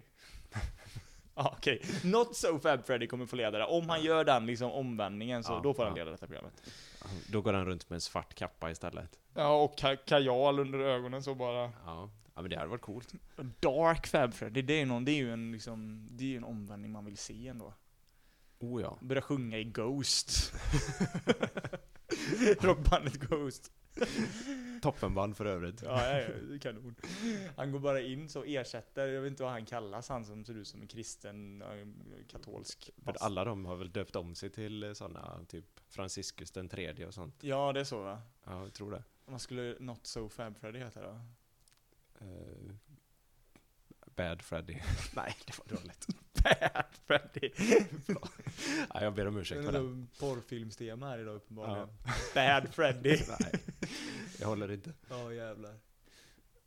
Ja, 1.36 1.54
okej. 1.58 1.82
Not 2.04 2.36
so 2.36 2.60
Fab 2.60 2.86
Freddy 2.86 3.08
kommer 3.08 3.26
få 3.26 3.36
leda 3.36 3.58
det. 3.58 3.66
Om 3.66 3.90
han 3.90 4.04
gör 4.04 4.24
den 4.24 4.46
liksom 4.46 4.72
omvändningen 4.72 5.44
så 5.44 5.54
Ja, 5.54 5.60
då 5.64 5.74
får 5.74 5.86
han 5.86 5.96
leda 5.96 6.12
detta 6.12 6.28
programmet. 6.28 6.72
Då 7.32 7.42
går 7.42 7.54
han 7.54 7.66
runt 7.66 7.90
med 7.90 7.98
en 7.98 8.02
svart 8.02 8.34
kappa 8.34 8.72
istället. 8.72 9.20
Ja, 9.34 9.64
och 9.64 9.80
ka- 9.80 10.00
kajal 10.06 10.60
under 10.60 10.80
ögonen 10.80 11.24
så 11.24 11.36
bara. 11.36 11.72
Ja, 11.86 12.10
ja 12.36 12.42
men 12.42 12.50
det 12.50 12.58
hade 12.58 12.70
varit 12.70 12.82
coolt. 12.82 13.14
Dark 13.60 14.08
Fab 14.08 14.34
Freddy, 14.34 14.62
det 14.62 14.74
är 14.74 14.80
ju 14.80 14.86
någon, 14.86 15.06
det 15.06 15.12
är 15.12 15.16
ju 15.16 15.34
en 15.34 15.52
liksom, 15.52 16.08
det 16.12 16.24
är 16.24 16.28
ju 16.28 16.38
en 16.38 16.44
omvändning 16.44 16.92
man 16.92 17.06
vill 17.06 17.18
se 17.18 17.48
ändå. 17.48 17.74
Oh 18.60 18.82
ja. 18.82 18.98
Börja 19.02 19.22
sjunga 19.22 19.58
i 19.58 19.64
Ghost. 19.64 20.54
Rockbandet 22.60 23.14
Ghost. 23.14 23.72
Toppenband 24.82 25.38
för 25.38 25.46
övrigt. 25.46 25.82
Ja, 25.82 26.08
ja, 26.08 26.20
ja, 26.20 26.60
kanon. 26.62 26.96
Han 27.58 27.72
går 27.72 27.80
bara 27.80 28.02
in 28.02 28.30
så 28.30 28.44
ersätter, 28.44 29.08
jag 29.08 29.22
vet 29.22 29.30
inte 29.30 29.44
vad 29.44 29.52
han 29.52 29.66
kallas, 29.66 30.10
han 30.10 30.26
som 30.26 30.46
ser 30.46 30.54
ut 30.54 30.68
som 30.68 30.82
en 30.82 30.88
kristen, 30.88 31.62
eh, 31.62 31.68
katolsk. 32.28 32.90
Men 32.96 33.16
alla 33.20 33.46
de 33.46 33.66
har 33.66 33.76
väl 33.76 33.92
döpt 33.92 34.16
om 34.16 34.36
sig 34.36 34.50
till 34.50 34.96
sådana, 34.96 35.46
typ 35.48 35.66
Franciscus 35.90 36.52
den 36.52 36.70
tredje 36.70 37.08
och 37.08 37.14
sånt. 37.14 37.44
Ja, 37.44 37.74
det 37.74 37.80
är 37.80 37.84
så 37.84 38.02
va? 38.02 38.22
Ja, 38.44 38.64
jag 38.64 38.74
tror 38.74 38.92
det. 38.92 39.04
Vad 39.26 39.42
skulle 39.42 39.76
Not 39.80 40.08
So 40.08 40.30
Fab 40.30 40.58
Freddy 40.58 40.80
heta 40.80 41.02
då? 41.02 41.20
Eh, 42.22 42.76
Bad 44.16 44.42
Freddy. 44.42 44.74
Nej, 45.16 45.36
det 45.46 45.54
var 45.58 45.78
dåligt. 45.78 46.08
Bad 46.44 46.86
Freddy. 47.08 47.52
ja, 48.94 49.04
jag 49.04 49.14
ber 49.14 49.28
om 49.28 49.38
ursäkt 49.38 49.66
för 49.66 49.72
det. 49.72 50.06
Porrfilmstema 50.20 51.10
här 51.10 51.20
idag 51.20 51.36
uppenbarligen. 51.36 51.88
Bad 52.34 52.74
Freddy. 52.74 53.18
Nej, 53.40 53.52
jag 54.40 54.48
håller 54.48 54.72
inte. 54.72 54.94
Ja 55.10 55.34
jävlar. 55.34 55.76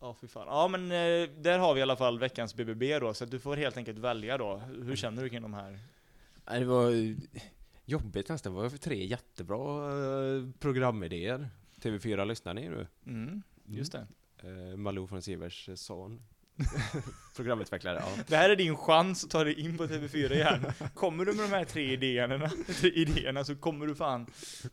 Ja 0.01 0.14
fy 0.20 0.28
fan. 0.28 0.46
Ja 0.46 0.68
men 0.68 0.82
eh, 0.82 1.30
där 1.40 1.59
har 1.59 1.74
vi 1.74 1.80
i 1.80 1.82
alla 1.82 1.96
fall 1.96 2.18
veckans 2.18 2.55
BBB 2.55 2.99
då, 2.99 3.14
så 3.14 3.24
att 3.24 3.30
du 3.30 3.38
får 3.38 3.57
helt 3.57 3.76
enkelt 3.76 3.99
välja 3.99 4.38
då. 4.38 4.57
Hur 4.57 4.96
känner 4.96 5.22
du 5.22 5.28
kring 5.28 5.42
de 5.42 5.55
här? 5.55 5.78
Det 6.44 6.64
var 6.64 6.92
jobbigt 7.84 8.28
nästan. 8.28 8.55
Det 8.55 8.61
var 8.61 8.70
tre 8.70 9.05
jättebra 9.07 9.88
eh, 9.88 10.44
programidéer. 10.59 11.51
TV4 11.80 12.24
lyssnar 12.24 12.55
ni 12.55 12.68
nu? 12.68 12.86
Mm, 13.07 13.42
just 13.66 13.92
det. 13.92 14.07
Eh, 14.43 14.76
Malou 14.76 15.07
von 15.07 15.22
Sivers 15.22 15.68
son. 15.74 16.22
Programutvecklare, 17.36 18.03
ja. 18.07 18.22
Det 18.26 18.36
här 18.36 18.51
är 18.51 18.57
din 18.57 18.76
chans 18.76 19.24
att 19.24 19.30
ta 19.30 19.45
dig 19.45 19.61
in 19.61 19.76
på 19.78 19.86
TV4 19.86 20.32
igen. 20.32 20.66
Kommer 20.95 21.24
du 21.24 21.32
med 21.32 21.45
de 21.45 21.57
här 21.57 21.64
tre 21.64 21.93
idéerna, 21.93 22.51
tre 22.80 22.91
idéerna 22.91 23.45
så 23.45 23.57
kommer 23.57 23.86
du 23.86 23.95
fan, 23.95 24.26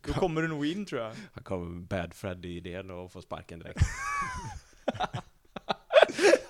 då 0.06 0.12
kommer 0.12 0.42
du 0.42 0.48
nog 0.48 0.66
in 0.66 0.86
tror 0.86 1.00
jag. 1.02 1.14
Han 1.32 1.44
kom 1.44 1.74
med 1.74 1.82
Bad 1.86 2.14
Freddy-idén 2.14 2.90
och 2.90 3.12
får 3.12 3.20
sparken 3.20 3.58
direkt. 3.58 3.80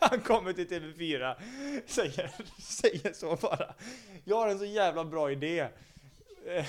Han 0.01 0.21
kommer 0.21 0.53
till 0.53 0.69
TV4, 0.69 1.35
säger, 1.87 2.31
säger 2.63 3.13
så 3.13 3.37
bara. 3.37 3.75
Jag 4.25 4.37
har 4.37 4.49
en 4.49 4.59
så 4.59 4.65
jävla 4.65 5.05
bra 5.05 5.31
idé. 5.33 5.61
Eh, 6.47 6.67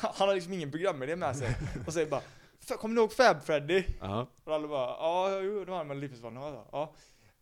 Han 0.00 0.28
har 0.28 0.34
liksom 0.34 0.52
ingen 0.52 0.70
programidé 0.70 1.16
med 1.16 1.36
sig. 1.36 1.54
Och 1.86 1.92
säger 1.92 2.10
bara, 2.10 2.20
"F- 2.20 2.41
kommer 2.66 2.94
ni 2.94 3.00
ihåg 3.00 3.12
Fab 3.12 3.42
Freddy? 3.42 3.84
Ja. 4.00 4.26
Och 4.44 4.54
alla 4.54 4.68
bara, 4.68 4.88
ja, 4.88 5.40
jo, 5.40 5.64
det 5.64 5.70
var 5.70 5.78
han 5.78 5.86
med 5.86 5.96
Melodifestivalen. 5.96 6.64
Ja. 6.72 6.94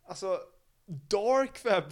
Alltså, 0.05 0.39
Dark 0.85 1.57
Fab 1.57 1.91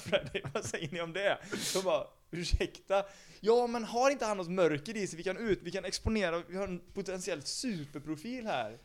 Freddy, 0.00 0.42
vad 0.54 0.64
säger 0.64 0.92
ni 0.92 1.00
om 1.00 1.12
det? 1.12 1.38
De 1.74 1.82
bara, 1.82 2.06
ursäkta? 2.30 3.04
Ja, 3.40 3.66
men 3.66 3.84
har 3.84 4.10
inte 4.10 4.24
han 4.24 4.36
något 4.36 4.50
mörker 4.50 4.96
i 4.96 5.06
sig? 5.06 5.16
Vi 5.16 5.22
kan 5.22 5.36
ut, 5.36 5.58
vi 5.62 5.70
kan 5.70 5.84
exponera, 5.84 6.42
vi 6.48 6.56
har 6.56 6.68
en 6.68 6.80
potentiellt 6.94 7.46
superprofil 7.46 8.46
här. 8.46 8.78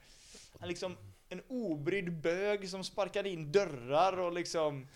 Han 0.59 0.70
liksom 0.70 0.97
en 1.30 1.41
obrydd 1.47 2.14
bög 2.14 2.70
som 2.70 2.84
sparkar 2.84 3.28
in 3.28 3.51
dörrar 3.51 4.18
och 4.18 4.34
liksom 4.34 4.88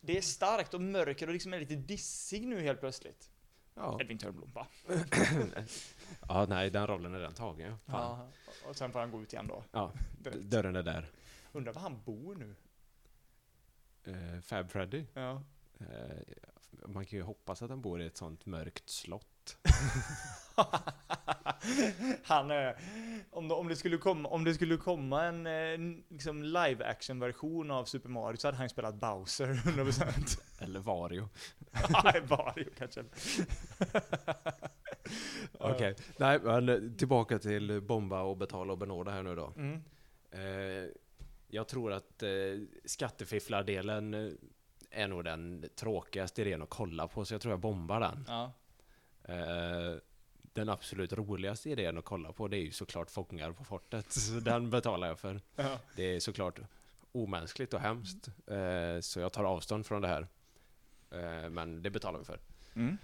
det 0.00 0.18
är 0.18 0.22
starkt 0.22 0.74
och 0.74 0.80
mörker 0.80 1.26
och 1.26 1.32
liksom 1.32 1.54
är 1.54 1.60
lite 1.60 1.74
dissig 1.74 2.46
nu 2.46 2.60
helt 2.60 2.80
plötsligt. 2.80 3.30
Ja. 3.74 3.98
Edvin 4.00 4.18
Törnblom 4.18 4.50
va? 4.54 4.66
ja, 6.28 6.46
nej, 6.48 6.70
den 6.70 6.86
rollen 6.86 7.14
är 7.14 7.18
redan 7.18 7.34
tagen. 7.34 7.76
Ja. 7.86 7.92
Fan. 7.92 8.30
Ja, 8.46 8.68
och 8.68 8.76
sen 8.76 8.92
får 8.92 9.00
han 9.00 9.10
gå 9.10 9.22
ut 9.22 9.32
igen 9.32 9.46
då. 9.46 9.64
Ja, 9.72 9.92
Direkt. 10.18 10.42
dörren 10.42 10.76
är 10.76 10.82
där. 10.82 11.06
Undrar 11.52 11.72
var 11.72 11.82
han 11.82 12.02
bor 12.04 12.34
nu? 12.34 12.54
Eh, 14.04 14.40
Fab 14.40 14.70
Freddy. 14.70 15.04
Ja. 15.14 15.42
Eh, 15.80 15.86
man 16.86 17.04
kan 17.06 17.18
ju 17.18 17.22
hoppas 17.22 17.62
att 17.62 17.70
han 17.70 17.80
bor 17.80 18.00
i 18.02 18.06
ett 18.06 18.16
sånt 18.16 18.46
mörkt 18.46 18.90
slott. 18.90 19.56
Han 22.24 22.50
är, 22.50 22.76
om, 23.30 23.48
det, 23.48 23.54
om, 23.54 23.68
det 23.68 23.76
skulle 23.76 23.98
komma, 23.98 24.28
om 24.28 24.44
det 24.44 24.54
skulle 24.54 24.76
komma 24.76 25.24
en, 25.24 25.46
eh, 25.46 25.52
en 25.52 26.04
liksom 26.08 26.42
live 26.42 26.84
action 26.84 27.20
version 27.20 27.70
av 27.70 27.84
Super 27.84 28.08
Mario 28.08 28.36
så 28.36 28.48
hade 28.48 28.56
han 28.56 28.68
spelat 28.68 28.94
Bowser 28.94 29.46
100%. 29.54 30.40
Eller 30.58 30.80
Vario. 30.80 31.28
Nej, 32.04 32.22
Mario 32.28 32.70
kanske. 32.78 33.04
Okej, 35.52 35.94
nej 36.16 36.40
men 36.42 36.68
eh, 36.68 36.78
tillbaka 36.98 37.38
till 37.38 37.80
bomba 37.80 38.22
och 38.22 38.36
betala 38.36 38.72
och 38.72 38.78
benåda 38.78 39.10
här 39.10 39.22
nu 39.22 39.34
då. 39.34 39.52
Mm. 39.56 39.82
Eh, 40.30 40.90
jag 41.48 41.68
tror 41.68 41.92
att 41.92 42.22
eh, 42.22 42.30
skattefifflardelen 42.84 44.14
eh, 44.14 44.32
är 44.90 45.08
nog 45.08 45.24
den 45.24 45.64
tråkigaste 45.76 46.42
idén 46.42 46.62
att 46.62 46.70
kolla 46.70 47.08
på, 47.08 47.24
så 47.24 47.34
jag 47.34 47.40
tror 47.40 47.52
jag 47.52 47.60
bombar 47.60 48.00
den. 48.00 48.24
Ja. 48.28 48.52
Eh, 49.34 49.98
den 50.52 50.68
absolut 50.68 51.12
roligaste 51.12 51.70
idén 51.70 51.98
att 51.98 52.04
kolla 52.04 52.32
på 52.32 52.48
det 52.48 52.56
är 52.56 52.60
ju 52.60 52.70
såklart 52.70 53.10
Fångar 53.10 53.52
på 53.52 53.64
fortet. 53.64 54.12
Så 54.12 54.32
den 54.32 54.70
betalar 54.70 55.08
jag 55.08 55.18
för. 55.18 55.40
Ja. 55.56 55.78
Det 55.96 56.02
är 56.02 56.20
såklart 56.20 56.58
omänskligt 57.12 57.74
och 57.74 57.80
hemskt. 57.80 58.28
Eh, 58.46 59.00
så 59.00 59.20
jag 59.20 59.32
tar 59.32 59.44
avstånd 59.44 59.86
från 59.86 60.02
det 60.02 60.08
här. 60.08 60.28
Eh, 61.10 61.50
men 61.50 61.82
det 61.82 61.90
betalar 61.90 62.18
vi 62.18 62.24
för. 62.24 62.40
Mm. 62.74 62.98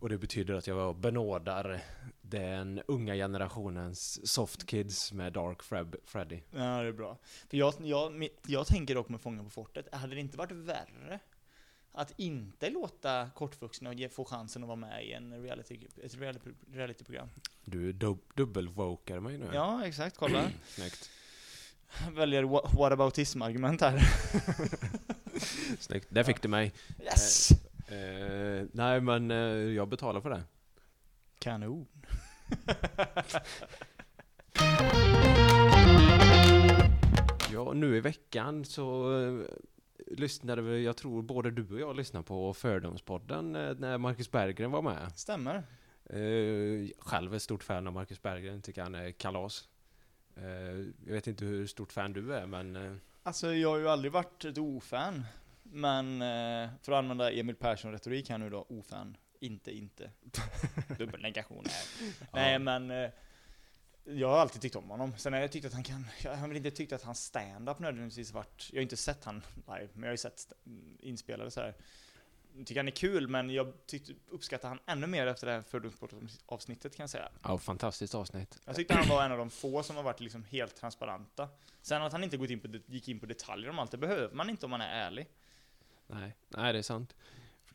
Och 0.00 0.08
det 0.08 0.18
betyder 0.18 0.54
att 0.54 0.66
jag 0.66 0.96
benådar 0.96 1.80
den 2.22 2.82
unga 2.86 3.14
generationens 3.14 4.32
soft 4.32 4.66
kids 4.66 5.12
med 5.12 5.32
Dark 5.32 5.62
Freb 5.62 5.96
Freddy. 6.04 6.40
ja, 6.50 6.82
det 6.82 6.88
är 6.88 6.92
bra. 6.92 7.18
För 7.48 7.56
jag, 7.56 7.74
jag, 7.82 8.28
jag 8.46 8.66
tänker 8.66 8.94
dock 8.94 9.08
med 9.08 9.20
Fången 9.20 9.44
på 9.44 9.50
fortet, 9.50 9.94
hade 9.94 10.14
det 10.14 10.20
inte 10.20 10.36
varit 10.38 10.52
värre 10.52 11.18
att 11.92 12.12
inte 12.16 12.70
låta 12.70 13.30
kortvuxna 13.34 13.92
ge, 13.92 14.08
få 14.08 14.24
chansen 14.24 14.62
att 14.62 14.66
vara 14.68 14.76
med 14.76 15.04
i 15.06 15.12
en 15.12 15.42
reality, 15.42 15.78
ett 16.02 16.14
reality, 16.14 16.50
realityprogram? 16.72 17.28
Du 17.64 17.92
dub 17.92 18.18
dubbelvokar 18.34 19.20
mig 19.20 19.38
nu. 19.38 19.48
Ja, 19.54 19.86
exakt. 19.86 20.16
Kolla. 20.16 20.50
Snyggt. 20.68 21.10
Väljer 22.12 22.42
wha- 22.42 22.76
whataboutism-argument 22.76 23.80
här. 23.80 23.98
Snyggt. 25.80 26.06
Där 26.10 26.24
fick 26.24 26.42
du 26.42 26.48
mig. 26.48 26.72
Yes! 27.02 27.48
Eh, 27.90 28.66
nej 28.72 29.00
men 29.00 29.30
eh, 29.30 29.36
jag 29.76 29.88
betalar 29.88 30.20
för 30.20 30.30
det. 30.30 30.42
Kanon. 31.38 31.86
Ja, 37.52 37.72
nu 37.72 37.96
i 37.96 38.00
veckan 38.00 38.64
så 38.64 39.16
eh, 39.22 39.44
lyssnade 40.06 40.62
vi, 40.62 40.84
jag 40.84 40.96
tror 40.96 41.22
både 41.22 41.50
du 41.50 41.74
och 41.74 41.80
jag 41.80 41.96
lyssnade 41.96 42.24
på 42.24 42.54
Fördomspodden 42.54 43.56
eh, 43.56 43.74
när 43.78 43.98
Marcus 43.98 44.30
Berggren 44.30 44.70
var 44.70 44.82
med. 44.82 45.12
Stämmer. 45.16 45.54
Eh, 46.04 46.88
själv 46.98 47.34
är 47.34 47.38
stort 47.38 47.64
fan 47.64 47.86
av 47.86 47.92
Marcus 47.92 48.22
Berggren, 48.22 48.62
tycker 48.62 48.82
han 48.82 48.94
är 48.94 49.10
kalas. 49.10 49.68
Eh, 50.36 50.44
jag 51.06 51.12
vet 51.12 51.26
inte 51.26 51.44
hur 51.44 51.66
stort 51.66 51.92
fan 51.92 52.12
du 52.12 52.34
är, 52.34 52.46
men 52.46 53.00
Alltså 53.22 53.54
jag 53.54 53.70
har 53.70 53.78
ju 53.78 53.88
aldrig 53.88 54.12
varit 54.12 54.44
ett 54.44 54.58
ofan. 54.58 55.24
Men 55.72 56.22
eh, 56.22 56.70
för 56.82 56.92
att 56.92 56.98
använda 56.98 57.32
Emil 57.32 57.56
Persson-retorik 57.56 58.30
här 58.30 58.38
nu 58.38 58.50
då, 58.50 58.66
ofan. 58.68 59.16
Inte, 59.40 59.70
inte. 59.76 60.10
Dubbelnegation 60.98 61.64
här. 61.68 61.84
Nej 62.32 62.58
men, 62.58 62.90
eh, 62.90 63.10
jag 64.04 64.28
har 64.28 64.38
alltid 64.38 64.62
tyckt 64.62 64.76
om 64.76 64.90
honom. 64.90 65.12
Sen 65.18 65.32
har 65.32 65.40
jag 65.40 65.52
tyckt 65.52 65.66
att 65.66 65.72
han 65.72 65.82
kan, 65.82 66.06
jag 66.22 66.36
har 66.36 66.48
väl 66.48 66.56
inte 66.56 66.70
tyckt 66.70 66.92
att 66.92 67.02
hans 67.02 67.24
stand-up 67.24 67.78
nödvändigtvis 67.78 68.32
varit, 68.32 68.68
jag 68.72 68.78
har 68.78 68.82
inte 68.82 68.96
sett 68.96 69.24
han 69.24 69.42
live, 69.56 69.88
men 69.92 70.02
jag 70.02 70.08
har 70.08 70.12
ju 70.12 70.16
sett 70.16 70.38
st- 70.38 70.54
inspelade 71.00 71.50
så 71.50 71.60
här. 71.60 71.74
Jag 72.56 72.66
tycker 72.66 72.80
han 72.80 72.88
är 72.88 72.92
kul, 72.92 73.28
men 73.28 73.50
jag 73.50 73.72
tyckte, 73.86 74.12
uppskattar 74.28 74.68
han 74.68 74.78
ännu 74.86 75.06
mer 75.06 75.26
efter 75.26 75.46
det 75.46 75.52
här 75.52 75.62
fördomssport-avsnittet 75.62 76.96
kan 76.96 77.02
jag 77.02 77.10
säga. 77.10 77.28
ja, 77.42 77.58
fantastiskt 77.58 78.14
avsnitt. 78.14 78.60
Jag 78.64 78.76
tyckte 78.76 78.94
han 78.94 79.08
var 79.08 79.24
en 79.24 79.32
av 79.32 79.38
de 79.38 79.50
få 79.50 79.82
som 79.82 79.96
har 79.96 80.02
varit 80.02 80.20
liksom 80.20 80.44
helt 80.44 80.76
transparenta. 80.76 81.48
Sen 81.82 82.02
att 82.02 82.12
han 82.12 82.24
inte 82.24 82.36
gått 82.36 82.50
in 82.50 82.60
på, 82.60 82.68
gick 82.86 83.08
in 83.08 83.20
på 83.20 83.26
detaljer 83.26 83.70
om 83.70 83.78
allt, 83.78 83.90
det 83.90 83.96
behöver 83.98 84.34
man 84.34 84.50
inte 84.50 84.66
om 84.66 84.70
man 84.70 84.80
är 84.80 85.06
ärlig. 85.06 85.28
Nej, 86.12 86.36
nej, 86.48 86.72
det 86.72 86.78
är 86.78 86.82
sant. 86.82 87.16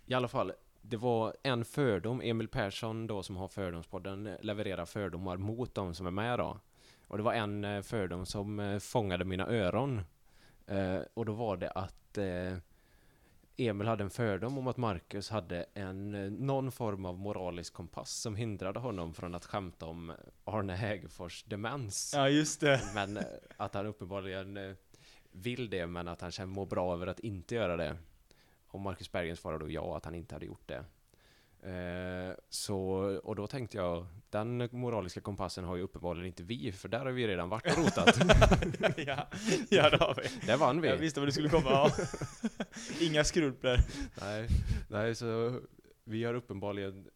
I 0.06 0.14
alla 0.14 0.28
fall, 0.28 0.52
det 0.82 0.98
var 0.98 1.36
en 1.44 1.66
fördom, 1.66 2.22
Emil 2.22 2.48
Persson 2.48 3.08
då 3.08 3.24
som 3.24 3.36
har 3.36 3.48
Fördomspodden 3.48 4.38
levererar 4.42 4.86
fördomar 4.86 5.38
mot 5.38 5.76
de 5.76 5.94
som 5.94 6.08
är 6.08 6.12
med 6.12 6.40
då. 6.40 6.60
Och 7.08 7.18
det 7.18 7.24
var 7.24 7.34
en 7.34 7.64
eh, 7.64 7.82
fördom 7.82 8.26
som 8.26 8.60
eh, 8.60 8.80
fångade 8.80 9.26
mina 9.26 9.48
öron. 9.48 10.02
Eh, 10.68 11.00
och 11.14 11.26
då 11.26 11.34
var 11.34 11.58
det 11.58 11.70
att 11.70 12.18
eh, 12.18 12.58
Emil 13.58 13.88
hade 13.88 14.04
en 14.04 14.10
fördom 14.10 14.58
om 14.58 14.68
att 14.68 14.78
Marcus 14.78 15.30
hade 15.30 15.66
en, 15.74 16.16
eh, 16.16 16.32
någon 16.32 16.72
form 16.72 17.06
av 17.06 17.20
moralisk 17.20 17.74
kompass 17.74 18.12
som 18.12 18.36
hindrade 18.36 18.80
honom 18.80 19.14
från 19.14 19.36
att 19.36 19.46
skämta 19.46 19.86
om 19.86 20.14
Arne 20.44 20.74
Hägerfors 20.74 21.44
demens. 21.44 22.14
Ja, 22.16 22.30
just 22.30 22.62
det. 22.62 22.82
Men 22.96 23.20
att 23.58 23.74
han 23.74 23.86
uppenbarligen 23.86 24.76
vill 25.32 25.70
det, 25.70 25.88
men 25.88 26.08
att 26.08 26.22
han 26.22 26.32
känner 26.32 26.54
mår 26.54 26.66
bra 26.66 26.94
över 26.94 27.08
att 27.08 27.20
inte 27.20 27.56
göra 27.56 27.78
det. 27.78 27.98
Och 28.76 28.82
Marcus 28.82 29.12
Berggren 29.12 29.38
svarade 29.38 29.66
då 29.66 29.72
ja, 29.72 29.98
att 29.98 30.06
han 30.06 30.16
inte 30.16 30.36
hade 30.36 30.46
gjort 30.46 30.68
det. 30.68 30.86
Eh, 31.70 32.36
så, 32.50 32.80
och 33.24 33.36
då 33.36 33.48
tänkte 33.48 33.78
jag, 33.78 34.08
den 34.30 34.70
moraliska 34.72 35.22
kompassen 35.22 35.64
har 35.64 35.76
ju 35.76 35.82
uppenbarligen 35.82 36.28
inte 36.28 36.44
vi, 36.44 36.72
för 36.72 36.90
där 36.90 37.00
har 37.00 37.12
vi 37.12 37.28
redan 37.28 37.50
varit 37.50 37.78
och 37.78 37.78
rotat. 37.78 38.18
ja, 38.98 39.28
ja, 39.70 39.90
det 39.90 39.98
har 40.00 40.16
vi. 40.16 40.48
där 40.48 40.58
vann 40.58 40.82
vi. 40.82 40.88
Jag 40.88 40.98
visste 40.98 41.20
vad 41.20 41.28
du 41.28 41.32
skulle 41.32 41.50
komma. 41.50 41.70
Ja. 41.70 41.92
Inga 43.02 43.24
skrupler. 43.24 43.80
Nej, 44.22 44.48
nej, 44.90 45.16
så 45.16 45.60
vi 46.04 46.24
har 46.24 46.34
uppenbarligen 46.34 47.08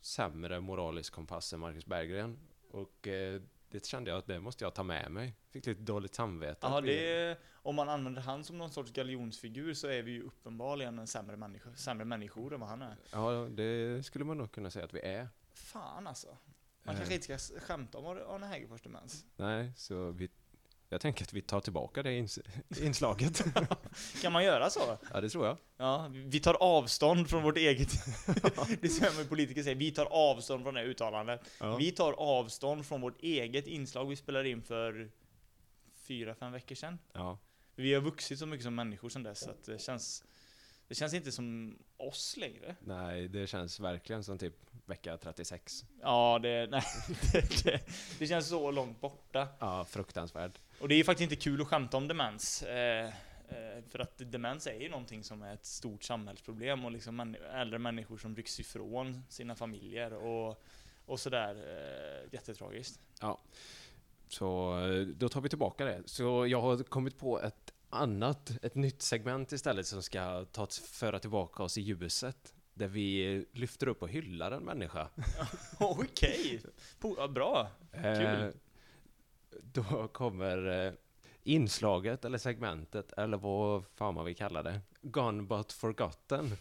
sämre 0.00 0.60
moralisk 0.60 1.12
kompass 1.12 1.52
än 1.52 1.60
Marcus 1.60 1.86
Berggren. 1.86 2.38
Och 2.70 3.08
eh, 3.08 3.40
det 3.70 3.86
kände 3.86 4.10
jag 4.10 4.18
att 4.18 4.26
det 4.26 4.40
måste 4.40 4.64
jag 4.64 4.74
ta 4.74 4.82
med 4.82 5.10
mig. 5.10 5.34
Fick 5.50 5.66
lite 5.66 5.82
dåligt 5.82 6.14
samvete. 6.14 6.58
Ja, 6.66 6.80
det 6.80 7.38
om 7.62 7.74
man 7.76 7.88
använder 7.88 8.22
han 8.22 8.44
som 8.44 8.58
någon 8.58 8.70
sorts 8.70 8.92
galjonsfigur 8.92 9.74
så 9.74 9.88
är 9.88 10.02
vi 10.02 10.10
ju 10.10 10.22
uppenbarligen 10.22 10.98
en 10.98 11.06
sämre 11.06 11.36
människa, 11.36 11.74
sämre 11.74 12.04
människor 12.04 12.54
än 12.54 12.60
vad 12.60 12.68
han 12.68 12.82
är. 12.82 12.96
Ja, 13.12 13.48
det 13.50 14.02
skulle 14.06 14.24
man 14.24 14.38
nog 14.38 14.52
kunna 14.52 14.70
säga 14.70 14.84
att 14.84 14.94
vi 14.94 15.00
är. 15.00 15.28
Fan 15.54 16.06
alltså. 16.06 16.36
Man 16.82 16.94
Eh. 16.94 16.98
kanske 16.98 17.14
inte 17.14 17.38
ska 17.38 17.60
skämta 17.60 17.98
om 17.98 18.04
Arne 18.06 18.46
Hegerfors 18.46 18.82
demens. 18.82 19.24
Nej, 19.36 19.72
så 19.76 20.10
vi, 20.10 20.28
jag 20.92 21.00
tänker 21.00 21.24
att 21.24 21.32
vi 21.32 21.42
tar 21.42 21.60
tillbaka 21.60 22.02
det 22.02 22.12
ins 22.12 22.38
inslaget. 22.80 23.44
Kan 24.22 24.32
man 24.32 24.44
göra 24.44 24.70
så? 24.70 24.98
ja, 25.12 25.20
det 25.20 25.28
tror 25.28 25.46
jag. 25.46 25.56
Ja, 25.76 26.10
vi 26.12 26.40
tar 26.40 26.54
avstånd 26.54 27.30
från 27.30 27.42
vårt 27.42 27.56
eget... 27.56 27.88
det 28.80 28.84
är 28.84 29.22
så 29.22 29.24
politiker 29.28 29.62
säger, 29.62 29.76
vi 29.76 29.90
tar 29.90 30.06
avstånd 30.06 30.62
från 30.62 30.74
det 30.74 30.82
uttalandet. 30.82 31.40
Ja. 31.58 31.76
Vi 31.76 31.92
tar 31.92 32.12
avstånd 32.12 32.86
från 32.86 33.00
vårt 33.00 33.22
eget 33.22 33.66
inslag 33.66 34.06
vi 34.06 34.16
spelade 34.16 34.48
in 34.48 34.62
för 34.62 35.10
fyra, 35.94 36.34
fem 36.34 36.52
veckor 36.52 36.74
sedan. 36.74 36.98
Ja. 37.12 37.38
Vi 37.74 37.94
har 37.94 38.00
vuxit 38.00 38.38
så 38.38 38.46
mycket 38.46 38.64
som 38.64 38.74
människor 38.74 39.08
sedan 39.08 39.22
dess, 39.22 39.40
så 39.40 39.50
att 39.50 39.64
det 39.64 39.80
känns... 39.80 40.24
Det 40.88 40.94
känns 40.94 41.14
inte 41.14 41.32
som 41.32 41.78
oss 41.96 42.36
längre. 42.36 42.76
Nej, 42.80 43.28
det 43.28 43.46
känns 43.46 43.80
verkligen 43.80 44.24
som 44.24 44.38
typ 44.38 44.54
vecka 44.86 45.16
36. 45.16 45.84
Ja, 46.00 46.38
det, 46.42 46.66
nej, 46.70 46.82
det, 47.32 47.64
det, 47.64 47.80
det 48.18 48.26
känns 48.26 48.48
så 48.48 48.70
långt 48.70 49.00
borta. 49.00 49.48
Ja, 49.58 49.84
fruktansvärt. 49.84 50.60
Och 50.80 50.88
det 50.88 50.94
är 50.94 50.96
ju 50.96 51.04
faktiskt 51.04 51.32
inte 51.32 51.42
kul 51.42 51.60
att 51.60 51.66
skämta 51.66 51.96
om 51.96 52.08
demens. 52.08 52.62
Eh, 52.62 53.06
eh, 53.48 53.82
för 53.88 53.98
att 53.98 54.18
demens 54.18 54.66
är 54.66 54.80
ju 54.80 54.88
någonting 54.88 55.24
som 55.24 55.42
är 55.42 55.54
ett 55.54 55.66
stort 55.66 56.02
samhällsproblem 56.02 56.84
och 56.84 56.90
liksom 56.92 57.16
män, 57.16 57.36
äldre 57.54 57.78
människor 57.78 58.18
som 58.18 58.36
rycks 58.36 58.60
ifrån 58.60 59.22
sina 59.28 59.54
familjer 59.54 60.12
och, 60.12 60.62
och 61.06 61.20
sådär. 61.20 61.54
Eh, 61.54 62.34
jättetragiskt. 62.34 63.00
Så 64.28 64.78
eh, 64.86 65.06
då 65.06 65.28
tar 65.28 65.40
vi 65.40 65.48
tillbaka 65.48 65.84
det. 65.84 66.02
Så 66.06 66.46
jag 66.46 66.60
har 66.60 66.82
kommit 66.82 67.18
på 67.18 67.40
ett 67.40 67.72
annat, 67.90 68.52
ett 68.62 68.74
nytt 68.74 69.02
segment 69.02 69.52
istället 69.52 69.86
som 69.86 70.02
ska 70.02 70.44
ta, 70.44 70.66
föra 70.84 71.18
tillbaka 71.18 71.62
oss 71.62 71.78
i 71.78 71.80
ljuset. 71.80 72.54
Där 72.74 72.88
vi 72.88 73.46
lyfter 73.52 73.88
upp 73.88 74.02
och 74.02 74.08
hyllar 74.08 74.50
en 74.52 74.62
människa. 74.62 75.08
Okej! 75.78 76.62
Ja, 77.02 77.28
Bra! 77.28 77.70
Eh, 77.92 78.48
då 79.62 80.08
kommer 80.08 80.86
eh, 80.86 80.92
inslaget 81.42 82.24
eller 82.24 82.38
segmentet 82.38 83.12
eller 83.12 83.36
vad 83.36 83.84
fan 83.94 84.14
man 84.14 84.24
vill 84.24 84.36
kalla 84.36 84.62
det. 84.62 84.80
Gone 85.02 85.42
but 85.42 85.72
forgotten. 85.72 86.50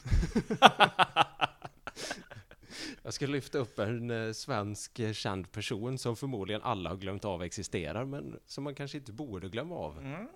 Jag 3.04 3.14
ska 3.14 3.28
lyfta 3.28 3.58
upp 3.58 3.80
en 3.80 4.12
eh, 4.12 4.32
svensk 4.32 5.00
eh, 5.00 5.14
känd 5.14 5.52
person 5.52 5.98
som 5.98 6.16
förmodligen 6.16 6.62
alla 6.62 6.90
har 6.90 6.98
glömt 6.98 7.26
av 7.26 7.44
existerar 7.44 8.06
men 8.06 8.40
som 8.46 8.64
man 8.64 8.76
kanske 8.76 8.98
inte 8.98 9.12
borde 9.12 9.50
glömma 9.50 9.76
av. 9.76 10.00
Mm, 10.00 10.28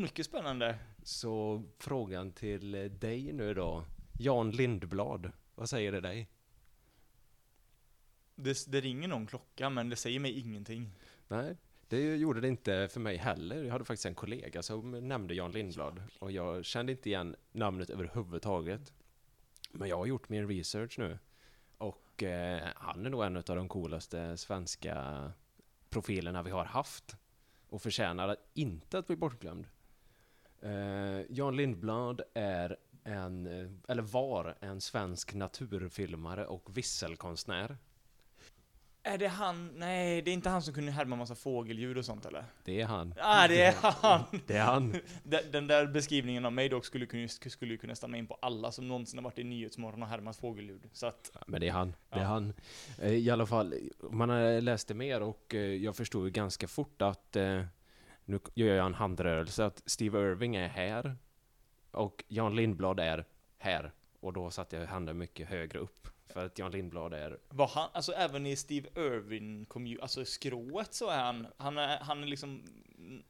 mycket 0.00 0.26
spännande. 0.26 0.78
Så 1.02 1.62
frågan 1.78 2.32
till 2.32 2.70
dig 3.00 3.32
nu 3.32 3.54
då. 3.54 3.84
Jan 4.18 4.50
Lindblad, 4.50 5.32
vad 5.54 5.68
säger 5.68 5.92
det 5.92 6.00
dig? 6.00 6.28
Det, 8.34 8.66
det 8.66 8.80
ringer 8.80 9.08
någon 9.08 9.26
klocka, 9.26 9.70
men 9.70 9.88
det 9.88 9.96
säger 9.96 10.20
mig 10.20 10.40
ingenting. 10.40 10.90
Nej, 11.28 11.56
det 11.88 12.16
gjorde 12.16 12.40
det 12.40 12.48
inte 12.48 12.88
för 12.88 13.00
mig 13.00 13.16
heller. 13.16 13.62
Jag 13.62 13.72
hade 13.72 13.84
faktiskt 13.84 14.06
en 14.06 14.14
kollega 14.14 14.62
som 14.62 15.08
nämnde 15.08 15.34
Jan 15.34 15.50
Lindblad 15.50 16.02
och 16.18 16.32
jag 16.32 16.64
kände 16.64 16.92
inte 16.92 17.08
igen 17.08 17.36
namnet 17.52 17.90
överhuvudtaget. 17.90 18.92
Men 19.70 19.88
jag 19.88 19.96
har 19.96 20.06
gjort 20.06 20.28
min 20.28 20.48
research 20.48 20.98
nu 20.98 21.18
och 21.78 22.22
eh, 22.22 22.68
han 22.76 23.06
är 23.06 23.10
nog 23.10 23.24
en 23.24 23.36
av 23.36 23.42
de 23.42 23.68
coolaste 23.68 24.36
svenska 24.36 25.32
profilerna 25.90 26.42
vi 26.42 26.50
har 26.50 26.64
haft 26.64 27.16
och 27.68 27.82
förtjänar 27.82 28.36
inte 28.54 28.98
att 28.98 29.06
bli 29.06 29.16
bortglömd. 29.16 29.66
Eh, 30.60 31.20
Jan 31.28 31.56
Lindblad 31.56 32.20
är 32.34 32.76
en, 33.04 33.46
eller 33.88 34.02
var 34.02 34.56
en 34.60 34.80
svensk 34.80 35.34
naturfilmare 35.34 36.46
och 36.46 36.76
visselkonstnär. 36.76 37.76
Är 39.06 39.18
det 39.18 39.26
han? 39.28 39.70
Nej, 39.76 40.22
det 40.22 40.30
är 40.30 40.32
inte 40.32 40.48
han 40.48 40.62
som 40.62 40.74
kunde 40.74 40.92
härma 40.92 41.16
massa 41.16 41.34
fågelljud 41.34 41.98
och 41.98 42.04
sånt 42.04 42.26
eller? 42.26 42.44
Det 42.64 42.80
är 42.80 42.86
han. 42.86 43.14
Ah, 43.20 43.48
det 43.48 43.62
är 43.62 43.74
han! 43.82 44.22
Det 44.46 44.56
är 44.56 44.62
han. 44.64 44.94
Den, 45.22 45.40
den 45.52 45.66
där 45.66 45.86
beskrivningen 45.86 46.44
av 46.46 46.52
mig 46.52 46.68
dock 46.68 46.84
skulle 46.86 47.06
kunna, 47.06 47.28
skulle 47.28 47.76
kunna 47.76 47.94
stämma 47.94 48.16
in 48.16 48.26
på 48.26 48.38
alla 48.42 48.72
som 48.72 48.88
någonsin 48.88 49.18
har 49.18 49.24
varit 49.24 49.38
i 49.38 49.44
Nyhetsmorgon 49.44 50.02
och 50.02 50.08
härmat 50.08 50.36
fågelljud. 50.36 50.88
Så 50.92 51.06
att, 51.06 51.30
Ja, 51.34 51.40
Men 51.46 51.60
det 51.60 51.68
är 51.68 51.72
han. 51.72 51.94
Det 52.10 52.16
är 52.18 52.20
Ja. 52.22 52.26
han. 52.26 52.54
Eh, 52.98 53.12
I 53.12 53.30
alla 53.30 53.46
fall, 53.46 53.74
man 54.10 54.28
har 54.30 54.60
läst 54.60 54.88
det 54.88 54.94
mer 54.94 55.20
och 55.22 55.54
eh, 55.54 55.60
jag 55.60 55.96
förstod 55.96 56.24
ju 56.24 56.30
ganska 56.30 56.68
fort 56.68 57.02
att 57.02 57.36
eh, 57.36 57.62
nu 58.24 58.40
gör 58.54 58.74
jag 58.74 58.86
en 58.86 58.94
handrörelse 58.94 59.64
att 59.64 59.82
Steve 59.86 60.18
Irving 60.20 60.56
är 60.56 60.68
här 60.68 61.16
och 61.90 62.24
Jan 62.28 62.56
Lindblad 62.56 63.00
är 63.00 63.24
här. 63.58 63.92
Och 64.20 64.32
då 64.32 64.50
satte 64.50 64.76
jag 64.76 64.86
handen 64.86 65.18
mycket 65.18 65.48
högre 65.48 65.78
upp. 65.78 66.08
För 66.34 66.46
att 66.46 66.58
Jan 66.58 66.70
Lindblad 66.70 67.14
är, 67.14 67.38
var 67.48 67.66
han, 67.66 67.90
alltså 67.92 68.12
även 68.12 68.46
i 68.46 68.56
Steve 68.56 68.88
Irwin 68.96 69.66
alltså 70.02 70.24
skrået 70.24 70.94
så 70.94 71.08
är 71.08 71.18
han, 71.18 71.46
han 71.56 71.78
är, 71.78 71.98
han 71.98 72.22
är 72.22 72.26
liksom 72.26 72.62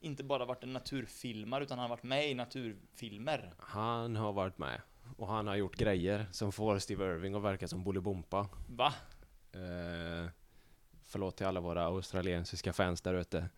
inte 0.00 0.24
bara 0.24 0.44
varit 0.44 0.62
en 0.62 0.72
naturfilmare 0.72 1.64
utan 1.64 1.78
han 1.78 1.90
har 1.90 1.96
varit 1.96 2.02
med 2.02 2.30
i 2.30 2.34
naturfilmer. 2.34 3.54
han 3.58 4.16
har 4.16 4.32
varit 4.32 4.58
med. 4.58 4.80
Och 5.16 5.28
han 5.28 5.46
har 5.46 5.56
gjort 5.56 5.76
grejer 5.76 6.26
som 6.30 6.52
får 6.52 6.78
Steve 6.78 7.04
Irving 7.04 7.34
att 7.34 7.42
verka 7.42 7.68
som 7.68 7.84
Bolibompa. 7.84 8.48
Va? 8.68 8.94
Eh, 9.52 10.30
förlåt 11.04 11.36
till 11.36 11.46
alla 11.46 11.60
våra 11.60 11.84
australiensiska 11.84 12.72
fans 12.72 13.00
där 13.00 13.14
ute. 13.14 13.48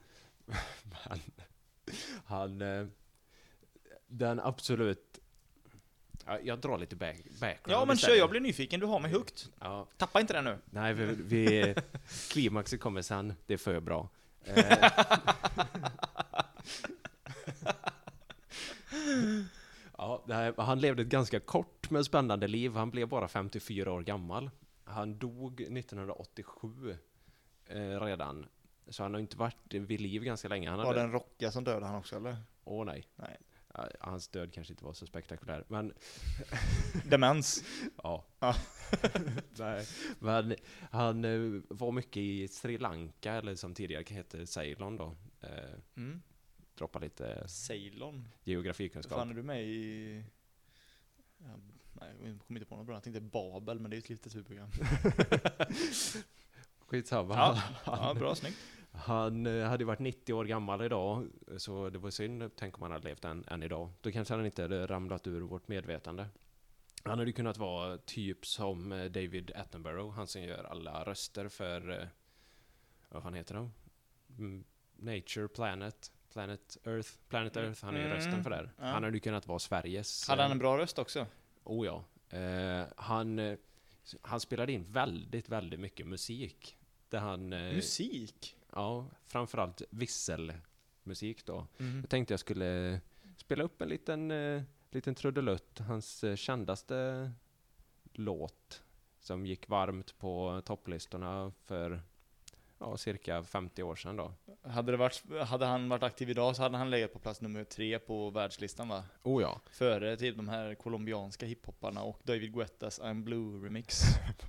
Men 0.83 1.21
han... 2.25 2.63
Eh, 2.63 2.87
den 4.07 4.41
absolut... 4.41 5.19
Ja, 6.27 6.39
jag 6.43 6.59
drar 6.59 6.79
lite 6.79 6.97
back, 6.97 7.17
background 7.41 7.61
Ja 7.67 7.85
men 7.85 7.97
kör, 7.97 8.15
jag 8.15 8.31
blir 8.31 8.41
nyfiken, 8.41 8.81
du 8.81 8.87
har 8.87 9.01
mig 9.01 9.11
högt. 9.11 9.51
Ja, 9.61 9.87
Tappa 9.97 10.21
inte 10.21 10.33
det 10.33 10.43
nu. 10.43 10.59
nej, 10.65 10.95
vi, 10.95 11.05
vi, 11.07 11.75
klimaxet 12.31 12.81
kommer 12.81 13.03
sen. 13.03 13.35
Det 13.47 13.55
är 13.55 13.59
för 13.59 13.81
bra. 13.81 14.09
Eh, 14.45 14.91
ja, 19.97 20.25
han 20.57 20.81
levde 20.81 21.03
ett 21.03 21.09
ganska 21.09 21.41
kort 21.41 21.91
men 21.91 22.05
spännande 22.05 22.49
liv. 22.49 22.75
Han 22.75 22.91
blev 22.91 23.09
bara 23.09 23.29
54 23.29 23.93
år 23.93 24.03
gammal. 24.03 24.51
Han 24.85 25.19
dog 25.19 25.61
1987 25.61 26.97
eh, 27.67 28.01
redan. 28.01 28.47
Så 28.89 29.03
han 29.03 29.15
har 29.15 29.21
inte 29.21 29.37
varit 29.37 29.75
vid 29.75 30.01
liv 30.01 30.23
ganska 30.23 30.49
länge. 30.49 30.71
Han 30.71 30.79
Var 30.79 30.87
hade... 30.87 30.99
det 30.99 31.05
en 31.05 31.13
rocka 31.13 31.51
som 31.51 31.65
dödade 31.65 31.87
han 31.87 31.97
också 31.97 32.17
eller? 32.17 32.37
Åh 32.65 32.85
nej. 32.87 33.09
Nej. 33.17 33.37
Hans 34.01 34.29
död 34.29 34.53
kanske 34.53 34.73
inte 34.73 34.85
var 34.85 34.93
så 34.93 35.07
spektakulär, 35.07 35.65
men 35.69 35.93
Demens. 37.05 37.65
ja. 38.03 38.25
Nej. 39.59 39.87
Men 40.19 40.55
han 40.91 41.25
eh, 41.25 41.61
var 41.69 41.93
mycket 41.93 42.17
i 42.17 42.49
Sri 42.49 42.79
Lanka, 42.79 43.33
eller 43.33 43.55
som 43.55 43.75
tidigare 43.75 44.05
hette 44.15 44.47
Ceylon 44.47 44.97
då. 44.97 45.17
Eh, 45.41 45.51
Mm. 45.97 46.23
droppa 46.75 46.99
lite 46.99 47.49
Ceylon. 47.49 48.29
Geografikunskap. 48.45 49.19
fan 49.19 49.31
är 49.31 49.35
du 49.35 49.43
med 49.43 49.65
i... 49.65 50.25
Ja, 51.39 51.47
nej, 52.01 52.11
jag 52.25 52.39
kommer 52.47 52.61
inte 52.61 52.69
på 52.69 52.77
något 52.77 52.87
bra. 52.87 52.97
Jag 52.97 53.03
tänkte 53.03 53.21
Babel, 53.21 53.81
men 53.81 53.91
det 53.91 53.95
är 53.95 53.99
ju 53.99 54.03
ett 54.03 54.09
litteraturprogram. 54.09 54.71
Skitsamma. 56.87 57.35
Ja. 57.35 57.63
Ja, 57.85 58.15
bra, 58.15 58.35
snyggt. 58.35 58.57
Han 58.97 59.47
eh, 59.47 59.65
hade 59.69 59.85
varit 59.85 59.99
90 59.99 60.33
år 60.35 60.45
gammal 60.45 60.83
idag, 60.83 61.27
så 61.57 61.91
det 61.91 61.99
var 61.99 62.11
synd. 62.11 62.51
Tänk 62.57 62.77
om 62.77 62.83
han 62.83 62.91
hade 62.93 63.09
levt 63.09 63.25
än, 63.25 63.45
än 63.49 63.63
idag. 63.63 63.91
Då 64.01 64.11
kanske 64.13 64.35
han 64.35 64.47
inte 64.47 64.63
hade 64.63 64.87
ramlat 64.87 65.27
ur 65.27 65.41
vårt 65.41 65.69
medvetande. 65.69 66.27
Han 67.03 67.19
hade 67.19 67.33
kunnat 67.33 67.57
vara 67.57 67.99
typ 67.99 68.47
som 68.47 68.93
eh, 68.93 69.05
David 69.05 69.53
Attenborough, 69.57 70.15
han 70.15 70.27
som 70.27 70.43
gör 70.43 70.65
alla 70.65 71.05
röster 71.05 71.49
för, 71.49 71.91
eh, 72.01 72.07
vad 73.09 73.23
fan 73.23 73.35
heter 73.35 73.55
de? 73.55 73.73
Mm, 74.39 74.65
Nature, 74.97 75.49
Planet, 75.49 76.13
Planet 76.33 76.77
Earth, 76.85 77.11
Planet 77.29 77.57
Earth, 77.57 77.85
han 77.85 77.95
är 77.95 77.99
ju 78.01 78.05
Mm, 78.07 78.17
rösten 78.17 78.43
för 78.43 78.51
det. 78.51 78.71
ja. 78.79 78.85
Han 78.85 79.05
hade 79.05 79.21
kunnat 79.21 79.47
vara 79.47 79.59
Sveriges... 79.59 80.29
Hade 80.29 80.43
han 80.43 80.51
en 80.51 80.59
bra 80.59 80.79
röst 80.79 80.99
också? 80.99 81.27
Oh 81.65 81.87
ja. 81.87 82.05
Eh, 82.39 82.87
han, 82.97 83.57
han 84.23 84.41
spelade 84.41 84.73
in 84.73 84.85
väldigt, 84.93 85.49
väldigt 85.49 85.81
mycket 85.81 86.07
musik. 86.07 86.77
Där 87.09 87.19
han... 87.19 87.49
Musik? 87.49 88.57
Ja, 88.77 89.07
framförallt 89.27 89.83
visselmusik 89.91 91.47
då. 91.47 91.67
Mm. 91.79 92.01
Jag 92.01 92.11
tänkte 92.11 92.33
jag 92.33 92.41
skulle 92.41 93.01
spela 93.37 93.65
upp 93.65 93.83
en 93.83 93.89
liten, 93.89 94.31
eh, 94.31 94.63
liten 94.91 95.15
trudelutt. 95.15 95.79
Hans 95.79 96.25
eh, 96.25 96.37
kändaste 96.37 97.31
låt 98.13 98.83
som 99.21 99.47
gick 99.47 99.69
varmt 99.69 100.19
på 100.19 100.63
topplistorna 100.65 101.53
för 101.65 102.03
ja, 102.79 102.97
cirka 102.97 103.43
50 103.43 103.83
år 103.83 103.95
sedan 103.95 104.17
då. 104.17 104.33
Hade, 104.63 104.93
det 104.93 104.97
varit, 104.97 105.23
hade 105.47 105.67
han 105.67 105.89
varit 105.89 106.03
aktiv 106.03 106.31
idag 106.31 106.57
så 106.57 106.63
hade 106.63 106.77
han 106.79 106.91
legat 106.91 107.13
på 107.13 107.19
plats 107.19 107.41
nummer 107.41 107.65
tre 107.65 107.99
på 107.99 108.31
världslistan 108.31 108.89
va? 108.89 109.05
Oh 109.23 109.43
ja. 109.43 109.61
Före 109.71 110.17
typ 110.17 110.37
de 110.37 110.49
här 110.49 110.75
colombianska 110.75 111.47
hiphopparna 111.47 112.03
och 112.03 112.21
David 112.25 112.55
Guettas 112.55 113.01
I'm 113.01 113.23
Blue 113.23 113.67
remix. 113.67 114.03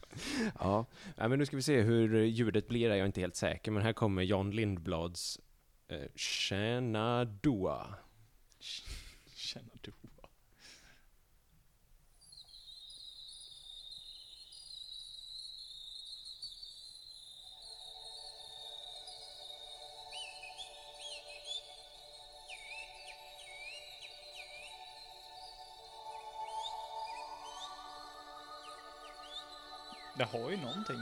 ja. 0.60 0.86
ja, 1.16 1.28
men 1.28 1.40
nu 1.40 1.46
ska 1.46 1.56
vi 1.56 1.62
se 1.62 1.82
hur 1.82 2.24
ljudet 2.24 2.68
blir, 2.68 2.90
är 2.90 2.96
jag 2.96 3.06
inte 3.06 3.22
helt 3.22 3.36
säker, 3.36 3.72
men 3.72 3.84
här 3.84 3.94
kommer 3.94 4.24
John 4.24 4.52
Lindblads 4.52 5.40
eh, 5.88 5.98
Shenandoah. 6.16 7.88
Känner 8.60 8.97
Det 30.18 30.24
har 30.24 30.52
ju 30.52 30.58
någonting. 30.58 31.00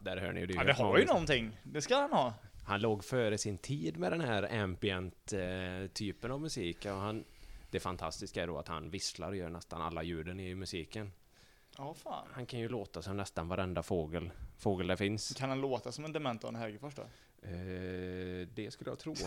Där 0.00 0.16
hör 0.16 0.32
ni, 0.32 0.46
det 0.46 0.54
är 0.54 0.56
Ja, 0.56 0.64
det 0.64 0.72
har 0.72 0.98
ju 0.98 1.04
någonting. 1.04 1.58
Det 1.62 1.82
ska 1.82 1.96
han 1.96 2.12
ha. 2.12 2.34
Han 2.64 2.80
låg 2.80 3.04
före 3.04 3.38
sin 3.38 3.58
tid 3.58 3.96
med 3.96 4.12
den 4.12 4.20
här 4.20 4.62
ambient-typen 4.62 6.30
av 6.30 6.40
musik. 6.40 6.86
Och 6.86 6.92
han, 6.92 7.24
det 7.70 7.80
fantastiska 7.80 8.42
är 8.42 8.46
då 8.46 8.58
att 8.58 8.68
han 8.68 8.90
visslar 8.90 9.28
och 9.28 9.36
gör 9.36 9.50
nästan 9.50 9.82
alla 9.82 10.02
ljuden 10.02 10.40
i 10.40 10.54
musiken. 10.54 11.12
Ja, 11.78 11.94
fan. 11.94 12.28
Han 12.32 12.46
kan 12.46 12.60
ju 12.60 12.68
låta 12.68 13.02
som 13.02 13.16
nästan 13.16 13.48
varenda 13.48 13.82
fågel, 13.82 14.30
fågel 14.58 14.86
där 14.86 14.96
finns. 14.96 15.34
Kan 15.34 15.48
han 15.48 15.60
låta 15.60 15.92
som 15.92 16.04
en 16.04 16.12
dement 16.12 16.44
Arne 16.44 16.58
Hegerfors 16.58 16.94
då? 16.94 17.02
Eh, 17.42 18.48
det 18.54 18.70
skulle 18.72 18.90
jag 18.90 18.98
tro. 18.98 19.14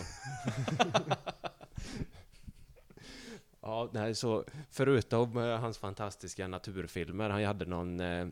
ja, 3.60 3.90
nej, 3.92 4.14
så 4.14 4.44
förutom 4.70 5.36
eh, 5.36 5.58
hans 5.60 5.78
fantastiska 5.78 6.48
naturfilmer, 6.48 7.30
han 7.30 7.44
hade 7.44 7.64
någon 7.64 8.00
eh, 8.00 8.28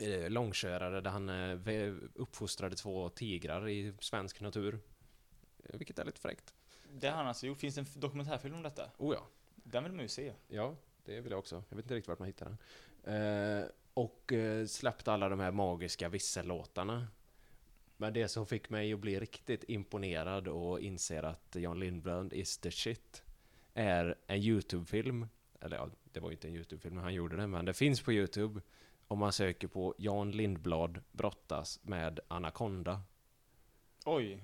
eh, 0.00 0.30
långkörare 0.30 1.00
där 1.00 1.10
han 1.10 1.28
eh, 1.28 1.94
uppfostrade 2.14 2.76
två 2.76 3.08
tigrar 3.08 3.68
i 3.68 3.94
svensk 4.00 4.40
natur. 4.40 4.78
Eh, 5.64 5.78
Vilket 5.78 5.98
är 5.98 6.04
lite 6.04 6.20
fräckt. 6.20 6.54
Det 6.92 7.08
har 7.08 7.16
han 7.16 7.26
alltså 7.26 7.46
gjort. 7.46 7.58
Finns 7.58 7.74
det 7.74 7.80
en 7.80 7.86
dokumentärfilm 7.94 8.54
om 8.54 8.62
detta? 8.62 8.90
Oh 8.98 9.14
ja. 9.14 9.26
Den 9.54 9.84
vill 9.84 9.92
man 9.92 10.02
ju 10.02 10.08
se. 10.08 10.32
Ja, 10.48 10.76
det 11.04 11.20
vill 11.20 11.30
jag 11.32 11.38
också. 11.38 11.62
Jag 11.68 11.76
vet 11.76 11.84
inte 11.84 11.94
riktigt 11.94 12.08
vart 12.08 12.18
man 12.18 12.26
hittar 12.26 12.46
den. 12.46 12.58
Eh, 13.14 13.64
och 13.94 14.32
eh, 14.32 14.66
släppte 14.66 15.12
alla 15.12 15.28
de 15.28 15.40
här 15.40 15.50
magiska 15.50 16.08
vissellåtarna. 16.08 17.06
Men 17.96 18.12
det 18.12 18.28
som 18.28 18.46
fick 18.46 18.70
mig 18.70 18.92
att 18.92 19.00
bli 19.00 19.20
riktigt 19.20 19.64
imponerad 19.68 20.48
och 20.48 20.80
inser 20.80 21.22
att 21.22 21.56
Jan 21.58 21.80
Lindblad 21.80 22.32
is 22.32 22.58
the 22.58 22.70
shit 22.70 23.22
är 23.74 24.14
en 24.26 24.38
YouTube-film. 24.38 25.28
Eller 25.60 25.76
ja, 25.76 25.90
det 26.12 26.20
var 26.20 26.28
ju 26.28 26.34
inte 26.34 26.48
en 26.48 26.54
YouTube-film 26.54 26.96
han 26.96 27.14
gjorde 27.14 27.36
det, 27.36 27.46
men 27.46 27.64
det 27.64 27.74
finns 27.74 28.00
på 28.00 28.12
YouTube. 28.12 28.60
Om 29.08 29.18
man 29.18 29.32
söker 29.32 29.68
på 29.68 29.94
Jan 29.98 30.30
Lindblad 30.30 31.00
brottas 31.12 31.80
med 31.82 32.20
Anaconda. 32.28 33.02
Oj. 34.04 34.42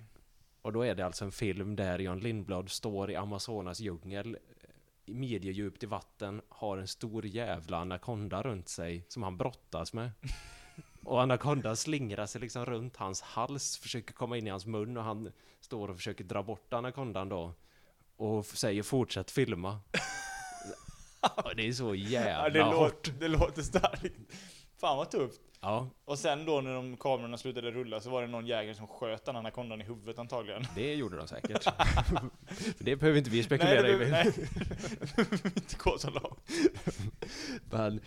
Och 0.63 0.73
då 0.73 0.83
är 0.83 0.95
det 0.95 1.07
alltså 1.07 1.25
en 1.25 1.33
film 1.33 1.77
där 1.77 1.99
Jan 1.99 2.21
Lindblad 2.21 2.71
står 2.71 3.11
i 3.11 3.17
Amazonas 3.17 3.81
djungel 3.81 4.39
mediedjupt 5.07 5.83
i 5.83 5.87
vatten, 5.87 6.43
har 6.49 6.79
en 6.79 6.89
stor 6.89 7.27
jävla 7.27 7.79
anakonda 7.79 8.43
runt 8.43 8.69
sig 8.69 9.05
som 9.09 9.23
han 9.23 9.37
brottas 9.37 9.93
med. 9.93 10.11
Och 11.05 11.23
anakondan 11.23 11.77
slingrar 11.77 12.27
sig 12.27 12.41
liksom 12.41 12.67
runt 12.67 12.97
hans 12.97 13.21
hals, 13.23 13.79
försöker 13.79 14.15
komma 14.15 14.37
in 14.37 14.47
i 14.47 14.51
hans 14.51 14.67
mun 14.67 14.97
och 14.97 15.05
han 15.05 15.33
står 15.61 15.89
och 15.89 15.97
försöker 15.97 16.25
dra 16.25 16.43
bort 16.43 16.73
anakondan 16.73 17.29
då. 17.29 17.55
Och 18.17 18.47
säger 18.47 18.83
fortsätt 18.83 19.31
filma. 19.31 19.81
Och 21.45 21.57
det 21.57 21.69
är 21.69 21.73
så 21.73 21.95
jävla 21.95 22.31
Ja, 22.43 22.49
det, 22.51 22.63
hårt. 22.63 22.75
låter, 23.07 23.13
det 23.21 23.29
låter 23.29 23.63
starkt. 23.63 24.13
Fan 24.81 24.97
vad 24.97 25.11
tufft. 25.11 25.41
Ja, 25.61 25.89
Och 26.05 26.19
sen 26.19 26.45
då 26.45 26.61
när 26.61 26.75
de 26.75 26.97
kamerorna 26.97 27.39
slutade 27.39 27.71
rulla 27.71 28.01
så 28.01 28.11
var 28.11 28.23
det 28.23 28.29
någon 28.29 28.47
jägare 28.47 28.75
som 28.75 28.87
sköt 28.87 29.25
den 29.25 29.37
anakondan 29.37 29.81
i 29.81 29.85
huvudet 29.85 30.19
antagligen. 30.19 30.63
det 30.75 30.95
gjorde 30.95 31.17
de 31.17 31.29
säkert. 31.29 31.67
det 32.79 32.97
behöver 32.97 33.19
inte 33.19 33.31
vi 33.31 33.37
Nej, 33.37 33.45
spekulera 33.45 33.83
det, 33.83 34.07
i. 34.07 34.11
nej. 34.11 34.27
inte 35.45 35.77
gå 35.79 35.99
så 35.99 36.11
långt. 36.11 36.51
Men 37.71 38.01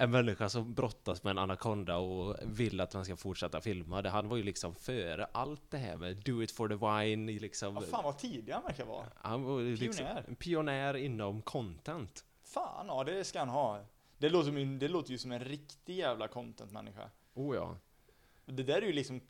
en 0.00 0.10
människa 0.10 0.48
som 0.48 0.74
brottas 0.74 1.22
med 1.24 1.30
en 1.30 1.38
anakonda 1.38 1.96
och 1.96 2.36
vill 2.42 2.80
att 2.80 2.94
man 2.94 3.04
ska 3.04 3.16
fortsätta 3.16 3.60
filma 3.60 4.02
det. 4.02 4.10
Han 4.10 4.28
var 4.28 4.36
ju 4.36 4.42
liksom 4.42 4.74
före 4.74 5.24
allt 5.32 5.70
det 5.70 5.78
här 5.78 5.96
med 5.96 6.16
do 6.16 6.42
it 6.42 6.52
for 6.52 6.68
the 6.68 6.74
wine. 6.74 7.32
Liksom. 7.32 7.74
Vad 7.74 7.84
fan 7.84 8.04
vad 8.04 8.18
tidig 8.18 8.52
han 8.52 8.62
verkar 8.62 8.84
vara. 8.84 9.06
Han 9.16 9.42
var 9.42 9.60
liksom 9.60 10.04
Pionjär. 10.04 10.24
en 10.28 10.34
pionjär 10.34 10.96
inom 10.96 11.42
content. 11.42 12.24
Fan 12.42 12.86
ja, 12.88 13.04
det 13.04 13.24
ska 13.24 13.38
han 13.38 13.48
ha. 13.48 13.84
Det 14.18 14.28
låter, 14.28 14.78
det 14.78 14.88
låter 14.88 15.10
ju 15.10 15.18
som 15.18 15.32
en 15.32 15.44
riktig 15.44 15.96
jävla 15.96 16.28
content-människa. 16.28 17.10
Oh 17.34 17.56
ja. 17.56 17.76
Det 18.44 18.62
där 18.62 18.82
är 18.82 18.86
ju 18.86 18.92
liksom 18.92 19.20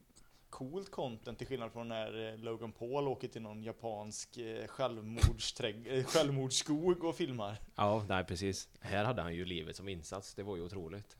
coolt 0.50 0.90
content 0.90 1.38
till 1.38 1.46
skillnad 1.46 1.72
från 1.72 1.88
när 1.88 2.32
eh, 2.32 2.38
Logan 2.38 2.72
Paul 2.72 3.08
åker 3.08 3.28
till 3.28 3.42
någon 3.42 3.62
japansk 3.62 4.36
eh, 4.36 4.64
eh, 4.64 6.04
självmordsskog 6.04 7.04
och 7.04 7.16
filmar. 7.16 7.56
Ja, 7.74 8.04
nej 8.08 8.24
precis. 8.24 8.68
Här 8.80 9.04
hade 9.04 9.22
han 9.22 9.34
ju 9.34 9.44
livet 9.44 9.76
som 9.76 9.88
insats. 9.88 10.34
Det 10.34 10.42
var 10.42 10.56
ju 10.56 10.62
otroligt. 10.62 11.16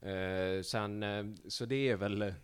Eh, 0.00 0.62
sen, 0.62 1.02
eh, 1.02 1.24
så 1.48 1.66
det 1.66 1.88
är 1.88 1.96
väl 1.96 2.34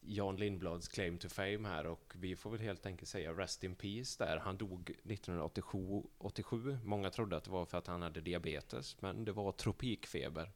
Jan 0.00 0.36
Lindblads 0.36 0.88
claim 0.88 1.18
to 1.18 1.28
fame 1.28 1.68
här 1.68 1.86
och 1.86 2.12
vi 2.16 2.36
får 2.36 2.50
väl 2.50 2.60
helt 2.60 2.86
enkelt 2.86 3.08
säga 3.08 3.32
rest 3.32 3.64
in 3.64 3.74
peace 3.74 4.24
där. 4.24 4.36
Han 4.36 4.56
dog 4.56 4.90
1987. 4.90 6.02
87. 6.18 6.78
Många 6.84 7.10
trodde 7.10 7.36
att 7.36 7.44
det 7.44 7.50
var 7.50 7.64
för 7.64 7.78
att 7.78 7.86
han 7.86 8.02
hade 8.02 8.20
diabetes, 8.20 8.96
men 9.00 9.24
det 9.24 9.32
var 9.32 9.52
tropikfeber. 9.52 10.52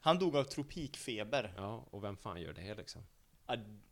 Han 0.00 0.18
dog 0.18 0.36
av 0.36 0.44
tropikfeber. 0.44 1.52
Ja, 1.56 1.86
och 1.90 2.04
vem 2.04 2.16
fan 2.16 2.40
gör 2.40 2.52
det 2.52 2.74
liksom? 2.74 3.02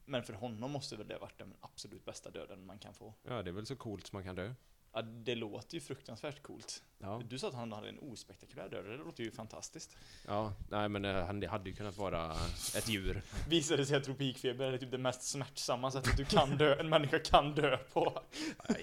Men 0.05 0.23
för 0.23 0.33
honom 0.33 0.71
måste 0.71 0.97
väl 0.97 1.09
det 1.09 1.15
ha 1.15 1.21
varit 1.21 1.39
den 1.39 1.55
absolut 1.61 2.05
bästa 2.05 2.31
döden 2.31 2.67
man 2.67 2.79
kan 2.79 2.95
få. 2.95 3.15
Ja, 3.29 3.43
det 3.43 3.51
är 3.51 3.53
väl 3.53 3.67
så 3.67 3.77
coolt 3.77 4.07
som 4.07 4.17
man 4.17 4.25
kan 4.25 4.35
dö. 4.35 4.55
Ja, 4.93 5.03
det 5.03 5.35
låter 5.35 5.75
ju 5.75 5.81
fruktansvärt 5.81 6.43
coolt. 6.43 6.83
Ja, 6.99 7.23
Du 7.29 7.39
sa 7.39 7.49
att 7.49 7.55
han 7.55 7.73
hade 7.73 7.89
en 7.89 7.99
ospektakulär 7.99 8.69
död, 8.69 8.85
det 8.85 8.97
låter 8.97 9.25
ju 9.25 9.31
fantastiskt. 9.31 9.97
ja 10.27 10.53
nej 10.71 10.89
men 10.89 11.05
eh, 11.05 11.25
han, 11.27 11.43
hade 11.43 11.71
ju 11.71 11.77
kunnat 11.77 11.97
vara 11.97 12.33
ett 12.77 12.89
djur. 12.89 13.23
Visade 13.49 13.87
sig 13.87 13.97
att 13.97 14.05
tropikfeber 14.05 14.73
är 14.73 14.79
typ 14.79 14.91
det 14.91 14.99
mest 14.99 15.23
smärtsamma 15.23 15.91
sättet 15.91 16.17
du 16.17 16.25
kan 16.25 16.57
dö, 16.57 16.81
en 16.81 16.89
människa 16.89 17.19
kan 17.19 17.55
dö 17.55 17.77
på. 17.77 18.23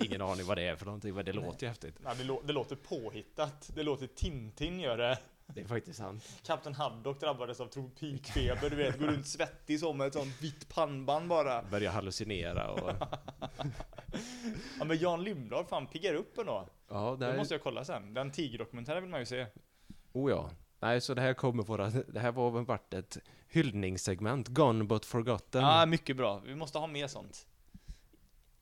Ingen 0.01 0.21
aning 0.21 0.45
vad 0.45 0.57
det 0.57 0.63
är 0.67 0.75
för 0.75 0.85
någonting, 0.85 1.13
men 1.15 1.25
det 1.25 1.33
låter 1.33 1.63
ju 1.63 1.67
häftigt. 1.69 1.95
Ja, 2.03 2.13
det, 2.13 2.23
lå- 2.23 2.45
det 2.45 2.53
låter 2.53 2.75
påhittat. 2.75 3.71
Det 3.75 3.83
låter 3.83 4.07
Tintin 4.07 4.79
gör 4.79 4.97
det. 4.97 5.17
Det 5.47 5.61
är 5.61 5.65
faktiskt 5.65 5.97
sant. 5.99 6.39
Kapten 6.43 6.73
Haddock 6.73 7.19
drabbades 7.19 7.59
av 7.59 7.67
tropikfeber, 7.67 8.69
du 8.69 8.75
vet, 8.75 8.99
går 8.99 9.07
runt 9.07 9.27
svettig 9.27 9.79
som 9.79 9.97
med 9.97 10.07
ett 10.07 10.13
sånt 10.13 10.41
vitt 10.41 10.69
pannband 10.69 11.27
bara. 11.29 11.63
Börjar 11.63 11.91
hallucinera 11.91 12.71
och... 12.71 12.89
Ja 14.79 14.85
men 14.85 14.97
Jan 14.97 15.23
Lindblad, 15.23 15.67
fan 15.69 15.87
piggar 15.87 16.13
upp 16.13 16.37
ändå. 16.37 16.67
Ja, 16.89 17.17
Det 17.19 17.27
nej. 17.27 17.37
måste 17.37 17.53
jag 17.53 17.63
kolla 17.63 17.85
sen. 17.85 18.13
Den 18.13 18.31
tigerdokumentären 18.31 19.01
vill 19.03 19.11
man 19.11 19.19
ju 19.19 19.25
se. 19.25 19.45
Oh 20.13 20.31
ja. 20.31 20.49
Nej, 20.79 21.01
så 21.01 21.13
det 21.13 21.21
här 21.21 21.33
kommer 21.33 21.63
vara... 21.63 21.89
Det 21.89 22.19
här 22.19 22.31
var 22.31 22.51
väl 22.51 22.65
varit 22.65 22.93
ett 22.93 23.17
hyllningssegment. 23.47 24.47
Gone 24.47 24.83
but 24.83 25.05
forgotten. 25.05 25.61
Ja, 25.61 25.85
mycket 25.85 26.17
bra. 26.17 26.39
Vi 26.45 26.55
måste 26.55 26.77
ha 26.77 26.87
mer 26.87 27.07
sånt. 27.07 27.47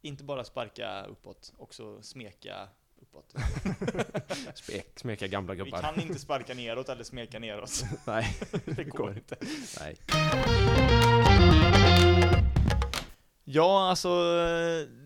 Inte 0.01 0.23
bara 0.23 0.43
sparka 0.43 1.03
uppåt, 1.05 1.53
också 1.57 2.01
smeka 2.01 2.67
uppåt. 3.15 3.33
Smek, 4.57 4.99
smeka 4.99 5.27
gamla 5.27 5.53
Vi 5.53 5.59
gubbar. 5.59 5.81
kan 5.81 6.01
inte 6.01 6.19
sparka 6.19 6.53
neråt 6.53 6.89
eller 6.89 7.03
smeka 7.03 7.39
neråt. 7.39 7.83
Nej, 8.05 8.37
Det 8.65 8.83
går 8.83 9.13
inte. 9.17 9.35
nej. 9.79 9.95
Ja, 13.45 13.89
alltså 13.89 14.09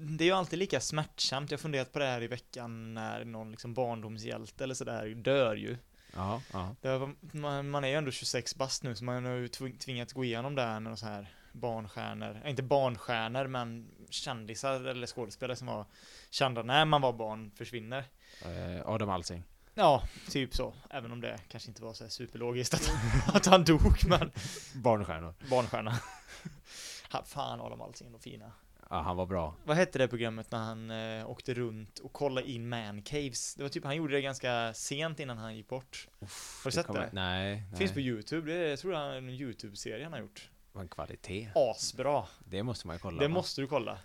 det 0.01 0.23
är 0.23 0.25
ju 0.25 0.31
alltid 0.31 0.59
lika 0.59 0.79
smärtsamt. 0.79 1.51
Jag 1.51 1.57
har 1.57 1.61
funderat 1.61 1.91
på 1.93 1.99
det 1.99 2.05
här 2.05 2.23
i 2.23 2.27
veckan 2.27 2.93
när 2.93 3.25
någon 3.25 3.51
liksom 3.51 3.73
barndomshjälte 3.73 4.63
eller 4.63 4.73
sådär 4.75 5.05
dör 5.15 5.55
ju. 5.55 5.77
Ja, 6.15 6.41
ja. 6.53 6.75
Var, 6.81 7.13
man, 7.37 7.69
man 7.69 7.83
är 7.83 7.87
ju 7.87 7.93
ändå 7.95 8.11
26 8.11 8.55
bast 8.55 8.83
nu 8.83 8.95
så 8.95 9.03
man 9.03 9.25
har 9.25 9.31
ju 9.33 9.47
tving- 9.47 9.77
tvingats 9.79 10.13
gå 10.13 10.23
igenom 10.23 10.55
det 10.55 10.61
här 10.61 10.79
med 10.79 10.99
så 10.99 11.05
här 11.05 11.27
barnstjärnor, 11.51 12.41
inte 12.45 12.63
barnstjärnor 12.63 13.47
men 13.47 13.87
kändisar 14.09 14.81
eller 14.83 15.07
skådespelare 15.07 15.55
som 15.55 15.67
var 15.67 15.85
kända 16.29 16.63
när 16.63 16.85
man 16.85 17.01
var 17.01 17.13
barn 17.13 17.51
försvinner. 17.55 18.03
Eh, 18.45 18.87
Adam 18.89 19.09
Alsing. 19.09 19.43
Ja, 19.73 20.03
typ 20.29 20.55
så. 20.55 20.73
Även 20.89 21.11
om 21.11 21.21
det 21.21 21.39
kanske 21.47 21.69
inte 21.69 21.83
var 21.83 21.93
så 21.93 22.09
superlogiskt 22.09 22.73
att, 22.73 22.91
att 23.35 23.45
han 23.45 23.63
dog, 23.63 23.81
men 24.09 24.31
Barnstjärnor. 24.75 25.33
barnstjärna. 25.49 25.93
Ha, 27.11 27.23
fan 27.23 27.61
Adam 27.61 27.81
Alsing 27.81 28.11
nog 28.11 28.21
fina. 28.21 28.51
Ja, 28.89 29.01
han 29.01 29.15
var 29.17 29.25
bra. 29.25 29.55
Vad 29.63 29.77
hette 29.77 29.97
det 29.99 30.07
programmet 30.07 30.51
när 30.51 30.59
han 30.59 30.91
eh, 30.91 31.29
åkte 31.29 31.53
runt 31.53 31.99
och 31.99 32.13
kollade 32.13 32.49
in 32.51 32.69
man 32.69 33.01
caves? 33.01 33.55
Det 33.55 33.63
var 33.63 33.69
typ, 33.69 33.83
han 33.83 33.95
gjorde 33.95 34.13
det 34.13 34.21
ganska 34.21 34.73
sent 34.73 35.19
innan 35.19 35.37
han 35.37 35.55
gick 35.55 35.67
bort. 35.67 36.07
Har 36.19 36.27
du 36.63 36.71
sett 36.71 36.85
kommer- 36.87 36.99
det? 36.99 37.09
Nej. 37.13 37.63
nej. 37.69 37.79
Finns 37.79 37.93
på 37.93 37.99
youtube, 37.99 38.51
det 38.51 38.57
är, 38.65 38.69
jag 38.69 38.79
tror 38.79 38.91
det 38.91 38.97
är 38.97 39.17
en 39.17 39.29
youtube-serie 39.29 40.03
han 40.03 40.13
har 40.13 40.19
gjort. 40.19 40.49
En 40.81 40.87
kvalitet. 40.87 41.49
Asbra. 41.55 42.25
Det 42.39 42.63
måste 42.63 42.87
man 42.87 42.95
ju 42.95 42.99
kolla 42.99 43.19
Det 43.21 43.27
va? 43.27 43.33
måste 43.33 43.61
du 43.61 43.67
kolla. 43.67 43.99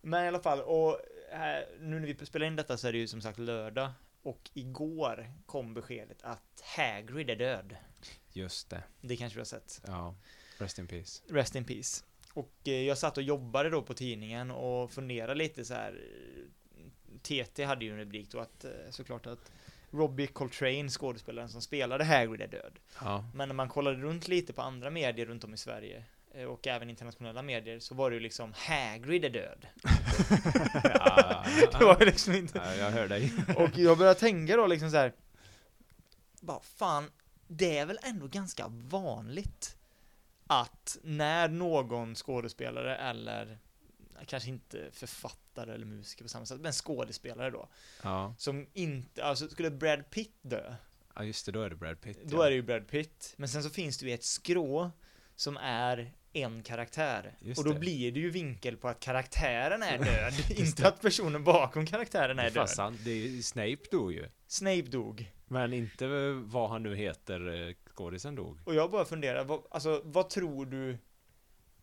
Men 0.00 0.24
i 0.24 0.28
alla 0.28 0.40
fall, 0.40 0.60
och 0.60 1.00
här, 1.32 1.66
nu 1.80 2.00
när 2.00 2.06
vi 2.06 2.26
spelar 2.26 2.46
in 2.46 2.56
detta 2.56 2.76
så 2.76 2.88
är 2.88 2.92
det 2.92 2.98
ju 2.98 3.06
som 3.08 3.20
sagt 3.22 3.38
lördag. 3.38 3.90
Och 4.22 4.50
igår 4.54 5.32
kom 5.46 5.74
beskedet 5.74 6.22
att 6.22 6.62
Hagrid 6.76 7.30
är 7.30 7.36
död. 7.36 7.76
Just 8.32 8.70
det. 8.70 8.82
Det 9.00 9.16
kanske 9.16 9.36
du 9.36 9.40
har 9.40 9.44
sett. 9.44 9.80
Ja. 9.86 10.14
Rest 10.58 10.78
in 10.78 10.86
peace. 10.86 11.22
Rest 11.28 11.54
in 11.54 11.64
peace. 11.64 12.04
Och 12.34 12.52
eh, 12.64 12.72
jag 12.82 12.98
satt 12.98 13.16
och 13.16 13.22
jobbade 13.22 13.70
då 13.70 13.82
på 13.82 13.94
tidningen 13.94 14.50
och 14.50 14.90
funderade 14.90 15.34
lite 15.34 15.64
så 15.64 15.74
här. 15.74 16.00
TT 17.22 17.64
hade 17.64 17.84
ju 17.84 17.90
en 17.90 17.98
rubrik 17.98 18.30
då 18.30 18.38
att 18.40 18.64
eh, 18.64 18.70
såklart 18.90 19.26
att 19.26 19.52
Robbie 19.94 20.26
Coltrane, 20.26 20.88
skådespelaren 20.88 21.48
som 21.48 21.62
spelade 21.62 22.04
Hagrid, 22.04 22.40
är 22.40 22.46
död. 22.46 22.78
Ja. 23.00 23.24
Men 23.34 23.48
när 23.48 23.54
man 23.54 23.68
kollade 23.68 23.96
runt 23.96 24.28
lite 24.28 24.52
på 24.52 24.62
andra 24.62 24.90
medier 24.90 25.26
runt 25.26 25.44
om 25.44 25.54
i 25.54 25.56
Sverige 25.56 26.04
eh, 26.34 26.44
och 26.44 26.66
även 26.66 26.90
internationella 26.90 27.42
medier 27.42 27.78
så 27.78 27.94
var 27.94 28.10
det 28.10 28.14
ju 28.14 28.20
liksom 28.20 28.52
Hagrid 28.56 29.24
är 29.24 29.30
död. 29.30 29.66
ja. 30.94 31.44
Det 31.78 31.84
var 31.84 31.96
ju 32.00 32.06
liksom 32.06 32.34
inte 32.34 32.58
ja, 32.58 32.74
jag 32.74 32.90
hör 32.90 33.08
dig. 33.08 33.32
Och 33.56 33.78
jag 33.78 33.98
började 33.98 34.20
tänka 34.20 34.56
då 34.56 34.66
liksom 34.66 34.90
så 34.90 34.96
här. 34.96 35.12
Bara 36.40 36.60
fan, 36.60 37.10
det 37.48 37.78
är 37.78 37.86
väl 37.86 37.98
ändå 38.02 38.26
ganska 38.26 38.64
vanligt 38.68 39.76
att 40.46 40.98
när 41.02 41.48
någon 41.48 42.14
skådespelare 42.14 42.96
eller 42.96 43.58
kanske 44.26 44.48
inte 44.50 44.90
författare 44.92 45.74
eller 45.74 45.86
musiker 45.86 46.24
på 46.24 46.28
samma 46.28 46.46
sätt, 46.46 46.60
men 46.60 46.72
skådespelare 46.72 47.50
då, 47.50 47.68
Ja. 48.02 48.34
som 48.38 48.66
inte, 48.72 49.24
alltså 49.24 49.48
skulle 49.48 49.70
Brad 49.70 50.10
Pitt 50.10 50.36
dö, 50.42 50.74
ja, 51.14 51.24
just 51.24 51.46
det. 51.46 51.52
Då 51.52 51.62
är 51.62 51.70
det 51.70 51.76
Brad 51.76 52.00
Pitt. 52.00 52.18
då 52.24 52.42
är 52.42 52.50
det 52.50 52.56
ju 52.56 52.62
Brad 52.62 52.88
Pitt, 52.88 53.34
men 53.36 53.48
sen 53.48 53.62
så 53.62 53.70
finns 53.70 53.98
det 53.98 54.06
ju 54.06 54.14
ett 54.14 54.24
skrå 54.24 54.90
som 55.36 55.56
är 55.56 56.12
en 56.32 56.62
karaktär. 56.62 57.36
Just 57.40 57.58
och 57.58 57.64
då 57.64 57.72
det. 57.72 57.78
blir 57.78 58.12
det 58.12 58.20
ju 58.20 58.30
vinkel 58.30 58.76
på 58.76 58.88
att 58.88 59.00
karaktären 59.00 59.82
är 59.82 59.98
död, 60.04 60.58
inte 60.58 60.88
att 60.88 61.00
personen 61.00 61.44
bakom 61.44 61.86
karaktären 61.86 62.38
är 62.38 62.50
död. 62.50 62.68
sant. 62.68 63.00
Det 63.04 63.10
är, 63.10 63.42
Snape 63.42 63.78
dog 63.90 64.12
ju. 64.12 64.28
Snape 64.46 64.82
dog. 64.82 65.32
Men 65.46 65.72
inte 65.72 66.06
vad 66.44 66.70
han 66.70 66.82
nu 66.82 66.96
heter, 66.96 67.68
eh, 67.68 67.74
skådisen 67.94 68.34
dog. 68.34 68.58
Och 68.64 68.74
jag 68.74 68.90
bara 68.90 69.04
funderar, 69.04 69.44
vad, 69.44 69.62
alltså 69.70 70.02
vad 70.04 70.30
tror 70.30 70.66
du 70.66 70.98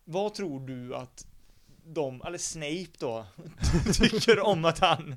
Vad 0.04 0.34
tror 0.34 0.66
du 0.66 0.94
att 0.94 1.26
de, 1.84 2.22
eller 2.26 2.38
Snape 2.38 2.86
då, 2.98 3.26
tycker 3.94 4.40
om 4.40 4.64
att 4.64 4.78
han 4.78 5.16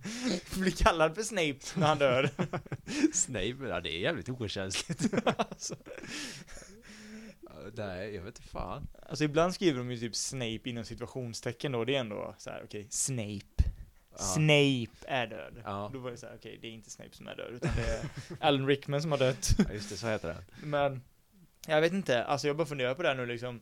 blir 0.58 0.72
kallad 0.72 1.16
för 1.16 1.24
Snape 1.24 1.60
när 1.76 1.88
han 1.88 1.98
dör? 1.98 2.30
Snape, 3.14 3.56
ja 3.70 3.82
det 3.82 3.90
är 3.90 4.00
jävligt 4.00 4.30
okänsligt. 4.30 5.14
alltså, 5.38 5.76
Nej, 7.74 8.16
jag 8.16 8.24
vet 8.24 8.38
inte 8.40 8.50
fan. 8.50 8.88
alltså 9.10 9.24
ibland 9.24 9.54
skriver 9.54 9.78
de 9.78 9.92
ju 9.92 9.98
typ 9.98 10.16
Snape 10.16 10.70
inom 10.70 10.86
situationstecken 10.86 11.72
då, 11.72 11.86
det 11.86 11.96
är 11.96 12.00
ändå 12.00 12.36
så 12.38 12.50
här: 12.50 12.62
okej, 12.66 12.88
Snape 12.90 13.72
Ja. 14.18 14.24
Snape 14.24 15.08
är 15.08 15.28
död. 15.28 15.62
Ja. 15.64 15.90
Då 15.94 16.00
var 16.00 16.12
det 16.12 16.18
så 16.18 16.26
här: 16.26 16.36
okej, 16.36 16.60
det 16.62 16.68
är 16.68 16.72
inte 16.72 16.90
Snape 16.90 17.16
som 17.16 17.28
är 17.28 17.36
död, 17.36 17.54
utan 17.54 17.72
det 17.76 17.82
är 17.88 18.00
Alan 18.48 18.68
Rickman 18.68 19.02
som 19.02 19.12
har 19.12 19.20
dött. 19.20 19.50
Ja, 19.58 19.74
just 19.74 19.90
det, 19.90 19.98
så 19.98 20.08
heter 20.08 20.28
den. 20.28 20.70
Men 20.70 21.02
jag 21.68 21.82
vet 21.82 21.94
inte, 21.94 22.24
alltså 22.24 22.48
jag 22.48 22.58
bara 22.58 22.68
funderar 22.68 22.96
på 22.96 23.02
det 23.02 23.08
här 23.08 23.16
nu 23.16 23.26
liksom 23.26 23.62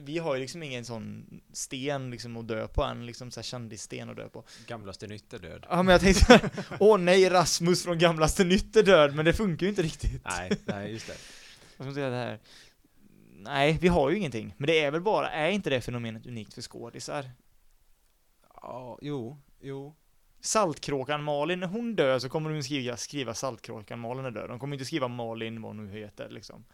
Vi 0.00 0.18
har 0.18 0.34
ju 0.34 0.40
liksom 0.40 0.62
ingen 0.62 0.84
sån 0.84 1.26
sten 1.52 2.10
liksom 2.10 2.36
att 2.36 2.48
dö 2.48 2.68
på 2.68 2.82
än, 2.82 3.06
liksom 3.06 3.30
såhär 3.30 3.42
kändissten 3.42 4.10
att 4.10 4.16
dö 4.16 4.28
på 4.28 4.44
Gamlaste 4.66 5.06
nytt 5.06 5.32
är 5.32 5.38
död. 5.38 5.66
Ja 5.70 5.82
men 5.82 5.92
jag 5.92 6.00
tänkte 6.00 6.50
åh 6.80 6.98
nej 6.98 7.28
Rasmus 7.28 7.82
från 7.82 7.98
Gamlaste 7.98 8.44
Nytt 8.44 8.76
är 8.76 8.82
död, 8.82 9.14
men 9.14 9.24
det 9.24 9.32
funkar 9.32 9.66
ju 9.66 9.70
inte 9.70 9.82
riktigt 9.82 10.24
Nej, 10.24 10.50
nej 10.64 10.92
just 10.92 11.06
det. 11.06 11.16
Jag 11.76 11.86
ska 11.86 11.94
säga 11.94 12.10
det 12.10 12.16
här 12.16 12.38
Nej, 13.42 13.78
vi 13.80 13.88
har 13.88 14.10
ju 14.10 14.16
ingenting, 14.16 14.54
men 14.56 14.66
det 14.66 14.80
är 14.80 14.90
väl 14.90 15.00
bara, 15.00 15.30
är 15.30 15.50
inte 15.50 15.70
det 15.70 15.80
fenomenet 15.80 16.26
unikt 16.26 16.54
för 16.54 16.62
skådisar? 16.62 17.30
Ja, 18.62 18.98
jo, 19.02 19.38
jo. 19.60 19.94
Saltkråkan 20.40 21.22
Malin, 21.22 21.60
när 21.60 21.66
hon 21.66 21.96
dör 21.96 22.18
så 22.18 22.28
kommer 22.28 22.50
de 22.50 22.62
skriva, 22.62 22.96
skriva 22.96 23.34
Saltkråkan 23.34 23.98
Malin 23.98 24.24
är 24.24 24.30
död, 24.30 24.48
de 24.48 24.58
kommer 24.58 24.74
inte 24.74 24.84
skriva 24.84 25.08
Malin 25.08 25.62
vad 25.62 25.76
hon 25.76 25.86
nu 25.86 25.92
heter 25.98 26.28
liksom 26.28 26.64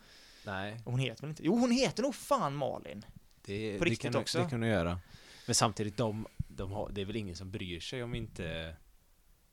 Nej, 0.46 0.80
Hon 0.84 0.98
heter 0.98 1.20
väl 1.20 1.30
inte, 1.30 1.42
jo 1.44 1.58
hon 1.58 1.70
heter 1.70 2.02
nog 2.02 2.14
fan 2.14 2.56
Malin 2.56 3.06
det, 3.42 3.78
På 3.78 3.84
det 3.84 3.90
riktigt 3.90 4.12
kan, 4.12 4.20
också? 4.20 4.38
Det 4.38 4.50
kan 4.50 4.60
du 4.60 4.66
göra. 4.66 5.00
Men 5.46 5.54
samtidigt, 5.54 5.96
de, 5.96 6.26
de 6.36 6.72
har, 6.72 6.90
det 6.90 7.00
är 7.00 7.04
väl 7.04 7.16
ingen 7.16 7.36
som 7.36 7.50
bryr 7.50 7.80
sig 7.80 8.02
om 8.02 8.14
inte... 8.14 8.76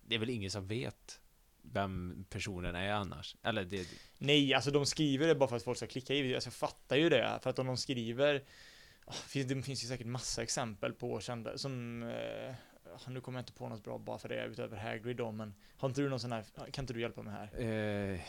Det 0.02 0.16
är 0.16 0.20
väl 0.20 0.30
ingen 0.30 0.52
som 0.52 0.68
vet 0.68 1.20
vem 1.62 2.26
personen 2.30 2.76
är 2.76 2.92
annars? 2.92 3.36
Eller 3.44 3.66
det... 3.66 3.88
Nej, 4.18 4.54
alltså 4.54 4.72
de 4.72 4.86
skriver 4.86 5.28
det 5.28 5.36
bara 5.36 5.50
för 5.50 5.56
att 5.56 5.64
folk 5.64 5.78
ska 5.78 5.88
klicka 5.88 6.14
i. 6.14 6.36
Alltså 6.36 6.48
jag 6.48 6.54
fattar 6.54 6.96
ju 6.96 7.10
det. 7.10 7.40
För 7.44 7.50
att 7.50 7.60
om 7.60 7.68
de 7.68 7.78
skriver 7.78 8.44
ah, 9.06 9.14
Det 9.34 9.62
finns 9.62 9.84
ju 9.84 9.88
säkert 9.88 10.08
massa 10.08 10.44
exempel 10.44 10.94
på 10.94 11.20
kända 11.20 11.58
som 11.58 12.04
eh, 12.04 12.56
Nu 13.08 13.22
kommer 13.22 13.40
jag 13.40 13.42
inte 13.42 13.54
på 13.54 13.70
något 13.70 13.84
bra 13.84 13.98
bara 13.98 14.20
för 14.20 14.30
det 14.30 14.46
utöver 14.46 14.78
Hagrid 14.78 15.18
då 15.18 15.32
men 15.32 15.54
Har 15.78 15.90
inte 15.90 16.02
du 16.02 16.10
någon 16.10 16.20
sån 16.20 16.32
här 16.32 16.44
Kan 16.72 16.84
inte 16.84 16.94
du 16.94 17.02
hjälpa 17.02 17.22
mig 17.22 17.34
här? 17.34 17.62
Eh, 18.14 18.20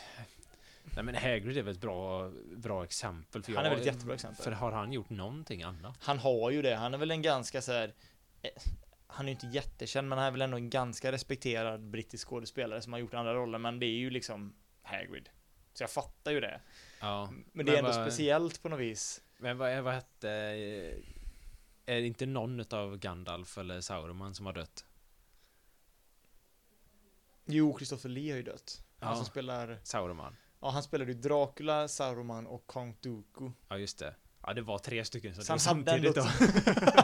nej 0.84 1.04
men 1.04 1.14
Hagrid 1.14 1.58
är 1.58 1.62
väl 1.62 1.74
ett 1.74 1.80
bra, 1.80 2.30
bra 2.56 2.84
exempel. 2.84 3.42
För 3.42 3.52
Han 3.54 3.64
är 3.66 3.70
väl 3.70 3.78
ett 3.80 3.86
jättebra 3.86 4.14
exempel. 4.14 4.44
För 4.44 4.52
har 4.52 4.72
han 4.72 4.92
gjort 4.92 5.10
någonting 5.10 5.62
annat? 5.62 5.96
Han 6.00 6.18
har 6.18 6.50
ju 6.50 6.62
det. 6.62 6.76
Han 6.76 6.94
är 6.94 6.98
väl 6.98 7.10
en 7.10 7.22
ganska 7.22 7.62
så 7.62 7.72
här 7.72 7.94
eh, 8.42 8.50
Han 9.06 9.26
är 9.26 9.30
ju 9.30 9.34
inte 9.34 9.46
jättekänd 9.46 10.08
men 10.08 10.18
han 10.18 10.26
är 10.26 10.30
väl 10.30 10.42
ändå 10.42 10.56
en 10.56 10.70
ganska 10.70 11.12
respekterad 11.12 11.80
brittisk 11.90 12.28
skådespelare 12.28 12.82
som 12.82 12.92
har 12.92 13.00
gjort 13.00 13.14
andra 13.14 13.34
roller 13.34 13.58
men 13.58 13.80
det 13.80 13.86
är 13.86 13.96
ju 13.98 14.10
liksom 14.10 14.54
Hagrid. 14.82 15.28
Så 15.72 15.82
jag 15.82 15.90
fattar 15.90 16.30
ju 16.32 16.40
det. 16.40 16.60
Ja. 17.00 17.32
Men 17.52 17.66
det 17.66 17.72
är 17.74 17.78
ändå 17.78 17.90
vad- 17.90 18.02
speciellt 18.06 18.62
på 18.62 18.68
något 18.68 18.80
vis. 18.80 19.20
Men 19.38 19.58
vad, 19.58 19.82
vad 19.82 19.94
hette... 19.94 20.30
eh, 20.30 20.98
Är 21.94 22.00
det 22.00 22.06
inte 22.06 22.26
någon 22.26 22.64
av 22.70 22.96
Gandalf 22.96 23.58
eller 23.58 23.80
Sauron 23.80 24.34
som 24.34 24.46
har 24.46 24.52
dött? 24.52 24.84
Jo, 27.46 27.76
Christopher 27.78 28.08
Lee 28.08 28.32
har 28.32 28.36
ju 28.36 28.42
dött. 28.42 28.84
Han 28.98 29.10
Ja. 29.10 29.16
som 29.16 29.24
spelar 29.26 29.78
Sauron. 29.82 30.36
Ja, 30.64 30.70
han 30.70 30.82
spelade 30.82 31.12
ju 31.12 31.18
Dracula, 31.18 31.88
Saruman 31.88 32.46
och 32.46 32.66
Count 32.66 33.02
Dooku. 33.02 33.50
Ja, 33.68 33.78
just 33.78 33.98
det. 33.98 34.14
Ja, 34.46 34.54
det 34.54 34.62
var 34.62 34.78
tre 34.78 35.04
stycken 35.04 35.34
som 35.34 35.44
hade 35.48 35.60
samtidigt 35.60 36.14
då. 36.14 36.26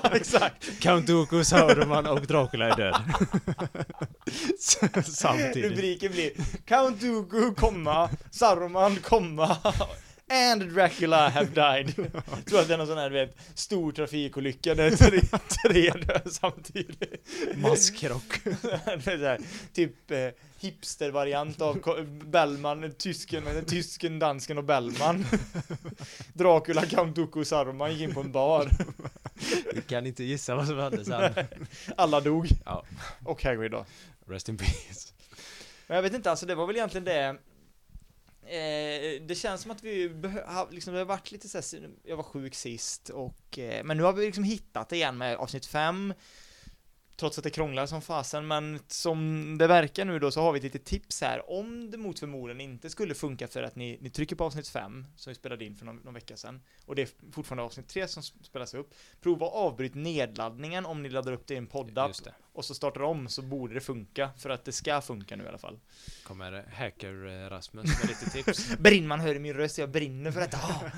Exakt! 0.13 0.81
Count 0.81 1.07
Dooku, 1.07 1.45
Sauron 1.45 2.07
och 2.07 2.27
Dracula 2.27 2.69
är 2.69 2.77
död. 2.77 2.95
samtidigt. 5.05 5.71
Rubriken 5.71 6.13
blir 6.13 6.33
Count 6.65 7.01
Dooku, 7.01 7.55
komma, 7.55 8.11
Saruman, 8.31 8.97
komma 8.97 9.57
And 10.31 10.73
Dracula 10.75 11.29
have 11.29 11.49
died. 11.55 11.95
Jag 11.97 12.45
tror 12.47 12.61
att 12.61 12.69
det 12.69 12.75
är 12.75 12.79
någon 12.79 12.87
sån 12.87 12.99
här, 12.99 13.11
vet, 13.11 13.37
stor 13.55 13.93
trafikolycka 13.93 14.75
där 14.75 14.91
tre, 14.91 15.21
tre 15.63 15.91
dör 15.91 16.23
samtidigt. 16.31 17.29
Masskrock. 17.55 18.39
Här, 18.73 19.39
typ 19.73 20.11
eh, 20.11 20.29
hipster-variant 20.61 21.61
av 21.61 22.07
Bellman, 22.25 22.93
tysken, 22.99 23.65
tysken, 23.67 24.19
dansken 24.19 24.59
och 24.59 24.65
Bellman. 24.65 25.27
Dracula, 26.33 26.87
Count 26.87 27.17
Dooku 27.17 27.41
och 27.41 27.47
Saruman 27.47 27.93
gick 27.93 28.01
in 28.01 28.15
på 28.15 28.21
en 28.21 28.33
bar. 28.33 28.71
Vi 29.75 29.83
kan 29.83 30.07
inte 30.07 30.25
gissa 30.25 30.55
vad 30.55 30.67
som 30.67 30.79
hände 30.79 31.05
sen. 31.05 31.35
Alla 31.97 32.21
dog. 32.21 32.49
Ja. 32.65 32.85
Och 33.25 33.45
Hagrid 33.45 33.71
då. 33.71 33.87
Rest 34.27 34.49
in 34.49 34.57
peace. 34.57 35.13
Men 35.87 35.95
jag 35.97 36.03
vet 36.03 36.15
inte, 36.15 36.31
alltså 36.31 36.47
det 36.47 36.55
var 36.55 36.67
väl 36.67 36.77
egentligen 36.77 37.05
det 37.05 37.29
eh, 38.57 39.23
Det 39.23 39.35
känns 39.35 39.63
som 39.63 39.71
att 39.71 39.85
vi 39.85 40.09
har, 40.47 40.71
liksom, 40.71 40.93
det 40.93 41.01
har 41.01 41.05
varit 41.05 41.33
lite 41.33 41.49
såhär, 41.49 41.91
jag 42.05 42.17
var 42.17 42.25
sjuk 42.25 42.55
sist 42.55 43.09
och 43.09 43.59
eh, 43.59 43.85
Men 43.85 43.97
nu 43.97 44.03
har 44.03 44.13
vi 44.13 44.27
liksom 44.27 44.45
hittat 44.45 44.89
det 44.89 44.97
igen 44.97 45.19
med 45.19 45.37
avsnitt 45.37 45.67
5 45.67 46.15
Trots 47.21 47.39
att 47.39 47.45
det 47.45 47.51
krånglar 47.51 47.87
som 47.87 48.03
fasen, 48.03 48.47
men 48.47 48.81
som 48.89 49.59
det 49.59 49.67
verkar 49.67 50.05
nu 50.05 50.19
då 50.19 50.31
så 50.31 50.41
har 50.41 50.53
vi 50.53 50.59
ett 50.59 50.63
litet 50.63 50.85
tips 50.85 51.21
här 51.21 51.51
Om 51.51 51.91
det 51.91 51.99
mot 51.99 52.19
förmodan 52.19 52.61
inte 52.61 52.91
skulle 52.91 53.15
funka 53.15 53.49
för 53.49 53.63
att 53.63 53.77
ni, 53.77 53.99
ni 54.01 54.11
trycker 54.11 54.37
på 54.37 54.45
avsnitt 54.45 54.69
5 54.69 55.07
Som 55.17 55.31
vi 55.31 55.35
spelade 55.35 55.65
in 55.65 55.77
för 55.77 55.87
någon, 55.87 55.97
någon 55.97 56.15
vecka 56.15 56.37
sedan 56.37 56.61
Och 56.87 56.95
det 56.95 57.03
är 57.03 57.33
fortfarande 57.33 57.63
avsnitt 57.63 57.89
3 57.89 58.09
som 58.09 58.23
spelas 58.23 58.75
upp 58.75 58.95
Prova 59.21 59.47
att 59.47 59.53
avbryt 59.53 59.95
nedladdningen 59.95 60.87
om 60.87 61.03
ni 61.03 61.09
laddar 61.09 61.33
upp 61.33 61.47
det 61.47 61.55
i 61.55 61.57
en 61.57 61.67
poddapp 61.67 62.17
och 62.53 62.65
så 62.65 62.75
startar 62.75 63.03
om 63.03 63.29
så 63.29 63.43
borde 63.43 63.75
det 63.75 63.81
funka, 63.81 64.31
för 64.39 64.51
att 64.51 64.65
det 64.65 64.73
ska 64.73 65.01
funka 65.01 65.37
nu 65.37 65.45
i 65.45 65.49
alla 65.49 65.59
fall. 65.59 65.79
Kommer 66.25 66.65
hacker 66.73 67.27
eh, 67.27 67.51
Rasmus 67.51 67.87
med 68.01 68.09
lite 68.09 68.31
tips. 68.31 68.77
Brinnman 68.79 69.21
hör 69.21 69.35
i 69.35 69.39
min 69.39 69.55
röst, 69.55 69.79
jag 69.79 69.91
brinner 69.91 70.31
för 70.31 70.41
detta. 70.41 70.59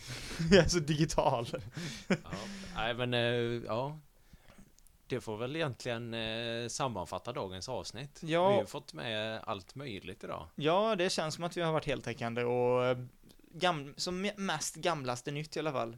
Jag 0.50 0.64
är 0.64 0.68
så 0.68 0.78
digital. 0.78 1.48
Ja. 2.08 2.16
Nej 2.74 2.94
men, 2.94 3.14
eh, 3.14 3.20
ja. 3.66 4.00
Det 5.10 5.20
får 5.20 5.36
väl 5.36 5.56
egentligen 5.56 6.14
eh, 6.14 6.68
sammanfatta 6.68 7.32
dagens 7.32 7.68
avsnitt. 7.68 8.20
Ja. 8.22 8.50
Vi 8.50 8.56
har 8.56 8.64
fått 8.64 8.92
med 8.92 9.40
allt 9.44 9.74
möjligt 9.74 10.24
idag. 10.24 10.46
Ja, 10.54 10.96
det 10.96 11.10
känns 11.10 11.34
som 11.34 11.44
att 11.44 11.56
vi 11.56 11.60
har 11.60 11.72
varit 11.72 11.86
heltäckande 11.86 12.44
och 12.44 12.84
eh, 12.84 12.98
gam 13.52 13.94
som 13.96 14.30
mest 14.36 14.74
gamlaste 14.74 15.30
nytt 15.30 15.56
i 15.56 15.58
alla 15.58 15.72
fall. 15.72 15.96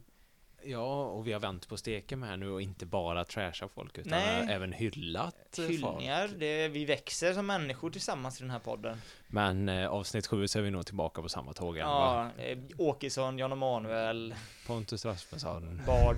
Ja, 0.65 1.05
och 1.05 1.27
vi 1.27 1.33
har 1.33 1.39
vänt 1.39 1.67
på 1.67 1.77
steken 1.77 2.23
här 2.23 2.37
nu 2.37 2.49
och 2.49 2.61
inte 2.61 2.85
bara 2.85 3.25
trashat 3.25 3.71
folk 3.71 3.97
utan 3.97 4.11
Nej. 4.11 4.47
även 4.49 4.73
hyllat 4.73 5.59
eh, 5.59 5.65
Hyllningar, 5.65 6.27
folk. 6.27 6.39
det, 6.39 6.67
vi 6.67 6.85
växer 6.85 7.33
som 7.33 7.45
människor 7.45 7.89
tillsammans 7.89 8.39
i 8.39 8.43
den 8.43 8.51
här 8.51 8.59
podden. 8.59 8.97
Men 9.27 9.69
eh, 9.69 9.87
avsnitt 9.89 10.27
sju 10.27 10.47
så 10.47 10.59
är 10.59 10.63
vi 10.63 10.71
nog 10.71 10.85
tillbaka 10.85 11.21
på 11.21 11.29
samma 11.29 11.53
tåg 11.53 11.75
igen? 11.75 11.87
Ja, 11.89 12.29
eh, 12.37 12.57
Åkesson, 12.77 13.37
Jan 13.37 13.51
Emanuel, 13.51 14.35
Pontus 14.67 15.05
Rasmusson. 15.05 15.81
Bard. 15.85 16.15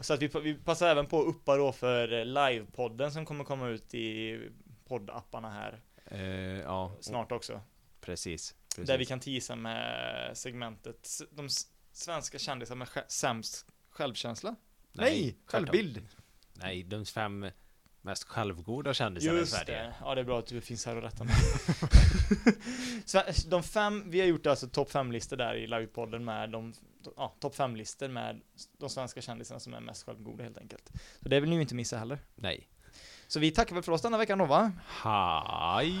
så 0.00 0.14
att 0.14 0.22
vi, 0.22 0.28
vi 0.42 0.54
passar 0.54 0.88
även 0.88 1.06
på 1.06 1.20
att 1.20 1.26
uppa 1.26 1.56
då 1.56 1.72
för 1.72 2.12
eh, 2.12 2.24
livepodden 2.24 3.12
som 3.12 3.24
kommer 3.26 3.44
komma 3.44 3.68
ut 3.68 3.94
i 3.94 4.40
poddapparna 4.88 5.50
här 5.50 5.80
Eh, 6.10 6.20
ja, 6.60 6.92
snart 7.00 7.32
också. 7.32 7.60
precis. 8.00 8.54
precis. 8.68 8.86
Där 8.88 8.98
vi 8.98 9.04
kan 9.06 9.20
teasa 9.20 9.56
med 9.56 10.30
segmentet 10.36 11.08
de 11.30 11.48
svenska 11.96 12.38
kändisar 12.38 12.74
med 12.74 12.88
sj- 12.88 13.04
sämst 13.08 13.66
självkänsla. 13.90 14.56
Nej, 14.92 15.22
tvärtom. 15.24 15.42
självbild. 15.46 16.08
Nej, 16.52 16.82
de 16.82 17.04
fem 17.06 17.46
mest 18.02 18.24
självgoda 18.24 18.94
kändisarna 18.94 19.36
i 19.36 19.38
Just 19.40 19.52
Sverige. 19.52 19.82
det. 19.82 19.94
Ja, 20.00 20.14
det 20.14 20.20
är 20.20 20.24
bra 20.24 20.38
att 20.38 20.46
du 20.46 20.60
finns 20.60 20.86
här 20.86 20.96
och 20.96 21.02
rättar 21.02 21.24
mig. 21.24 21.34
De 23.50 23.62
fem, 23.62 24.10
vi 24.10 24.20
har 24.20 24.26
gjort 24.26 24.46
alltså 24.46 24.68
topp 24.68 24.90
fem-listor 24.90 25.36
där 25.36 25.54
i 25.54 25.66
livepodden 25.66 26.24
med 26.24 26.50
de, 26.50 26.74
ja, 27.16 27.36
topp 27.40 27.54
fem-listor 27.56 28.08
med 28.08 28.40
de 28.78 28.90
svenska 28.90 29.20
kändisarna 29.22 29.60
som 29.60 29.74
är 29.74 29.80
mest 29.80 30.02
självgoda 30.06 30.42
helt 30.44 30.58
enkelt. 30.58 30.90
Så 31.22 31.28
det 31.28 31.40
vill 31.40 31.50
ni 31.50 31.56
ju 31.56 31.62
inte 31.62 31.74
missa 31.74 31.98
heller. 31.98 32.18
Nej. 32.34 32.68
Så 33.26 33.40
vi 33.40 33.50
tackar 33.50 33.74
väl 33.74 33.82
för 33.84 33.92
oss 33.92 34.02
denna 34.02 34.18
veckan 34.18 34.38
då 34.38 34.44
va? 34.44 34.72
Hej! 34.86 36.00